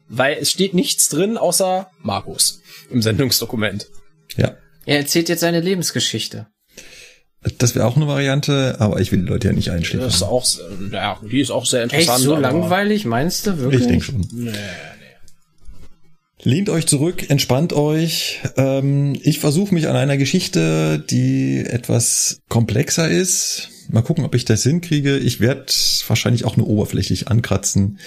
[0.09, 2.61] weil es steht nichts drin außer Markus
[2.91, 3.87] im Sendungsdokument.
[4.37, 4.57] Ja.
[4.85, 6.47] Er erzählt jetzt seine Lebensgeschichte.
[7.59, 10.23] Das wäre auch eine Variante, aber ich will die Leute ja nicht Das ist einschläfern.
[10.29, 12.23] auch, sehr- ja, die ist auch sehr Echt interessant.
[12.25, 13.81] so aber- langweilig, meinst du wirklich?
[13.83, 14.29] Ich denke schon.
[14.33, 14.53] Nee.
[16.45, 18.41] Lehnt euch zurück, entspannt euch.
[18.57, 23.71] Ähm, ich versuche mich an einer Geschichte, die etwas komplexer ist.
[23.91, 25.19] Mal gucken, ob ich das hinkriege.
[25.19, 25.67] Ich werde
[26.09, 27.99] wahrscheinlich auch nur oberflächlich ankratzen.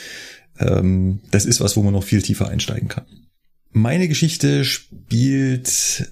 [0.60, 3.06] Ähm, das ist was, wo man noch viel tiefer einsteigen kann.
[3.72, 6.12] Meine Geschichte spielt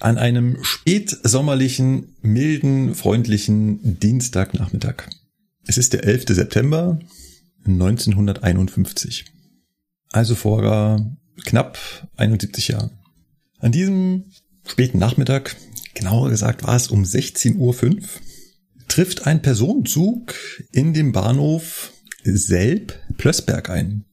[0.00, 5.04] an einem spätsommerlichen, milden, freundlichen Dienstagnachmittag.
[5.64, 6.24] Es ist der 11.
[6.30, 6.98] September
[7.64, 9.26] 1951.
[10.10, 10.60] Also vor
[11.44, 11.78] knapp
[12.16, 12.98] 71 Jahren.
[13.58, 14.24] An diesem
[14.66, 15.56] späten Nachmittag,
[15.94, 18.02] genauer gesagt war es um 16.05 Uhr,
[18.88, 20.34] trifft ein Personenzug
[20.72, 21.92] in dem Bahnhof
[22.24, 24.04] Selb-Plössberg ein.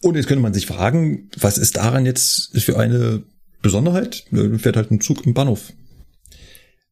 [0.00, 3.24] Und jetzt könnte man sich fragen, was ist daran jetzt für eine
[3.62, 4.26] Besonderheit?
[4.30, 5.72] Da fährt halt ein Zug im Bahnhof.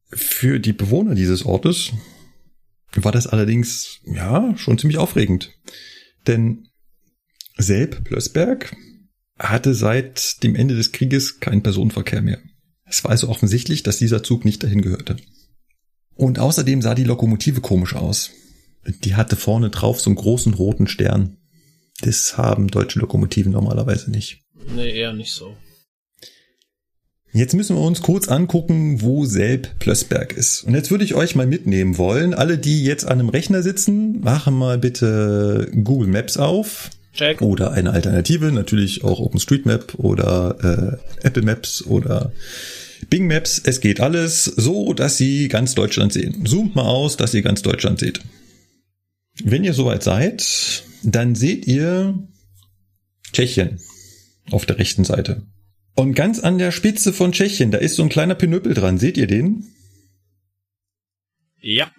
[0.09, 1.91] Für die Bewohner dieses Ortes
[2.95, 5.53] war das allerdings, ja, schon ziemlich aufregend.
[6.25, 6.69] Denn
[7.59, 8.75] Selb-Plössberg
[9.39, 12.39] hatte seit dem Ende des Krieges keinen Personenverkehr mehr.
[12.85, 15.17] Es war also offensichtlich, dass dieser Zug nicht dahin gehörte.
[16.15, 18.31] Und außerdem sah die Lokomotive komisch aus.
[19.03, 21.37] Die hatte vorne drauf so einen großen roten Stern.
[22.01, 24.41] Das haben deutsche Lokomotiven normalerweise nicht.
[24.75, 25.55] Nee, eher nicht so.
[27.33, 30.63] Jetzt müssen wir uns kurz angucken, wo Selb Plössberg ist.
[30.63, 32.33] Und jetzt würde ich euch mal mitnehmen wollen.
[32.33, 36.89] Alle, die jetzt an einem Rechner sitzen, machen mal bitte Google Maps auf.
[37.17, 37.41] Check.
[37.41, 42.31] Oder eine Alternative, natürlich auch OpenStreetMap oder äh, Apple Maps oder
[43.09, 43.59] Bing Maps.
[43.63, 46.45] Es geht alles so, dass Sie ganz Deutschland sehen.
[46.45, 48.21] Zoomt mal aus, dass ihr ganz Deutschland seht.
[49.43, 52.17] Wenn ihr soweit seid, dann seht ihr
[53.33, 53.79] Tschechien
[54.51, 55.43] auf der rechten Seite.
[55.95, 58.99] Und ganz an der Spitze von Tschechien, da ist so ein kleiner Pinöppel dran.
[58.99, 59.65] Seht ihr den?
[61.59, 61.91] Ja.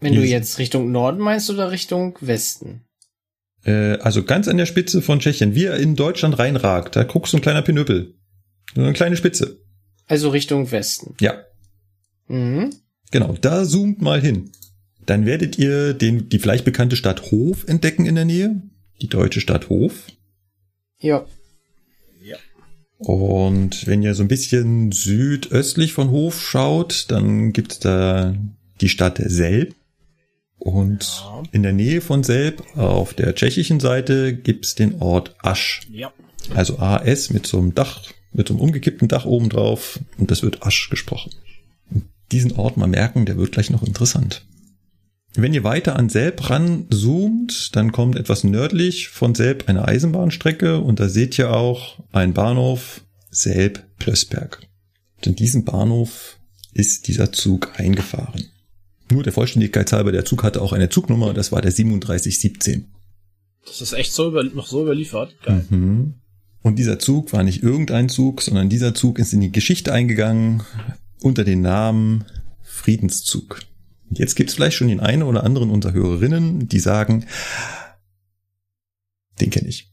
[0.00, 2.84] Wenn du jetzt Richtung Norden meinst oder Richtung Westen?
[3.64, 6.96] Äh, also ganz an der Spitze von Tschechien, wie er in Deutschland reinragt.
[6.96, 8.14] Da guckst so ein kleiner Pinöppel.
[8.74, 9.58] So eine kleine Spitze.
[10.06, 11.14] Also Richtung Westen.
[11.20, 11.42] Ja,
[12.28, 12.70] Mhm.
[13.10, 13.36] genau.
[13.40, 14.50] Da zoomt mal hin.
[15.06, 18.62] Dann werdet ihr den, die vielleicht bekannte Stadt Hof entdecken in der Nähe.
[19.02, 20.06] Die deutsche Stadt Hof.
[20.98, 21.26] Ja.
[22.98, 28.34] Und wenn ihr so ein bisschen südöstlich von Hof schaut, dann gibt's da
[28.80, 29.74] die Stadt Selb.
[30.64, 31.42] Und Ja.
[31.52, 35.82] in der Nähe von Selb, auf der tschechischen Seite, gibt's den Ort Asch.
[35.92, 36.10] Ja.
[36.54, 38.00] Also AS mit so einem Dach,
[38.32, 40.00] mit so einem umgekippten Dach oben drauf.
[40.16, 41.32] Und das wird Asch gesprochen.
[41.90, 44.46] Und diesen Ort mal merken, der wird gleich noch interessant.
[45.34, 50.98] Wenn ihr weiter an Selb ranzoomt, dann kommt etwas nördlich von Selb eine Eisenbahnstrecke und
[50.98, 54.60] da seht ihr auch einen Bahnhof Selb-Plössberg.
[55.16, 56.38] Und in diesem Bahnhof
[56.72, 58.46] ist dieser Zug eingefahren.
[59.10, 62.86] Nur der Vollständigkeit halber, der Zug hatte auch eine Zugnummer, das war der 3717.
[63.66, 65.34] Das ist echt so über, noch so überliefert.
[65.42, 65.64] Geil.
[65.70, 66.14] Mhm.
[66.62, 70.62] Und dieser Zug war nicht irgendein Zug, sondern dieser Zug ist in die Geschichte eingegangen
[71.20, 72.24] unter den Namen
[72.62, 73.60] Friedenszug.
[74.10, 77.26] Jetzt gibt es vielleicht schon den einen oder anderen unter Hörerinnen, die sagen,
[79.40, 79.90] den kenne ich.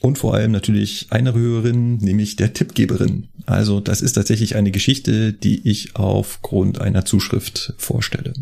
[0.00, 3.28] Und vor allem natürlich eine Hörerin, nämlich der Tippgeberin.
[3.48, 8.34] Also das ist tatsächlich eine Geschichte, die ich aufgrund einer Zuschrift vorstelle.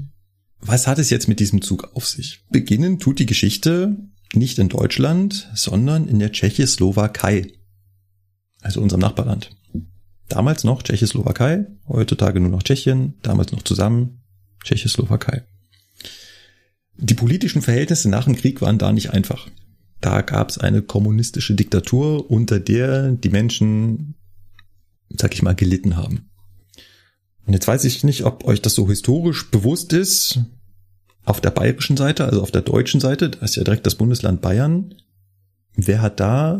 [0.60, 2.40] Was hat es jetzt mit diesem Zug auf sich?
[2.50, 3.96] Beginnen tut die Geschichte
[4.34, 7.52] nicht in Deutschland, sondern in der Tschechoslowakei.
[8.62, 9.50] Also unserem Nachbarland.
[10.28, 14.22] Damals noch Tschechoslowakei, heutzutage nur noch Tschechien, damals noch zusammen
[14.64, 15.44] Tschechoslowakei.
[16.96, 19.46] Die politischen Verhältnisse nach dem Krieg waren da nicht einfach.
[20.00, 24.15] Da gab es eine kommunistische Diktatur, unter der die Menschen,
[25.10, 26.30] sag ich mal, gelitten haben.
[27.46, 30.40] Und jetzt weiß ich nicht, ob euch das so historisch bewusst ist.
[31.24, 34.40] Auf der bayerischen Seite, also auf der deutschen Seite, da ist ja direkt das Bundesland
[34.40, 34.94] Bayern.
[35.74, 36.58] Wer hat da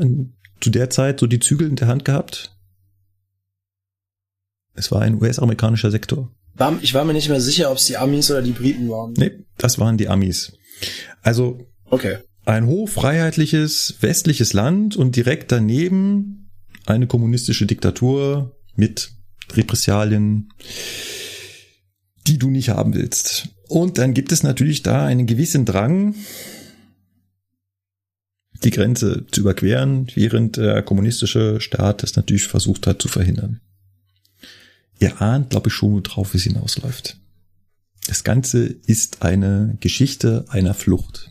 [0.61, 2.57] zu der Zeit so die Zügel in der Hand gehabt?
[4.75, 6.31] Es war ein US-amerikanischer Sektor.
[6.83, 9.13] Ich war mir nicht mehr sicher, ob es die Amis oder die Briten waren.
[9.17, 10.53] Nee, das waren die Amis.
[11.23, 12.19] Also Okay.
[12.45, 16.46] ein hochfreiheitliches westliches Land und direkt daneben
[16.87, 19.13] eine kommunistische Diktatur mit
[19.53, 20.53] Repressalien,
[22.27, 23.49] die du nicht haben willst.
[23.69, 26.15] Und dann gibt es natürlich da einen gewissen Drang,
[28.65, 33.61] die Grenze zu überqueren, während der kommunistische Staat das natürlich versucht hat zu verhindern.
[34.99, 37.19] Ihr ahnt, glaube ich, schon, worauf es hinausläuft.
[38.07, 41.31] Das Ganze ist eine Geschichte einer Flucht.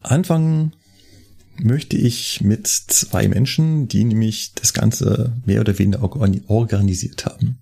[0.00, 0.74] Anfangen
[1.58, 7.58] möchte ich mit zwei Menschen, die nämlich das Ganze mehr oder weniger organi- organisiert haben.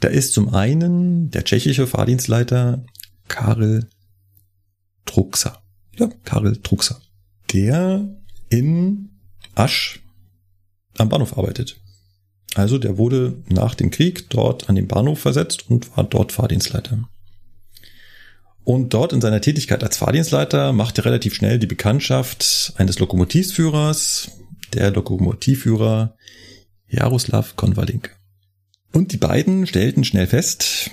[0.00, 2.84] Da ist zum einen der tschechische Fahrdienstleiter
[3.28, 3.88] Karel
[5.04, 5.62] Truxa.
[5.98, 7.00] Ja, Karel Truxa.
[7.52, 8.08] Der
[8.48, 9.10] in
[9.54, 10.00] Asch
[10.96, 11.80] am Bahnhof arbeitet.
[12.54, 17.08] Also der wurde nach dem Krieg dort an den Bahnhof versetzt und war dort Fahrdienstleiter.
[18.64, 24.32] Und dort in seiner Tätigkeit als Fahrdienstleiter machte er relativ schnell die Bekanntschaft eines Lokomotivführers,
[24.74, 26.16] der Lokomotivführer
[26.88, 28.16] Jaroslav Konvalink.
[28.92, 30.90] Und die beiden stellten schnell fest,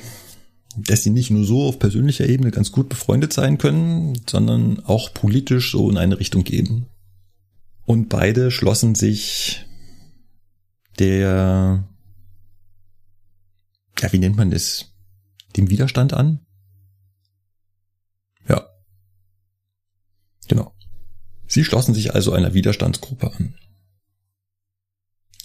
[0.78, 5.14] dass sie nicht nur so auf persönlicher Ebene ganz gut befreundet sein können, sondern auch
[5.14, 6.86] politisch so in eine Richtung gehen.
[7.86, 9.66] Und beide schlossen sich
[11.00, 11.88] der,
[14.00, 14.94] ja, wie nennt man das?
[15.56, 16.46] Dem Widerstand an?
[18.48, 18.68] Ja.
[20.48, 20.76] Genau.
[21.48, 23.54] Sie schlossen sich also einer Widerstandsgruppe an,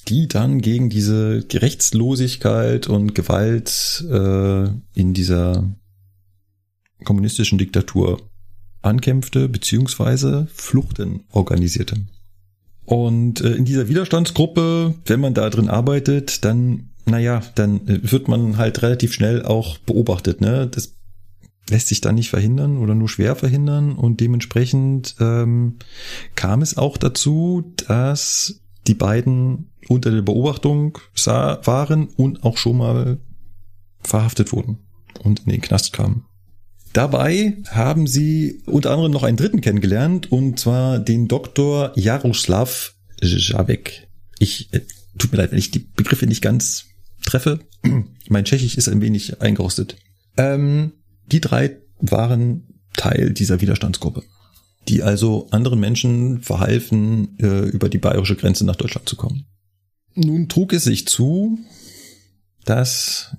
[0.09, 4.65] die dann gegen diese Gerechtslosigkeit und Gewalt äh,
[4.95, 5.65] in dieser
[7.05, 8.21] kommunistischen Diktatur
[8.83, 11.97] ankämpfte beziehungsweise Fluchten organisierte.
[12.85, 18.27] Und äh, in dieser Widerstandsgruppe, wenn man da drin arbeitet, dann, naja, dann äh, wird
[18.27, 20.41] man halt relativ schnell auch beobachtet.
[20.41, 20.67] Ne?
[20.67, 20.95] Das
[21.69, 23.93] lässt sich dann nicht verhindern oder nur schwer verhindern.
[23.93, 25.77] Und dementsprechend ähm,
[26.35, 32.79] kam es auch dazu, dass die beiden unter der Beobachtung sah, waren und auch schon
[32.79, 33.19] mal
[34.03, 34.79] verhaftet wurden
[35.23, 36.25] und in den Knast kamen.
[36.93, 41.93] Dabei haben sie unter anderem noch einen dritten kennengelernt, und zwar den Dr.
[41.97, 44.09] Jaroslav Javek.
[44.39, 44.83] Ich, äh,
[45.17, 46.87] tut mir leid, wenn ich die Begriffe nicht ganz
[47.25, 47.61] treffe.
[48.29, 49.97] mein Tschechisch ist ein wenig eingerostet.
[50.37, 50.93] Ähm,
[51.33, 54.23] die drei waren Teil dieser Widerstandsgruppe,
[54.89, 59.47] die also anderen Menschen verhalfen, äh, über die bayerische Grenze nach Deutschland zu kommen.
[60.15, 61.59] Nun trug es sich zu,
[62.65, 63.35] dass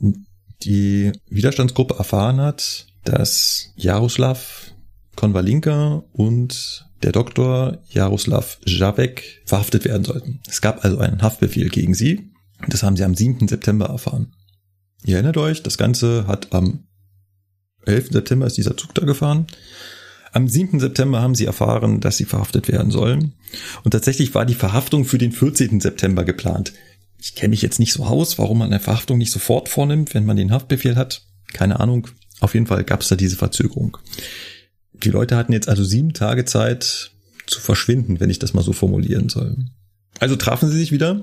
[0.63, 4.71] die Widerstandsgruppe erfahren hat, dass Jaroslav
[5.15, 10.39] Konvalinka und der Doktor Jaroslav Javek verhaftet werden sollten.
[10.47, 12.31] Es gab also einen Haftbefehl gegen sie.
[12.67, 13.47] Das haben sie am 7.
[13.47, 14.33] September erfahren.
[15.05, 16.85] Ihr erinnert euch, das Ganze hat am
[17.85, 18.11] 11.
[18.11, 19.47] September ist dieser Zug da gefahren.
[20.31, 20.79] Am 7.
[20.79, 23.33] September haben sie erfahren, dass sie verhaftet werden sollen.
[23.83, 25.79] Und tatsächlich war die Verhaftung für den 14.
[25.79, 26.73] September geplant.
[27.21, 30.25] Ich kenne mich jetzt nicht so aus, warum man eine Verhaftung nicht sofort vornimmt, wenn
[30.25, 31.21] man den Haftbefehl hat.
[31.53, 32.07] Keine Ahnung.
[32.39, 33.97] Auf jeden Fall gab es da diese Verzögerung.
[34.91, 37.11] Die Leute hatten jetzt also sieben Tage Zeit
[37.45, 39.55] zu verschwinden, wenn ich das mal so formulieren soll.
[40.19, 41.21] Also trafen sie sich wieder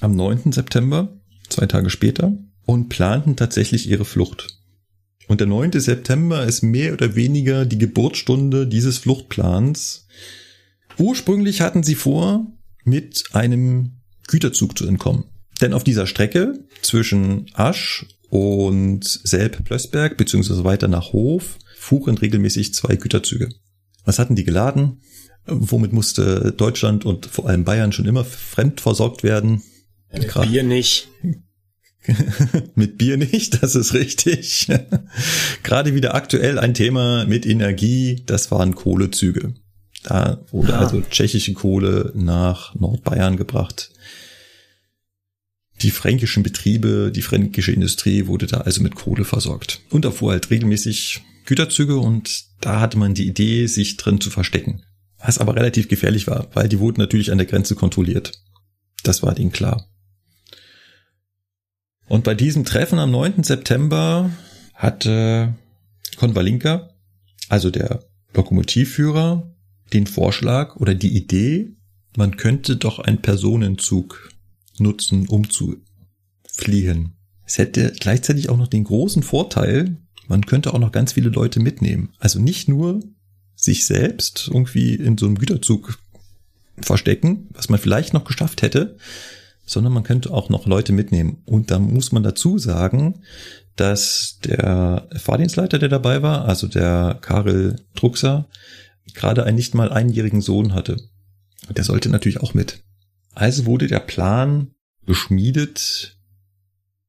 [0.00, 0.52] am 9.
[0.52, 1.08] September,
[1.48, 2.32] zwei Tage später,
[2.66, 4.57] und planten tatsächlich ihre Flucht.
[5.28, 5.72] Und der 9.
[5.72, 10.06] September ist mehr oder weniger die Geburtsstunde dieses Fluchtplans.
[10.98, 12.46] Ursprünglich hatten sie vor,
[12.84, 15.24] mit einem Güterzug zu entkommen.
[15.60, 22.96] Denn auf dieser Strecke zwischen Asch und Selb-Plössberg beziehungsweise weiter nach Hof fuhren regelmäßig zwei
[22.96, 23.50] Güterzüge.
[24.04, 25.02] Was hatten die geladen?
[25.46, 29.62] Womit musste Deutschland und vor allem Bayern schon immer fremd versorgt werden?
[30.12, 31.08] Ja, Bier nicht.
[32.74, 34.68] mit Bier nicht, das ist richtig.
[35.62, 39.54] Gerade wieder aktuell ein Thema mit Energie, das waren Kohlezüge.
[40.04, 40.80] Da wurde ah.
[40.80, 43.90] also tschechische Kohle nach Nordbayern gebracht.
[45.82, 49.80] Die fränkischen Betriebe, die fränkische Industrie wurde da also mit Kohle versorgt.
[49.90, 54.30] Und da fuhr halt regelmäßig Güterzüge und da hatte man die Idee, sich drin zu
[54.30, 54.82] verstecken.
[55.18, 58.32] Was aber relativ gefährlich war, weil die wurden natürlich an der Grenze kontrolliert.
[59.02, 59.88] Das war denen klar.
[62.08, 63.42] Und bei diesem Treffen am 9.
[63.42, 64.30] September
[64.74, 65.54] hatte
[66.16, 66.90] Konvalinka,
[67.48, 68.04] also der
[68.34, 69.54] Lokomotivführer,
[69.92, 71.76] den Vorschlag oder die Idee,
[72.16, 74.30] man könnte doch einen Personenzug
[74.78, 75.76] nutzen, um zu
[76.50, 77.14] fliehen.
[77.44, 81.60] Es hätte gleichzeitig auch noch den großen Vorteil, man könnte auch noch ganz viele Leute
[81.60, 82.10] mitnehmen.
[82.18, 83.00] Also nicht nur
[83.54, 85.98] sich selbst irgendwie in so einem Güterzug
[86.80, 88.96] verstecken, was man vielleicht noch geschafft hätte,
[89.68, 91.42] sondern man könnte auch noch Leute mitnehmen.
[91.44, 93.22] Und da muss man dazu sagen,
[93.76, 98.48] dass der Fahrdienstleiter, der dabei war, also der Karel Druxer,
[99.14, 100.96] gerade einen nicht mal einjährigen Sohn hatte.
[101.70, 102.82] Der sollte natürlich auch mit.
[103.34, 104.72] Also wurde der Plan
[105.06, 106.18] geschmiedet,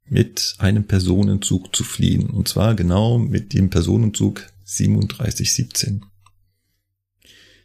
[0.05, 2.29] mit einem Personenzug zu fliehen.
[2.29, 6.05] Und zwar genau mit dem Personenzug 3717.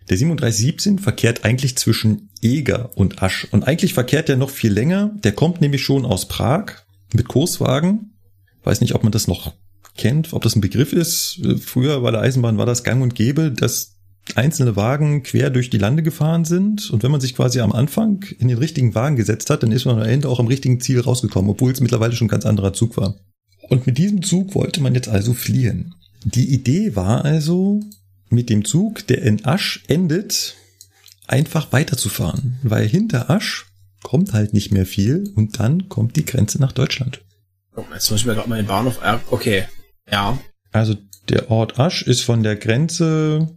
[0.08, 3.46] Der 3717 verkehrt eigentlich zwischen Eger und Asch.
[3.50, 5.12] Und eigentlich verkehrt der noch viel länger.
[5.24, 6.66] Der kommt nämlich schon aus Prag
[7.14, 8.12] mit Kurswagen.
[8.64, 9.54] Weiß nicht, ob man das noch
[9.96, 11.40] kennt, ob das ein Begriff ist.
[11.60, 13.94] Früher bei der Eisenbahn war das gang und gäbe, dass
[14.34, 16.90] einzelne Wagen quer durch die Lande gefahren sind.
[16.90, 19.84] Und wenn man sich quasi am Anfang in den richtigen Wagen gesetzt hat, dann ist
[19.84, 22.72] man am Ende auch am richtigen Ziel rausgekommen, obwohl es mittlerweile schon ein ganz anderer
[22.72, 23.16] Zug war.
[23.68, 25.94] Und mit diesem Zug wollte man jetzt also fliehen.
[26.24, 27.80] Die Idee war also,
[28.34, 30.56] mit dem Zug, der in Asch endet,
[31.26, 33.66] einfach weiterzufahren, weil hinter Asch
[34.02, 37.22] kommt halt nicht mehr viel und dann kommt die Grenze nach Deutschland.
[37.76, 39.00] Oh, jetzt muss ich mir gerade mal den Bahnhof.
[39.30, 39.64] Okay,
[40.10, 40.38] ja.
[40.72, 40.96] Also
[41.28, 43.48] der Ort Asch ist von der Grenze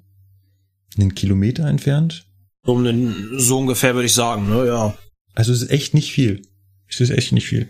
[0.98, 2.26] einen Kilometer entfernt.
[2.64, 2.82] So,
[3.38, 4.98] so ungefähr würde ich sagen, ne, ja.
[5.36, 6.42] Also es ist echt nicht viel.
[6.88, 7.70] Es ist echt nicht viel.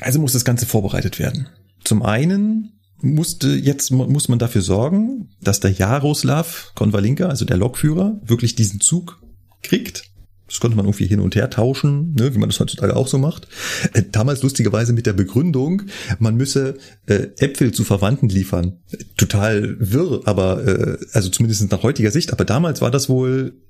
[0.00, 1.48] Also muss das Ganze vorbereitet werden.
[1.82, 8.20] Zum einen musste jetzt muss man dafür sorgen, dass der Jaroslav Konvalinka, also der Lokführer,
[8.24, 9.22] wirklich diesen Zug
[9.62, 10.04] kriegt.
[10.46, 13.18] Das konnte man irgendwie hin und her tauschen, ne, wie man das heutzutage auch so
[13.18, 13.48] macht.
[13.92, 15.82] Äh, damals lustigerweise mit der Begründung,
[16.18, 18.78] man müsse äh, Äpfel zu Verwandten liefern.
[19.18, 22.32] Total wirr, aber äh, also zumindest nach heutiger Sicht.
[22.32, 23.60] Aber damals war das wohl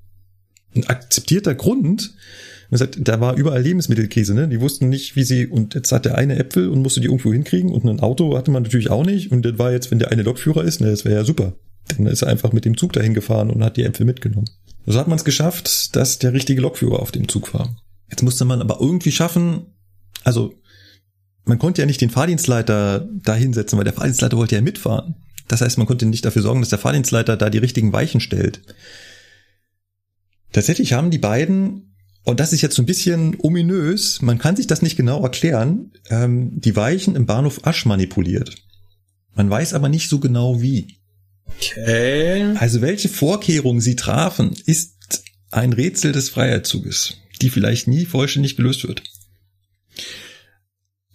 [0.77, 2.15] ein akzeptierter Grund,
[2.71, 4.49] man sagt, da war überall Lebensmittelkrise, ne?
[4.49, 7.33] Die wussten nicht, wie sie, und jetzt hat der eine Äpfel und musste die irgendwo
[7.33, 9.33] hinkriegen und ein Auto hatte man natürlich auch nicht.
[9.33, 11.55] Und das war jetzt, wenn der eine Lokführer ist, ne, das wäre ja super.
[11.89, 14.51] Dann ist er einfach mit dem Zug dahin gefahren und hat die Äpfel mitgenommen.
[14.85, 17.75] So hat man es geschafft, dass der richtige Lokführer auf dem Zug war.
[18.11, 19.67] Jetzt musste man aber irgendwie schaffen,
[20.25, 20.55] also
[21.45, 25.15] man konnte ja nicht den Fahrdienstleiter da hinsetzen, weil der Fahrdienstleiter wollte ja mitfahren.
[25.49, 28.61] Das heißt, man konnte nicht dafür sorgen, dass der Fahrdienstleiter da die richtigen Weichen stellt.
[30.53, 31.88] Tatsächlich haben die beiden
[32.29, 35.93] und das ist jetzt so ein bisschen ominös, man kann sich das nicht genau erklären,
[36.11, 38.55] ähm, die Weichen im Bahnhof Asch manipuliert.
[39.35, 40.99] Man weiß aber nicht so genau wie.
[41.47, 42.55] Okay.
[42.59, 48.87] Also welche Vorkehrungen sie trafen, ist ein Rätsel des Freiheitszuges, die vielleicht nie vollständig gelöst
[48.87, 49.03] wird.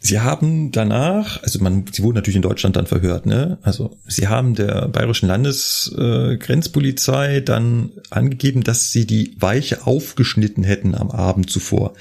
[0.05, 3.57] Sie haben danach, also man, sie wurden natürlich in Deutschland dann verhört, ne?
[3.61, 10.93] Also sie haben der bayerischen Landesgrenzpolizei äh, dann angegeben, dass sie die Weiche aufgeschnitten hätten
[10.93, 11.93] am Abend zuvor.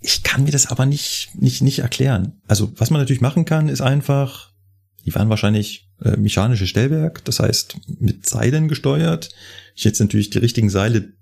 [0.00, 2.40] Ich kann mir das aber nicht nicht nicht erklären.
[2.46, 4.52] Also was man natürlich machen kann, ist einfach,
[5.04, 9.30] die waren wahrscheinlich äh, mechanische Stellwerk, das heißt mit Seilen gesteuert.
[9.74, 11.14] Ich jetzt natürlich die richtigen Seile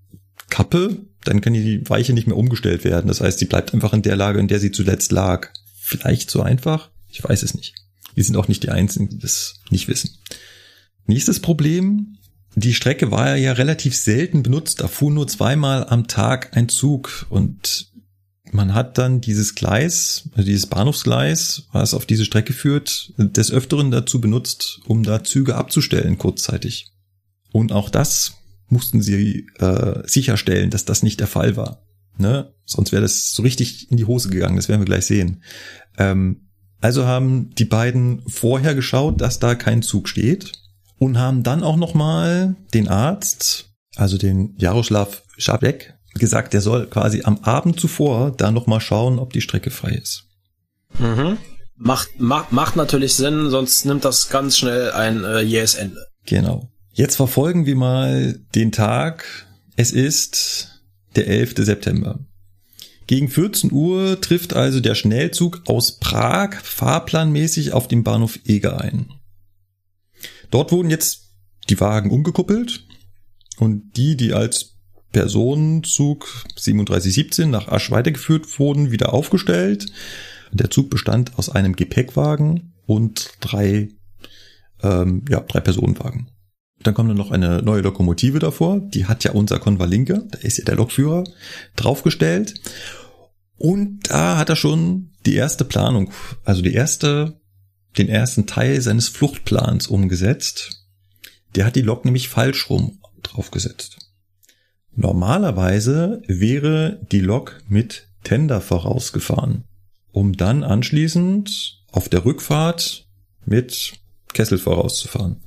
[0.50, 3.08] kappe, dann kann die Weiche nicht mehr umgestellt werden.
[3.08, 5.48] Das heißt, sie bleibt einfach in der Lage, in der sie zuletzt lag
[5.88, 6.90] vielleicht so einfach?
[7.08, 7.74] Ich weiß es nicht.
[8.14, 10.10] Wir sind auch nicht die Einzigen, die das nicht wissen.
[11.06, 12.18] Nächstes Problem.
[12.54, 14.80] Die Strecke war ja relativ selten benutzt.
[14.80, 17.88] Da fuhr nur zweimal am Tag ein Zug und
[18.52, 23.90] man hat dann dieses Gleis, also dieses Bahnhofsgleis, was auf diese Strecke führt, des Öfteren
[23.90, 26.90] dazu benutzt, um da Züge abzustellen kurzzeitig.
[27.52, 28.34] Und auch das
[28.68, 31.82] mussten sie äh, sicherstellen, dass das nicht der Fall war.
[32.18, 32.52] Ne?
[32.64, 35.42] Sonst wäre das so richtig in die Hose gegangen, das werden wir gleich sehen.
[35.96, 36.48] Ähm,
[36.80, 40.52] Also haben die beiden vorher geschaut, dass da kein Zug steht
[40.98, 47.22] und haben dann auch nochmal den Arzt, also den Jaroslav Schabek, gesagt, der soll quasi
[47.24, 50.24] am Abend zuvor da nochmal schauen, ob die Strecke frei ist.
[50.98, 51.36] Mhm.
[51.76, 56.06] Macht, macht, macht natürlich Sinn, sonst nimmt das ganz schnell ein äh, jähes Ende.
[56.26, 56.68] Genau.
[56.92, 59.24] Jetzt verfolgen wir mal den Tag.
[59.76, 60.77] Es ist
[61.16, 61.54] der 11.
[61.58, 62.20] September.
[63.06, 69.08] Gegen 14 Uhr trifft also der Schnellzug aus Prag fahrplanmäßig auf dem Bahnhof Eger ein.
[70.50, 71.30] Dort wurden jetzt
[71.70, 72.84] die Wagen umgekuppelt
[73.58, 74.76] und die, die als
[75.12, 79.86] Personenzug 3717 nach Asch weitergeführt wurden, wieder aufgestellt.
[80.52, 83.88] Der Zug bestand aus einem Gepäckwagen und drei,
[84.82, 86.30] ähm, ja, drei Personenwagen.
[86.82, 88.80] Dann kommt dann noch eine neue Lokomotive davor.
[88.80, 91.24] Die hat ja unser Konvalinke, da ist ja der Lokführer,
[91.76, 92.54] draufgestellt.
[93.56, 96.12] Und da hat er schon die erste Planung,
[96.44, 97.40] also die erste,
[97.98, 100.86] den ersten Teil seines Fluchtplans umgesetzt.
[101.56, 103.98] Der hat die Lok nämlich falsch rum draufgesetzt.
[104.94, 109.64] Normalerweise wäre die Lok mit Tender vorausgefahren,
[110.12, 113.06] um dann anschließend auf der Rückfahrt
[113.44, 113.94] mit
[114.32, 115.40] Kessel vorauszufahren.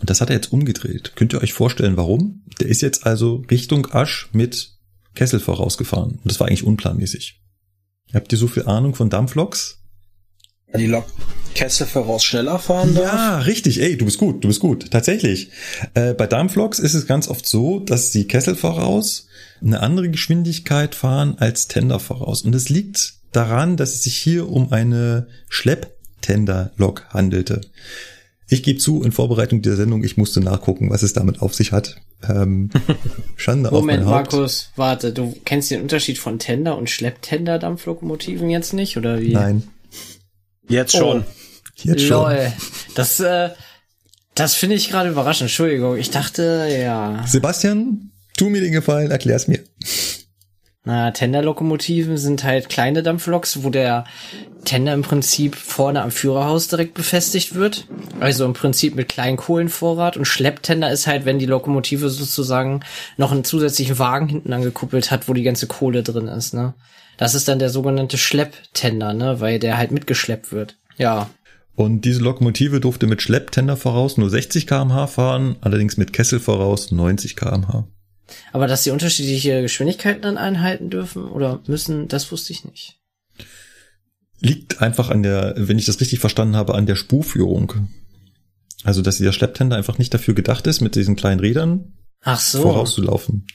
[0.00, 1.12] Und das hat er jetzt umgedreht.
[1.16, 2.44] Könnt ihr euch vorstellen, warum?
[2.60, 4.72] Der ist jetzt also Richtung Asch mit
[5.14, 6.12] Kessel vorausgefahren.
[6.12, 7.40] Und das war eigentlich unplanmäßig.
[8.14, 9.78] Habt ihr so viel Ahnung von Dampfloks?
[10.76, 11.06] Die Lok
[11.54, 13.12] Kessel voraus schneller fahren darf?
[13.12, 13.80] Ja, richtig.
[13.80, 14.90] Ey, du bist gut, du bist gut.
[14.90, 15.50] Tatsächlich.
[15.94, 19.26] Äh, bei Dampfloks ist es ganz oft so, dass sie Kessel voraus
[19.60, 22.42] eine andere Geschwindigkeit fahren als Tender voraus.
[22.42, 27.62] Und es liegt daran, dass es sich hier um eine Schlepptender-Lok handelte.
[28.50, 31.72] Ich gebe zu, in Vorbereitung der Sendung, ich musste nachgucken, was es damit auf sich
[31.72, 31.96] hat.
[32.26, 32.70] Ähm,
[33.36, 34.32] Schande Moment, auf mein Haupt.
[34.32, 39.32] Markus, warte, du kennst den Unterschied von Tender und Schlepptender-Dampflokomotiven jetzt nicht, oder wie?
[39.32, 39.64] Nein,
[40.68, 41.24] Jetzt schon.
[41.82, 42.30] jetzt schon.
[42.32, 42.52] Lol.
[42.94, 43.50] Das, äh,
[44.34, 45.48] das finde ich gerade überraschend.
[45.48, 47.24] Entschuldigung, ich dachte, ja.
[47.26, 49.60] Sebastian, tu mir den Gefallen, erklär's mir.
[50.84, 54.04] Na, Tenderlokomotiven sind halt kleine Dampfloks, wo der
[54.64, 57.86] Tender im Prinzip vorne am Führerhaus direkt befestigt wird.
[58.20, 60.16] Also im Prinzip mit kleinen Kohlenvorrat.
[60.16, 62.80] Und Schlepptender ist halt, wenn die Lokomotive sozusagen
[63.16, 66.74] noch einen zusätzlichen Wagen hinten angekuppelt hat, wo die ganze Kohle drin ist, ne?
[67.18, 69.40] Das ist dann der sogenannte Schlepptender, ne?
[69.40, 70.76] Weil der halt mitgeschleppt wird.
[70.96, 71.28] Ja.
[71.74, 76.92] Und diese Lokomotive durfte mit Schlepptender voraus nur 60 kmh fahren, allerdings mit Kessel voraus
[76.92, 77.86] 90 kmh.
[78.52, 83.00] Aber dass sie unterschiedliche Geschwindigkeiten dann einhalten dürfen oder müssen, das wusste ich nicht.
[84.40, 87.88] Liegt einfach an der, wenn ich das richtig verstanden habe, an der Spurführung.
[88.84, 92.62] Also, dass dieser Schlepptender einfach nicht dafür gedacht ist, mit diesen kleinen Rädern Ach so.
[92.62, 93.46] vorauszulaufen.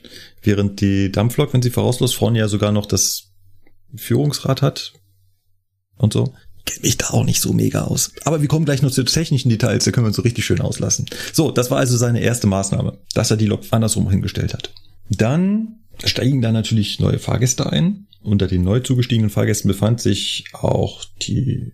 [0.42, 3.32] Während die Dampflok, wenn sie vorausläuft, vorne ja sogar noch das
[3.96, 4.94] Führungsrad hat
[5.96, 6.34] und so.
[6.66, 8.12] Kennt mich da auch nicht so mega aus.
[8.24, 10.62] Aber wir kommen gleich noch zu technischen Details, da können wir uns so richtig schön
[10.62, 11.06] auslassen.
[11.34, 14.74] So, das war also seine erste Maßnahme, dass er die Lok andersrum hingestellt hat.
[15.10, 18.08] Dann steigen da natürlich neue Fahrgäste ein.
[18.22, 21.74] Unter den neu zugestiegenen Fahrgästen befand sich auch die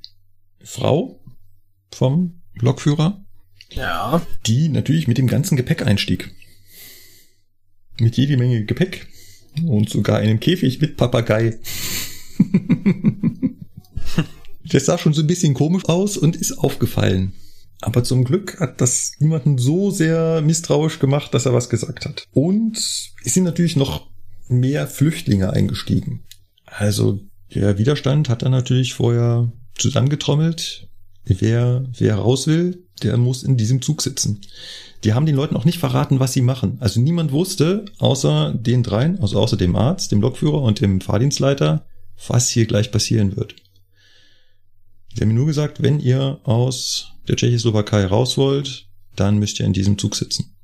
[0.63, 1.19] Frau
[1.93, 3.23] vom Lokführer,
[3.71, 4.25] Ja.
[4.47, 6.31] die natürlich mit dem ganzen Gepäck einstieg.
[7.99, 9.07] Mit jede Menge Gepäck
[9.63, 11.59] und sogar einem Käfig mit Papagei.
[14.71, 17.33] Das sah schon so ein bisschen komisch aus und ist aufgefallen.
[17.81, 22.27] Aber zum Glück hat das niemanden so sehr misstrauisch gemacht, dass er was gesagt hat.
[22.31, 24.07] Und es sind natürlich noch
[24.47, 26.23] mehr Flüchtlinge eingestiegen.
[26.65, 27.19] Also
[27.53, 30.87] der Widerstand hat er natürlich vorher zusammengetrommelt.
[31.25, 34.41] Wer, wer raus will, der muss in diesem Zug sitzen.
[35.03, 36.77] Die haben den Leuten auch nicht verraten, was sie machen.
[36.81, 41.85] Also niemand wusste, außer den dreien, also außer dem Arzt, dem Lokführer und dem Fahrdienstleiter,
[42.27, 43.55] was hier gleich passieren wird.
[45.13, 49.65] Sie haben mir nur gesagt, wenn ihr aus der Tschechoslowakei raus wollt, dann müsst ihr
[49.65, 50.55] in diesem Zug sitzen.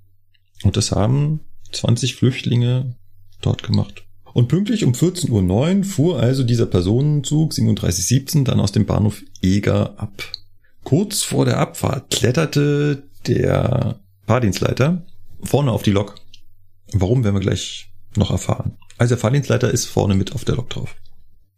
[0.63, 1.41] Und das haben
[1.72, 2.95] 20 Flüchtlinge
[3.41, 4.03] dort gemacht.
[4.34, 9.99] Und pünktlich um 14.09 Uhr fuhr also dieser Personenzug 3717 dann aus dem Bahnhof Eger
[9.99, 10.23] ab.
[10.84, 15.05] Kurz vor der Abfahrt kletterte der Fahrdienstleiter
[15.41, 16.15] vorne auf die Lok.
[16.91, 18.77] Warum werden wir gleich noch erfahren.
[18.97, 20.95] Also der Fahrdienstleiter ist vorne mit auf der Lok drauf.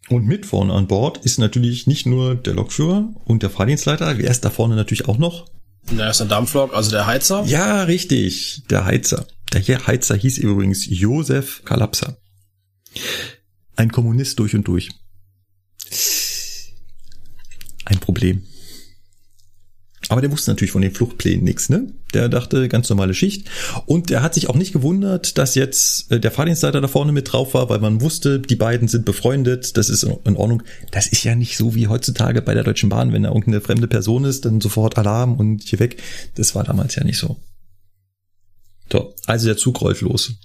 [0.09, 4.31] Und mit vorne an Bord ist natürlich nicht nur der Lokführer und der Fahrdienstleiter, wer
[4.31, 5.47] ist da vorne natürlich auch noch?
[5.95, 7.43] Da ist ein Dampflok, also der Heizer.
[7.45, 9.27] Ja, richtig, der Heizer.
[9.53, 12.17] Der hier Heizer hieß übrigens Josef Kalapsa.
[13.75, 14.89] Ein Kommunist durch und durch.
[17.85, 18.43] Ein Problem.
[20.09, 21.87] Aber der wusste natürlich von den Fluchtplänen nichts, ne?
[22.13, 23.49] Der dachte, ganz normale Schicht.
[23.85, 27.31] Und der hat sich auch nicht gewundert, dass jetzt äh, der Fahrdienstleiter da vorne mit
[27.31, 30.63] drauf war, weil man wusste, die beiden sind befreundet, das ist in Ordnung.
[30.91, 33.87] Das ist ja nicht so wie heutzutage bei der Deutschen Bahn, wenn da irgendeine fremde
[33.87, 36.01] Person ist, dann sofort Alarm und hier weg.
[36.35, 37.37] Das war damals ja nicht so.
[38.91, 40.35] So, also der Zug rollt los.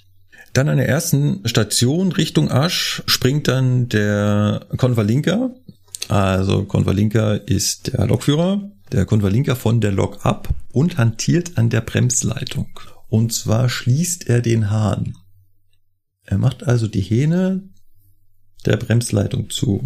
[0.53, 5.51] Dann an der ersten Station Richtung Asch springt dann der Konvalinka.
[6.09, 11.81] Also Konvalinka ist der Lokführer, der Konvalinka von der Lok ab und hantiert an der
[11.81, 12.69] Bremsleitung.
[13.09, 15.17] Und zwar schließt er den Hahn.
[16.25, 17.69] Er macht also die Hähne
[18.65, 19.83] der Bremsleitung zu.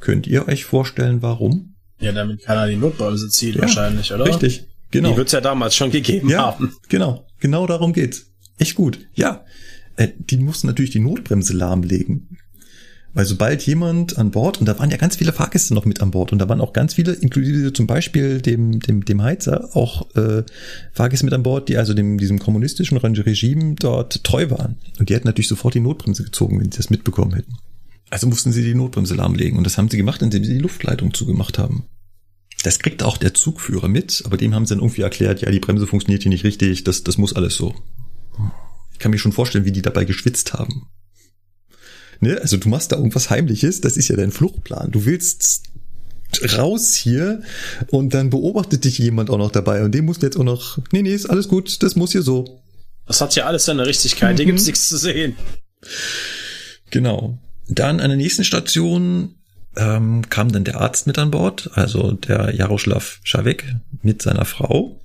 [0.00, 1.76] Könnt ihr euch vorstellen, warum?
[2.00, 4.26] Ja, damit keiner die Notbremse zieht ja, wahrscheinlich, oder?
[4.26, 5.12] Richtig, genau.
[5.12, 6.74] Die wird's ja damals schon gegeben ja, haben.
[6.88, 8.32] Genau, genau darum geht's.
[8.58, 9.06] Echt gut.
[9.14, 9.44] Ja,
[9.96, 12.38] äh, die mussten natürlich die Notbremse lahmlegen.
[13.14, 16.10] Weil sobald jemand an Bord, und da waren ja ganz viele Fahrgäste noch mit an
[16.10, 20.14] Bord, und da waren auch ganz viele, inklusive zum Beispiel dem, dem, dem Heizer, auch
[20.16, 20.44] äh,
[20.92, 24.78] Fahrgäste mit an Bord, die also dem, diesem kommunistischen Regime dort treu waren.
[24.98, 27.52] Und die hätten natürlich sofort die Notbremse gezogen, wenn sie das mitbekommen hätten.
[28.08, 29.58] Also mussten sie die Notbremse lahmlegen.
[29.58, 31.84] Und das haben sie gemacht, indem sie die Luftleitung zugemacht haben.
[32.62, 35.60] Das kriegt auch der Zugführer mit, aber dem haben sie dann irgendwie erklärt, ja, die
[35.60, 37.74] Bremse funktioniert hier nicht richtig, das, das muss alles so.
[38.92, 40.86] Ich kann mir schon vorstellen, wie die dabei geschwitzt haben.
[42.22, 42.38] Ne?
[42.40, 44.92] Also du machst da irgendwas Heimliches, das ist ja dein Fluchtplan.
[44.92, 45.64] Du willst
[46.56, 47.42] raus hier
[47.90, 50.78] und dann beobachtet dich jemand auch noch dabei und dem musst du jetzt auch noch,
[50.92, 52.62] nee, nee, ist alles gut, das muss hier so.
[53.08, 54.36] Das hat ja alles seine Richtigkeit, mhm.
[54.36, 55.34] hier gibt's nichts zu sehen.
[56.90, 57.38] Genau.
[57.68, 59.34] Dann an der nächsten Station
[59.76, 65.00] ähm, kam dann der Arzt mit an Bord, also der Jaroslav Schavek mit seiner Frau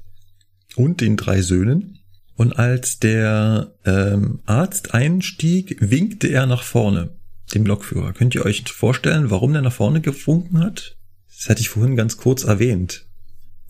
[0.75, 1.96] und den drei Söhnen.
[2.37, 7.09] Und als der ähm, Arzt einstieg, winkte er nach vorne,
[7.55, 8.13] dem Lokführer.
[8.13, 10.95] Könnt ihr euch vorstellen, warum der nach vorne gewunken hat?
[11.35, 13.05] Das hatte ich vorhin ganz kurz erwähnt.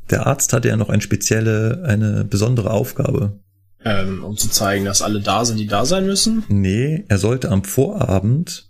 [0.10, 3.39] Der Arzt hatte ja noch eine spezielle, eine besondere Aufgabe.
[3.85, 6.44] Ähm, um zu zeigen, dass alle da sind, die da sein müssen?
[6.49, 8.69] Nee, er sollte am Vorabend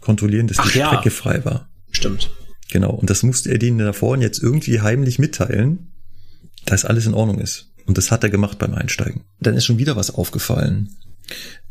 [0.00, 0.88] kontrollieren, dass Ach die ja.
[0.88, 1.70] Strecke frei war.
[1.90, 2.30] Stimmt.
[2.70, 2.90] Genau.
[2.90, 5.92] Und das musste er denen da vorne jetzt irgendwie heimlich mitteilen,
[6.66, 7.73] dass alles in Ordnung ist.
[7.86, 9.22] Und das hat er gemacht beim Einsteigen.
[9.40, 10.96] Dann ist schon wieder was aufgefallen.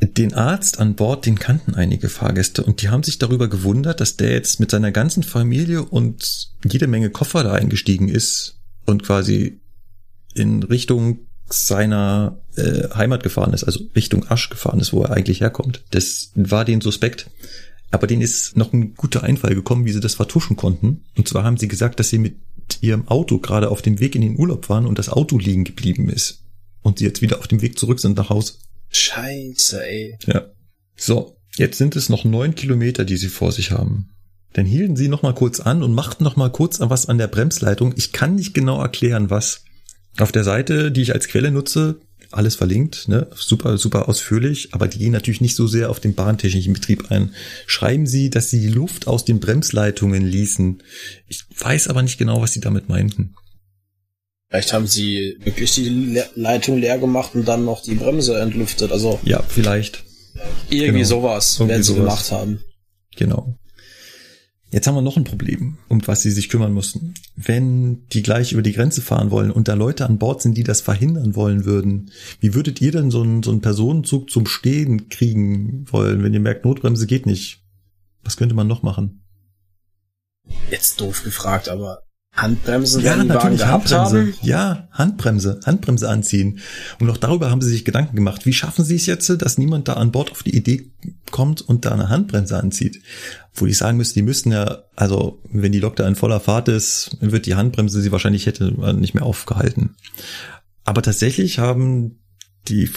[0.01, 4.17] Den Arzt an Bord, den kannten einige Fahrgäste und die haben sich darüber gewundert, dass
[4.17, 9.61] der jetzt mit seiner ganzen Familie und jede Menge Koffer da eingestiegen ist und quasi
[10.33, 15.41] in Richtung seiner äh, Heimat gefahren ist, also Richtung Asch gefahren ist, wo er eigentlich
[15.41, 15.83] herkommt.
[15.91, 17.29] Das war den suspekt.
[17.91, 21.03] Aber denen ist noch ein guter Einfall gekommen, wie sie das vertuschen konnten.
[21.15, 22.37] Und zwar haben sie gesagt, dass sie mit
[22.81, 26.09] ihrem Auto gerade auf dem Weg in den Urlaub waren und das Auto liegen geblieben
[26.09, 26.43] ist.
[26.81, 28.59] Und sie jetzt wieder auf dem Weg zurück sind nach Haus.
[28.89, 30.17] Scheiße, ey.
[30.25, 30.51] Ja.
[30.95, 34.09] So, jetzt sind es noch neun Kilometer, die sie vor sich haben.
[34.53, 37.27] Dann hielten sie noch mal kurz an und machten noch mal kurz was an der
[37.27, 37.93] Bremsleitung.
[37.97, 39.63] Ich kann nicht genau erklären, was.
[40.19, 41.99] Auf der Seite, die ich als Quelle nutze,
[42.35, 43.27] alles verlinkt, ne?
[43.35, 47.33] super, super ausführlich, aber die gehen natürlich nicht so sehr auf den bahntechnischen Betrieb ein.
[47.67, 50.81] Schreiben Sie, dass Sie die Luft aus den Bremsleitungen ließen.
[51.27, 53.33] Ich weiß aber nicht genau, was Sie damit meinten.
[54.49, 58.91] Vielleicht haben sie wirklich die Le Leitung leer gemacht und dann noch die Bremse entlüftet.
[58.91, 60.03] Also Ja, vielleicht.
[60.69, 61.03] irgendwie Genau.
[61.09, 62.03] sowas Irgendwie werden sie sowas.
[62.03, 62.59] gemacht haben.
[63.15, 63.57] Genau.
[64.73, 67.13] Jetzt haben wir noch ein Problem, um was sie sich kümmern mussten.
[67.35, 70.63] Wenn die gleich über die Grenze fahren wollen und da Leute an Bord sind, die
[70.63, 72.09] das verhindern wollen würden,
[72.39, 76.39] wie würdet ihr denn so einen, so einen Personenzug zum Stehen kriegen wollen, wenn ihr
[76.39, 77.61] merkt, Notbremse geht nicht?
[78.23, 79.21] Was könnte man noch machen?
[80.71, 82.01] Jetzt doof gefragt, aber
[82.33, 84.33] Handbremsen werden die Wagen gehabt Handbremse.
[84.33, 84.33] haben.
[84.41, 86.59] Ja, Handbremse, Handbremse anziehen.
[86.99, 88.47] Und auch darüber haben sie sich Gedanken gemacht.
[88.47, 90.89] Wie schaffen sie es jetzt, dass niemand da an Bord auf die Idee
[91.29, 93.01] kommt und da eine Handbremse anzieht?
[93.53, 96.69] Wo ich sagen müsste, die müssten ja, also wenn die Lok da in voller Fahrt
[96.69, 99.95] ist, wird die Handbremse sie wahrscheinlich hätte nicht mehr aufgehalten.
[100.83, 102.19] Aber tatsächlich haben
[102.67, 102.89] die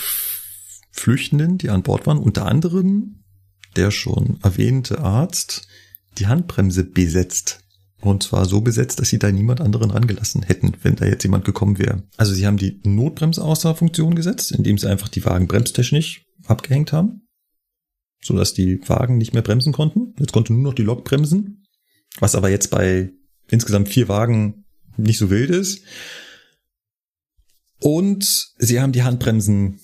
[0.92, 3.16] Flüchtenden, die an Bord waren, unter anderem
[3.76, 5.68] der schon erwähnte Arzt,
[6.18, 7.60] die Handbremse besetzt.
[8.06, 11.44] Und zwar so besetzt, dass sie da niemand anderen rangelassen hätten, wenn da jetzt jemand
[11.44, 12.04] gekommen wäre.
[12.16, 16.92] Also sie haben die Notbremse außer Funktion gesetzt, indem sie einfach die Wagen bremstechnisch abgehängt
[16.92, 17.26] haben,
[18.22, 20.14] sodass die Wagen nicht mehr bremsen konnten.
[20.20, 21.64] Jetzt konnte nur noch die Lok bremsen,
[22.20, 23.10] was aber jetzt bei
[23.48, 24.64] insgesamt vier Wagen
[24.96, 25.82] nicht so wild ist.
[27.80, 29.80] Und sie haben die Handbremsen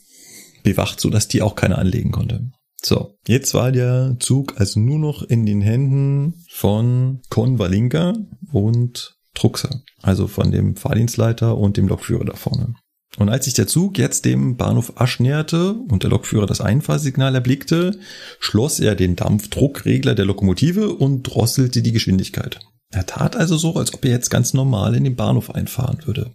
[0.62, 2.52] bewacht, sodass die auch keiner anlegen konnte.
[2.84, 8.14] So, jetzt war der Zug also nur noch in den Händen von Konvalinka
[8.52, 12.74] und Truxer, also von dem Fahrdienstleiter und dem Lokführer da vorne.
[13.18, 17.34] Und als sich der Zug jetzt dem Bahnhof Asch näherte und der Lokführer das Einfahrsignal
[17.34, 17.98] erblickte,
[18.40, 22.60] schloss er den Dampfdruckregler der Lokomotive und drosselte die Geschwindigkeit.
[22.90, 26.32] Er tat also so, als ob er jetzt ganz normal in den Bahnhof einfahren würde.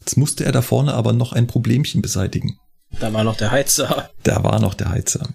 [0.00, 2.58] Jetzt musste er da vorne aber noch ein Problemchen beseitigen.
[2.98, 4.10] Da war noch der Heizer.
[4.22, 5.28] Da war noch der Heizer.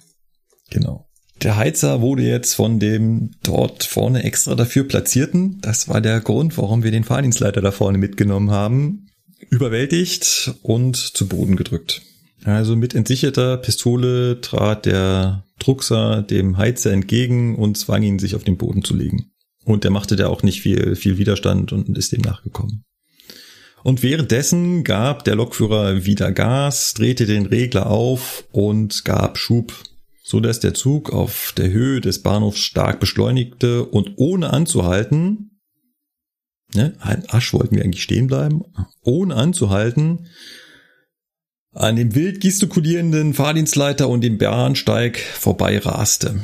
[0.69, 1.05] Genau.
[1.41, 6.57] Der Heizer wurde jetzt von dem dort vorne extra dafür platzierten, das war der Grund,
[6.57, 9.09] warum wir den Fahrdienstleiter da vorne mitgenommen haben,
[9.49, 12.01] überwältigt und zu Boden gedrückt.
[12.45, 18.43] Also mit entsicherter Pistole trat der Druckser dem Heizer entgegen und zwang ihn, sich auf
[18.43, 19.31] den Boden zu legen.
[19.63, 22.85] Und der machte da auch nicht viel, viel Widerstand und ist dem nachgekommen.
[23.85, 29.73] Und währenddessen gab der Lokführer wieder Gas, drehte den Regler auf und gab Schub
[30.25, 35.61] so dass der Zug auf der Höhe des Bahnhofs stark beschleunigte und ohne anzuhalten,
[36.73, 38.63] ne, ein Asch wollten wir eigentlich stehen bleiben,
[39.03, 40.25] ohne anzuhalten,
[41.73, 46.41] an dem wild gestikulierenden Fahrdienstleiter und dem Bahnsteig vorbei raste.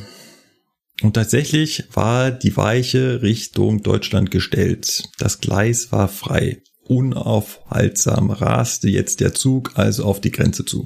[1.02, 5.06] Und tatsächlich war die Weiche Richtung Deutschland gestellt.
[5.18, 6.62] Das Gleis war frei.
[6.92, 10.86] Unaufhaltsam raste jetzt der Zug also auf die Grenze zu.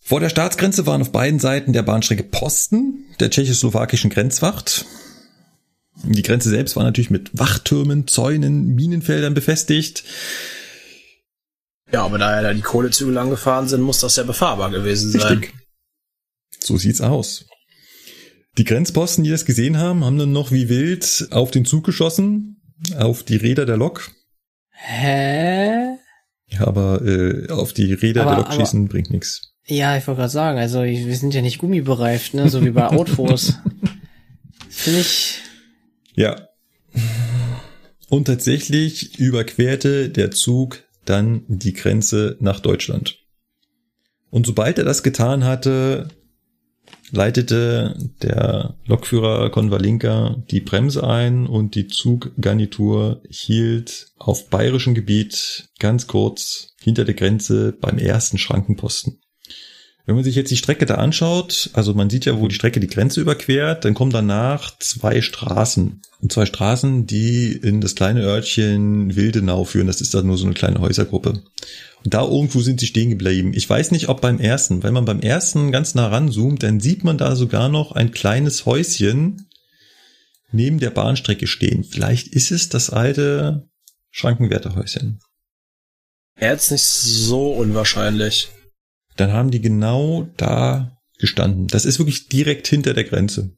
[0.00, 4.84] Vor der Staatsgrenze waren auf beiden Seiten der Bahnstrecke Posten der tschechoslowakischen Grenzwacht.
[6.02, 10.02] Die Grenze selbst war natürlich mit Wachtürmen, Zäunen, Minenfeldern befestigt.
[11.92, 15.12] Ja, aber da ja da die Kohlezüge lang gefahren sind, muss das ja befahrbar gewesen
[15.12, 15.38] sein.
[15.38, 15.54] Richtig.
[16.58, 17.44] So sieht's aus.
[18.58, 22.59] Die Grenzposten, die das gesehen haben, haben dann noch wie wild auf den Zug geschossen,
[22.98, 24.10] auf die Räder der Lok.
[24.70, 25.96] Hä?
[26.48, 29.52] Ja, aber äh, auf die Räder aber, der Lok schießen bringt nichts.
[29.66, 32.88] Ja, ich wollte gerade sagen, also wir sind ja nicht gummibereift, ne, so wie bei
[32.88, 33.54] Autos.
[34.68, 35.38] Finde ich.
[36.14, 36.48] Ja.
[38.08, 43.18] Und tatsächlich überquerte der Zug dann die Grenze nach Deutschland.
[44.30, 46.08] Und sobald er das getan hatte,
[47.12, 56.06] leitete der Lokführer Konvalinka die Bremse ein und die Zuggarnitur hielt auf bayerischem Gebiet ganz
[56.06, 59.20] kurz hinter der Grenze beim ersten Schrankenposten.
[60.06, 62.80] Wenn man sich jetzt die Strecke da anschaut, also man sieht ja, wo die Strecke
[62.80, 66.00] die Grenze überquert, dann kommen danach zwei Straßen.
[66.20, 69.86] Und zwei Straßen, die in das kleine Örtchen Wildenau führen.
[69.86, 71.42] Das ist da nur so eine kleine Häusergruppe.
[72.02, 73.52] Und da irgendwo sind sie stehen geblieben.
[73.54, 74.82] Ich weiß nicht, ob beim ersten.
[74.82, 78.66] Wenn man beim ersten ganz nah ranzoomt, dann sieht man da sogar noch ein kleines
[78.66, 79.48] Häuschen
[80.50, 81.84] neben der Bahnstrecke stehen.
[81.84, 83.68] Vielleicht ist es das alte
[84.10, 85.20] Schrankenwärterhäuschen.
[86.40, 88.48] Jetzt nicht so unwahrscheinlich
[89.20, 91.66] dann haben die genau da gestanden.
[91.66, 93.56] Das ist wirklich direkt hinter der Grenze.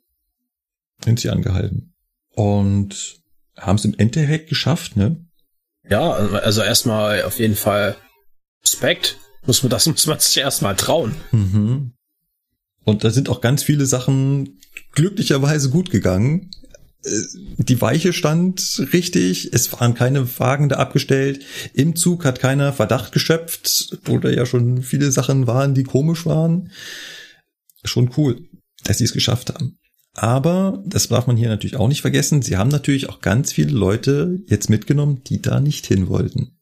[1.05, 1.94] Sind sie angehalten.
[2.34, 3.20] Und
[3.56, 5.24] haben es im Endeffekt geschafft, ne?
[5.89, 7.97] Ja, also erstmal auf jeden Fall
[8.62, 9.18] Respekt.
[9.47, 11.14] Muss man, das muss man sich erstmal trauen.
[11.30, 11.93] Mhm.
[12.84, 14.59] Und da sind auch ganz viele Sachen
[14.93, 16.51] glücklicherweise gut gegangen.
[17.05, 17.11] Äh,
[17.59, 23.12] die Weiche stand richtig, es waren keine Wagen da abgestellt, im Zug hat keiner Verdacht
[23.12, 26.70] geschöpft, wo da ja schon viele Sachen waren, die komisch waren.
[27.85, 28.49] Schon cool,
[28.85, 29.79] dass sie es geschafft haben.
[30.15, 33.73] Aber, das darf man hier natürlich auch nicht vergessen, sie haben natürlich auch ganz viele
[33.73, 36.59] Leute jetzt mitgenommen, die da nicht hin wollten.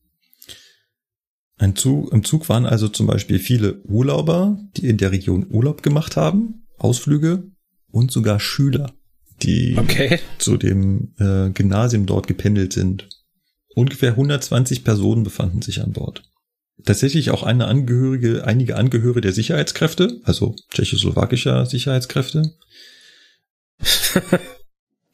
[1.59, 5.83] Ein Zug, Im Zug waren also zum Beispiel viele Urlauber, die in der Region Urlaub
[5.83, 7.51] gemacht haben, Ausflüge
[7.91, 8.95] und sogar Schüler
[9.43, 10.19] die okay.
[10.39, 13.09] zu dem äh, Gymnasium dort gependelt sind.
[13.75, 16.23] Ungefähr 120 Personen befanden sich an Bord.
[16.85, 22.55] Tatsächlich auch eine Angehörige, einige Angehörige der Sicherheitskräfte, also tschechoslowakischer Sicherheitskräfte.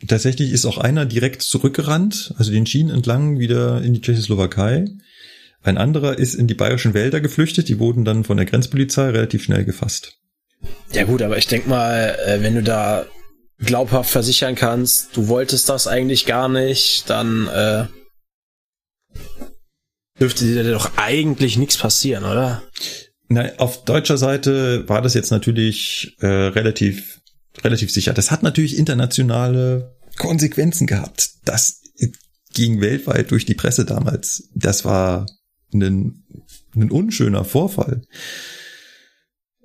[0.07, 4.87] Tatsächlich ist auch einer direkt zurückgerannt, also den Schienen entlang wieder in die Tschechoslowakei.
[5.63, 9.43] Ein anderer ist in die bayerischen Wälder geflüchtet, die wurden dann von der Grenzpolizei relativ
[9.43, 10.19] schnell gefasst.
[10.93, 13.07] Ja gut, aber ich denk mal, äh, wenn du da
[13.59, 17.87] glaubhaft versichern kannst, du wolltest das eigentlich gar nicht, dann äh,
[20.21, 22.63] dürfte dir doch eigentlich nichts passieren, oder?
[23.29, 27.21] Na, auf deutscher Seite war das jetzt natürlich äh, relativ
[27.65, 28.13] relativ sicher.
[28.13, 31.31] Das hat natürlich internationale Konsequenzen gehabt.
[31.45, 31.81] Das
[32.53, 34.49] ging weltweit durch die Presse damals.
[34.55, 35.27] Das war
[35.73, 36.25] ein,
[36.75, 38.03] ein unschöner Vorfall.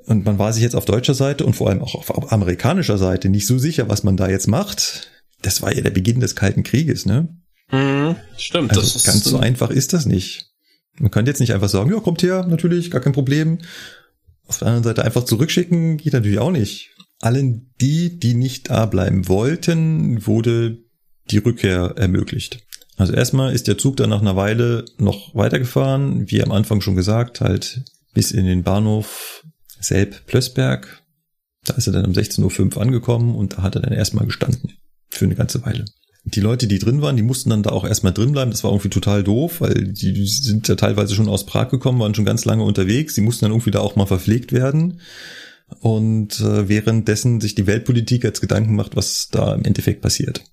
[0.05, 3.29] Und man war sich jetzt auf deutscher Seite und vor allem auch auf amerikanischer Seite
[3.29, 5.09] nicht so sicher, was man da jetzt macht.
[5.41, 7.29] Das war ja der Beginn des Kalten Krieges, ne?
[7.71, 8.71] Mhm, stimmt.
[8.71, 10.51] Also das ganz so einfach ist das nicht.
[10.99, 13.59] Man kann jetzt nicht einfach sagen, ja, kommt her, natürlich, gar kein Problem.
[14.47, 16.91] Auf der anderen Seite einfach zurückschicken, geht natürlich auch nicht.
[17.21, 20.79] Allen die, die nicht da bleiben wollten, wurde
[21.29, 22.59] die Rückkehr ermöglicht.
[22.97, 26.95] Also erstmal ist der Zug dann nach einer Weile noch weitergefahren, wie am Anfang schon
[26.95, 27.83] gesagt, halt
[28.13, 29.43] bis in den Bahnhof
[29.81, 31.01] Selb Plössberg.
[31.65, 34.73] Da ist er dann um 16.05 Uhr angekommen und da hat er dann erstmal gestanden.
[35.09, 35.85] für eine ganze Weile.
[36.23, 38.51] Die Leute, die drin waren, die mussten dann da auch erstmal drin bleiben.
[38.51, 42.13] Das war irgendwie total doof, weil die sind ja teilweise schon aus Prag gekommen, waren
[42.13, 43.15] schon ganz lange unterwegs.
[43.15, 45.01] Die mussten dann irgendwie da auch mal verpflegt werden.
[45.79, 50.43] Und äh, währenddessen sich die Weltpolitik jetzt Gedanken macht, was da im Endeffekt passiert.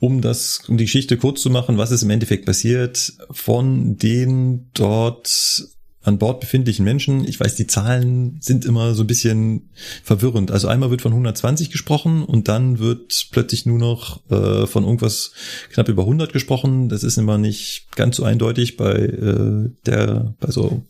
[0.00, 4.70] Um das, um die Geschichte kurz zu machen, was ist im Endeffekt passiert, von den
[4.74, 5.64] dort
[6.02, 7.26] an Bord befindlichen Menschen.
[7.26, 9.70] Ich weiß, die Zahlen sind immer so ein bisschen
[10.02, 10.50] verwirrend.
[10.50, 15.32] Also einmal wird von 120 gesprochen und dann wird plötzlich nur noch äh, von irgendwas
[15.72, 16.88] knapp über 100 gesprochen.
[16.88, 20.82] Das ist immer nicht ganz so eindeutig bei äh, der bei so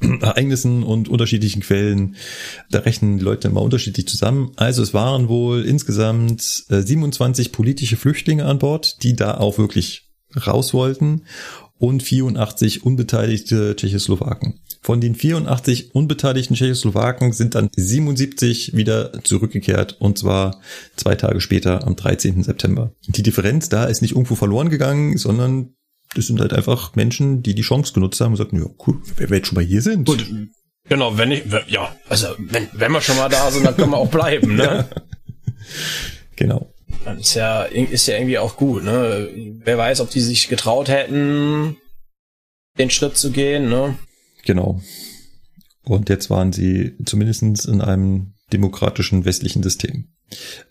[0.20, 2.16] Ereignissen und unterschiedlichen Quellen.
[2.70, 4.52] Da rechnen die Leute immer unterschiedlich zusammen.
[4.56, 10.08] Also es waren wohl insgesamt äh, 27 politische Flüchtlinge an Bord, die da auch wirklich
[10.46, 11.22] raus wollten
[11.82, 14.60] und 84 unbeteiligte Tschechoslowaken.
[14.82, 20.60] Von den 84 unbeteiligten Tschechoslowaken sind dann 77 wieder zurückgekehrt und zwar
[20.94, 22.44] zwei Tage später am 13.
[22.44, 22.92] September.
[23.08, 25.74] Die Differenz da ist nicht irgendwo verloren gegangen, sondern
[26.14, 29.30] das sind halt einfach Menschen, die die Chance genutzt haben und sagten, ja cool, wenn
[29.30, 30.04] wir jetzt schon mal hier sind.
[30.04, 30.24] Gut,
[30.88, 33.98] genau, wenn ich, ja, also wenn, wenn wir schon mal da sind, dann können wir
[33.98, 34.88] auch bleiben, ne?
[34.94, 35.02] Ja.
[36.36, 36.72] Genau.
[37.18, 39.28] Ist ja, ist ja irgendwie auch gut, ne?
[39.64, 41.76] Wer weiß, ob die sich getraut hätten,
[42.78, 43.98] den Schritt zu gehen, ne?
[44.44, 44.80] Genau.
[45.84, 50.12] Und jetzt waren sie zumindestens in einem demokratischen westlichen System.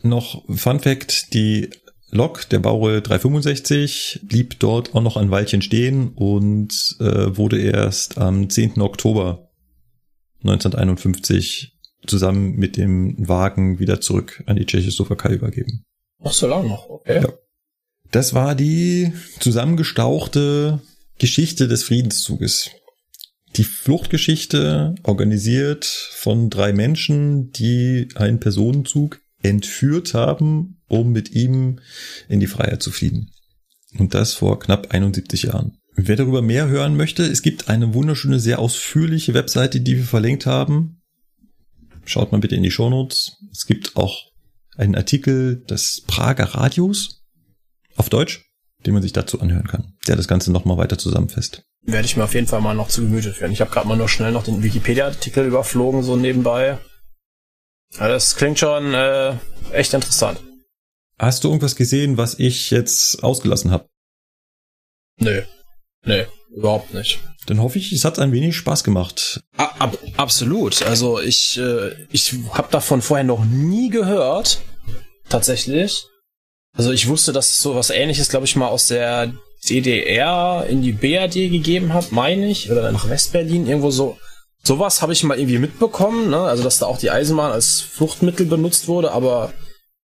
[0.02, 1.70] Noch Fun Fact, die
[2.10, 8.18] Lok, der Bauer 365, blieb dort auch noch ein Weilchen stehen und äh, wurde erst
[8.18, 8.82] am 10.
[8.82, 9.50] Oktober
[10.44, 15.84] 1951 zusammen mit dem Wagen wieder zurück an die Tschechoslowakei übergeben.
[16.24, 17.22] Ach, so lange noch, okay.
[17.24, 17.34] Ja.
[18.12, 20.82] Das war die zusammengestauchte
[21.18, 22.70] Geschichte des Friedenszuges.
[23.56, 31.80] Die Fluchtgeschichte organisiert von drei Menschen, die einen Personenzug entführt haben, um mit ihm
[32.30, 33.32] in die Freiheit zu fliehen.
[33.98, 35.78] Und das vor knapp 71 Jahren.
[35.96, 40.46] Wer darüber mehr hören möchte, es gibt eine wunderschöne, sehr ausführliche Webseite, die wir verlinkt
[40.46, 41.02] haben.
[42.06, 43.38] Schaut mal bitte in die Shownotes.
[43.52, 44.31] Es gibt auch
[44.78, 47.24] einen Artikel des Prager Radios
[47.96, 48.46] auf Deutsch,
[48.86, 51.64] den man sich dazu anhören kann, der das Ganze nochmal weiter zusammenfasst.
[51.84, 53.52] Werde ich mir auf jeden Fall mal noch zu Gemüte führen.
[53.52, 56.78] Ich habe gerade mal nur schnell noch den Wikipedia-Artikel überflogen, so nebenbei.
[58.00, 59.36] Ja, das klingt schon äh,
[59.72, 60.40] echt interessant.
[61.18, 63.88] Hast du irgendwas gesehen, was ich jetzt ausgelassen habe?
[65.20, 65.44] Nö.
[66.06, 66.26] Nö,
[66.56, 67.20] überhaupt nicht.
[67.48, 69.42] Dann hoffe ich, es hat ein wenig Spaß gemacht.
[69.58, 70.84] Ab, absolut.
[70.84, 74.62] Also ich, äh, ich habe davon vorher noch nie gehört.
[75.28, 76.06] Tatsächlich.
[76.78, 79.34] Also ich wusste, dass es so was ähnliches, glaube ich, mal aus der
[79.68, 82.72] DDR in die BRD gegeben hat, meine ich.
[82.72, 84.18] Oder nach Westberlin, irgendwo so.
[84.64, 86.42] Sowas habe ich mal irgendwie mitbekommen, ne?
[86.42, 89.54] Also dass da auch die Eisenbahn als Fluchtmittel benutzt wurde, aber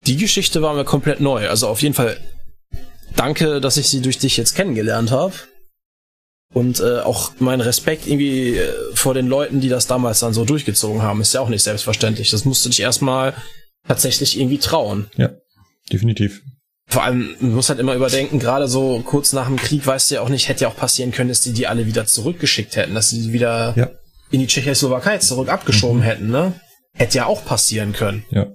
[0.05, 1.49] die Geschichte war mir komplett neu.
[1.49, 2.17] Also auf jeden Fall
[3.15, 5.33] danke, dass ich sie durch dich jetzt kennengelernt habe.
[6.53, 10.45] Und äh, auch mein Respekt irgendwie äh, vor den Leuten, die das damals dann so
[10.45, 12.31] durchgezogen haben, ist ja auch nicht selbstverständlich.
[12.31, 13.33] Das musst du dich erstmal
[13.87, 15.07] tatsächlich irgendwie trauen.
[15.17, 15.31] Ja,
[15.91, 16.41] definitiv.
[16.87, 20.15] Vor allem, man muss halt immer überdenken, gerade so kurz nach dem Krieg, weißt du
[20.15, 22.93] ja auch nicht, hätte ja auch passieren können, dass die die alle wieder zurückgeschickt hätten,
[22.93, 23.89] dass sie die wieder ja.
[24.29, 26.03] in die Tschechoslowakei zurück abgeschoben mhm.
[26.03, 26.53] hätten, ne?
[26.93, 28.23] Hätte ja auch passieren können.
[28.29, 28.47] Ja.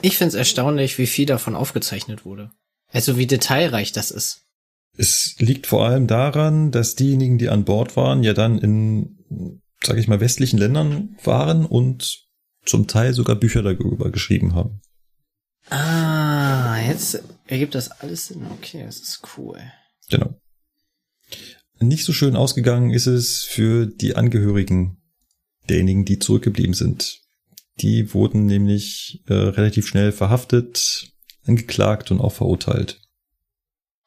[0.00, 2.50] Ich find's erstaunlich, wie viel davon aufgezeichnet wurde.
[2.92, 4.43] Also wie detailreich das ist.
[4.96, 10.00] Es liegt vor allem daran, dass diejenigen, die an Bord waren, ja dann in, sage
[10.00, 12.24] ich mal, westlichen Ländern waren und
[12.64, 14.80] zum Teil sogar Bücher darüber geschrieben haben.
[15.70, 18.46] Ah, jetzt ergibt das alles Sinn.
[18.58, 19.58] Okay, das ist cool.
[20.10, 20.40] Genau.
[21.80, 25.02] Nicht so schön ausgegangen ist es für die Angehörigen
[25.68, 27.20] derjenigen, die zurückgeblieben sind.
[27.80, 31.12] Die wurden nämlich äh, relativ schnell verhaftet,
[31.46, 33.00] angeklagt und auch verurteilt.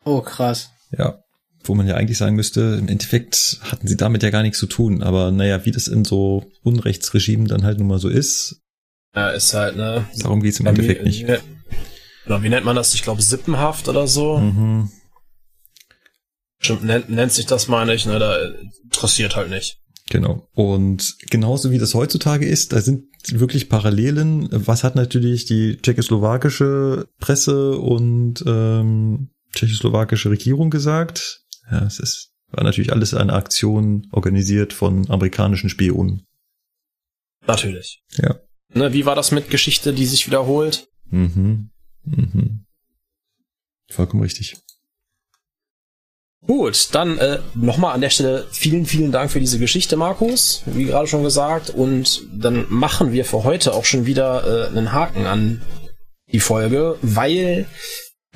[0.06, 0.70] Oh, krass.
[0.92, 1.20] Ja.
[1.64, 4.68] Wo man ja eigentlich sagen müsste, im Endeffekt hatten sie damit ja gar nichts zu
[4.68, 5.04] tun.
[5.04, 8.62] Aber naja, wie das in so Unrechtsregimen dann halt nun mal so ist.
[9.16, 10.06] Ja, ist halt, ne?
[10.20, 11.28] Darum geht's im Endeffekt wie, nicht.
[11.28, 11.38] Wie,
[12.26, 12.94] genau, wie nennt man das?
[12.94, 14.38] Ich glaube, Sippenhaft oder so.
[14.38, 14.92] Mhm.
[16.60, 18.20] Stimmt, nennt, nennt sich das, meine ich, ne?
[18.20, 18.38] Da
[18.84, 19.80] interessiert halt nicht.
[20.10, 20.48] Genau.
[20.54, 24.48] Und genauso wie das heutzutage ist, da sind wirklich Parallelen.
[24.52, 31.42] Was hat natürlich die tschechoslowakische Presse und ähm, tschechoslowakische Regierung gesagt.
[31.70, 36.26] Ja, es ist, war natürlich alles eine Aktion organisiert von amerikanischen Spionen.
[37.46, 38.02] Natürlich.
[38.12, 38.40] Ja.
[38.74, 40.88] Ne, wie war das mit Geschichte, die sich wiederholt?
[41.10, 41.72] Mhm.
[42.04, 42.66] Mhm.
[43.90, 44.58] Vollkommen richtig.
[46.46, 50.86] Gut, dann äh, nochmal an der Stelle vielen, vielen Dank für diese Geschichte, Markus, wie
[50.86, 51.72] gerade schon gesagt.
[51.72, 55.62] Und dann machen wir für heute auch schon wieder äh, einen Haken an
[56.32, 57.66] die Folge, weil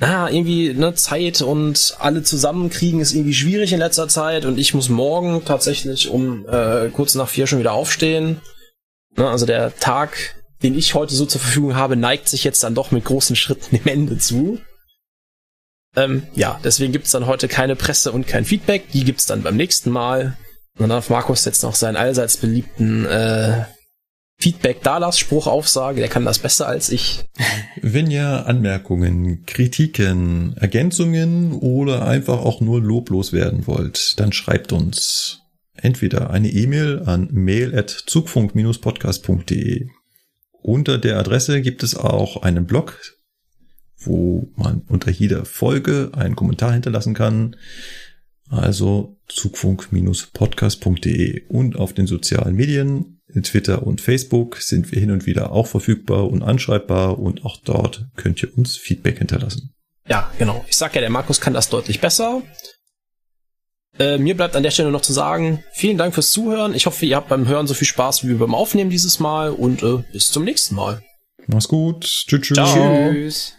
[0.02, 4.74] na, irgendwie, ne, Zeit und alle zusammenkriegen ist irgendwie schwierig in letzter Zeit und ich
[4.74, 8.40] muss morgen tatsächlich um äh, kurz nach vier schon wieder aufstehen.
[9.16, 10.34] Ne, also der Tag,
[10.64, 13.76] den ich heute so zur Verfügung habe, neigt sich jetzt dann doch mit großen Schritten
[13.76, 14.58] dem Ende zu.
[15.94, 18.90] Ähm, ja, deswegen gibt's dann heute keine Presse und kein Feedback.
[18.90, 20.36] Die gibt's dann beim nächsten Mal.
[20.74, 23.66] Und dann darf Markus jetzt noch seinen allseits beliebten äh,
[24.42, 26.00] Feedback-Dalass-Spruch aufsagen.
[26.00, 27.24] Der kann das besser als ich.
[27.80, 35.42] Wenn ihr Anmerkungen, Kritiken, Ergänzungen oder einfach auch nur loblos werden wollt, dann schreibt uns
[35.74, 39.86] entweder eine E-Mail an mail@zugfunk-podcast.de.
[40.60, 43.00] Unter der Adresse gibt es auch einen Blog,
[43.96, 47.54] wo man unter jeder Folge einen Kommentar hinterlassen kann.
[48.48, 55.26] Also zugfunk-podcast.de und auf den sozialen Medien, in Twitter und Facebook sind wir hin und
[55.26, 59.72] wieder auch verfügbar und anschreibbar und auch dort könnt ihr uns Feedback hinterlassen.
[60.08, 60.64] Ja, genau.
[60.68, 62.42] Ich sag ja, der Markus kann das deutlich besser.
[63.98, 66.74] Äh, mir bleibt an der Stelle noch zu sagen, vielen Dank fürs Zuhören.
[66.74, 69.82] Ich hoffe, ihr habt beim Hören so viel Spaß wie beim Aufnehmen dieses Mal und
[69.82, 71.02] äh, bis zum nächsten Mal.
[71.46, 72.04] Mach's gut.
[72.04, 72.48] Tschüss.
[72.54, 73.12] Ciao.
[73.12, 73.50] Tschüss.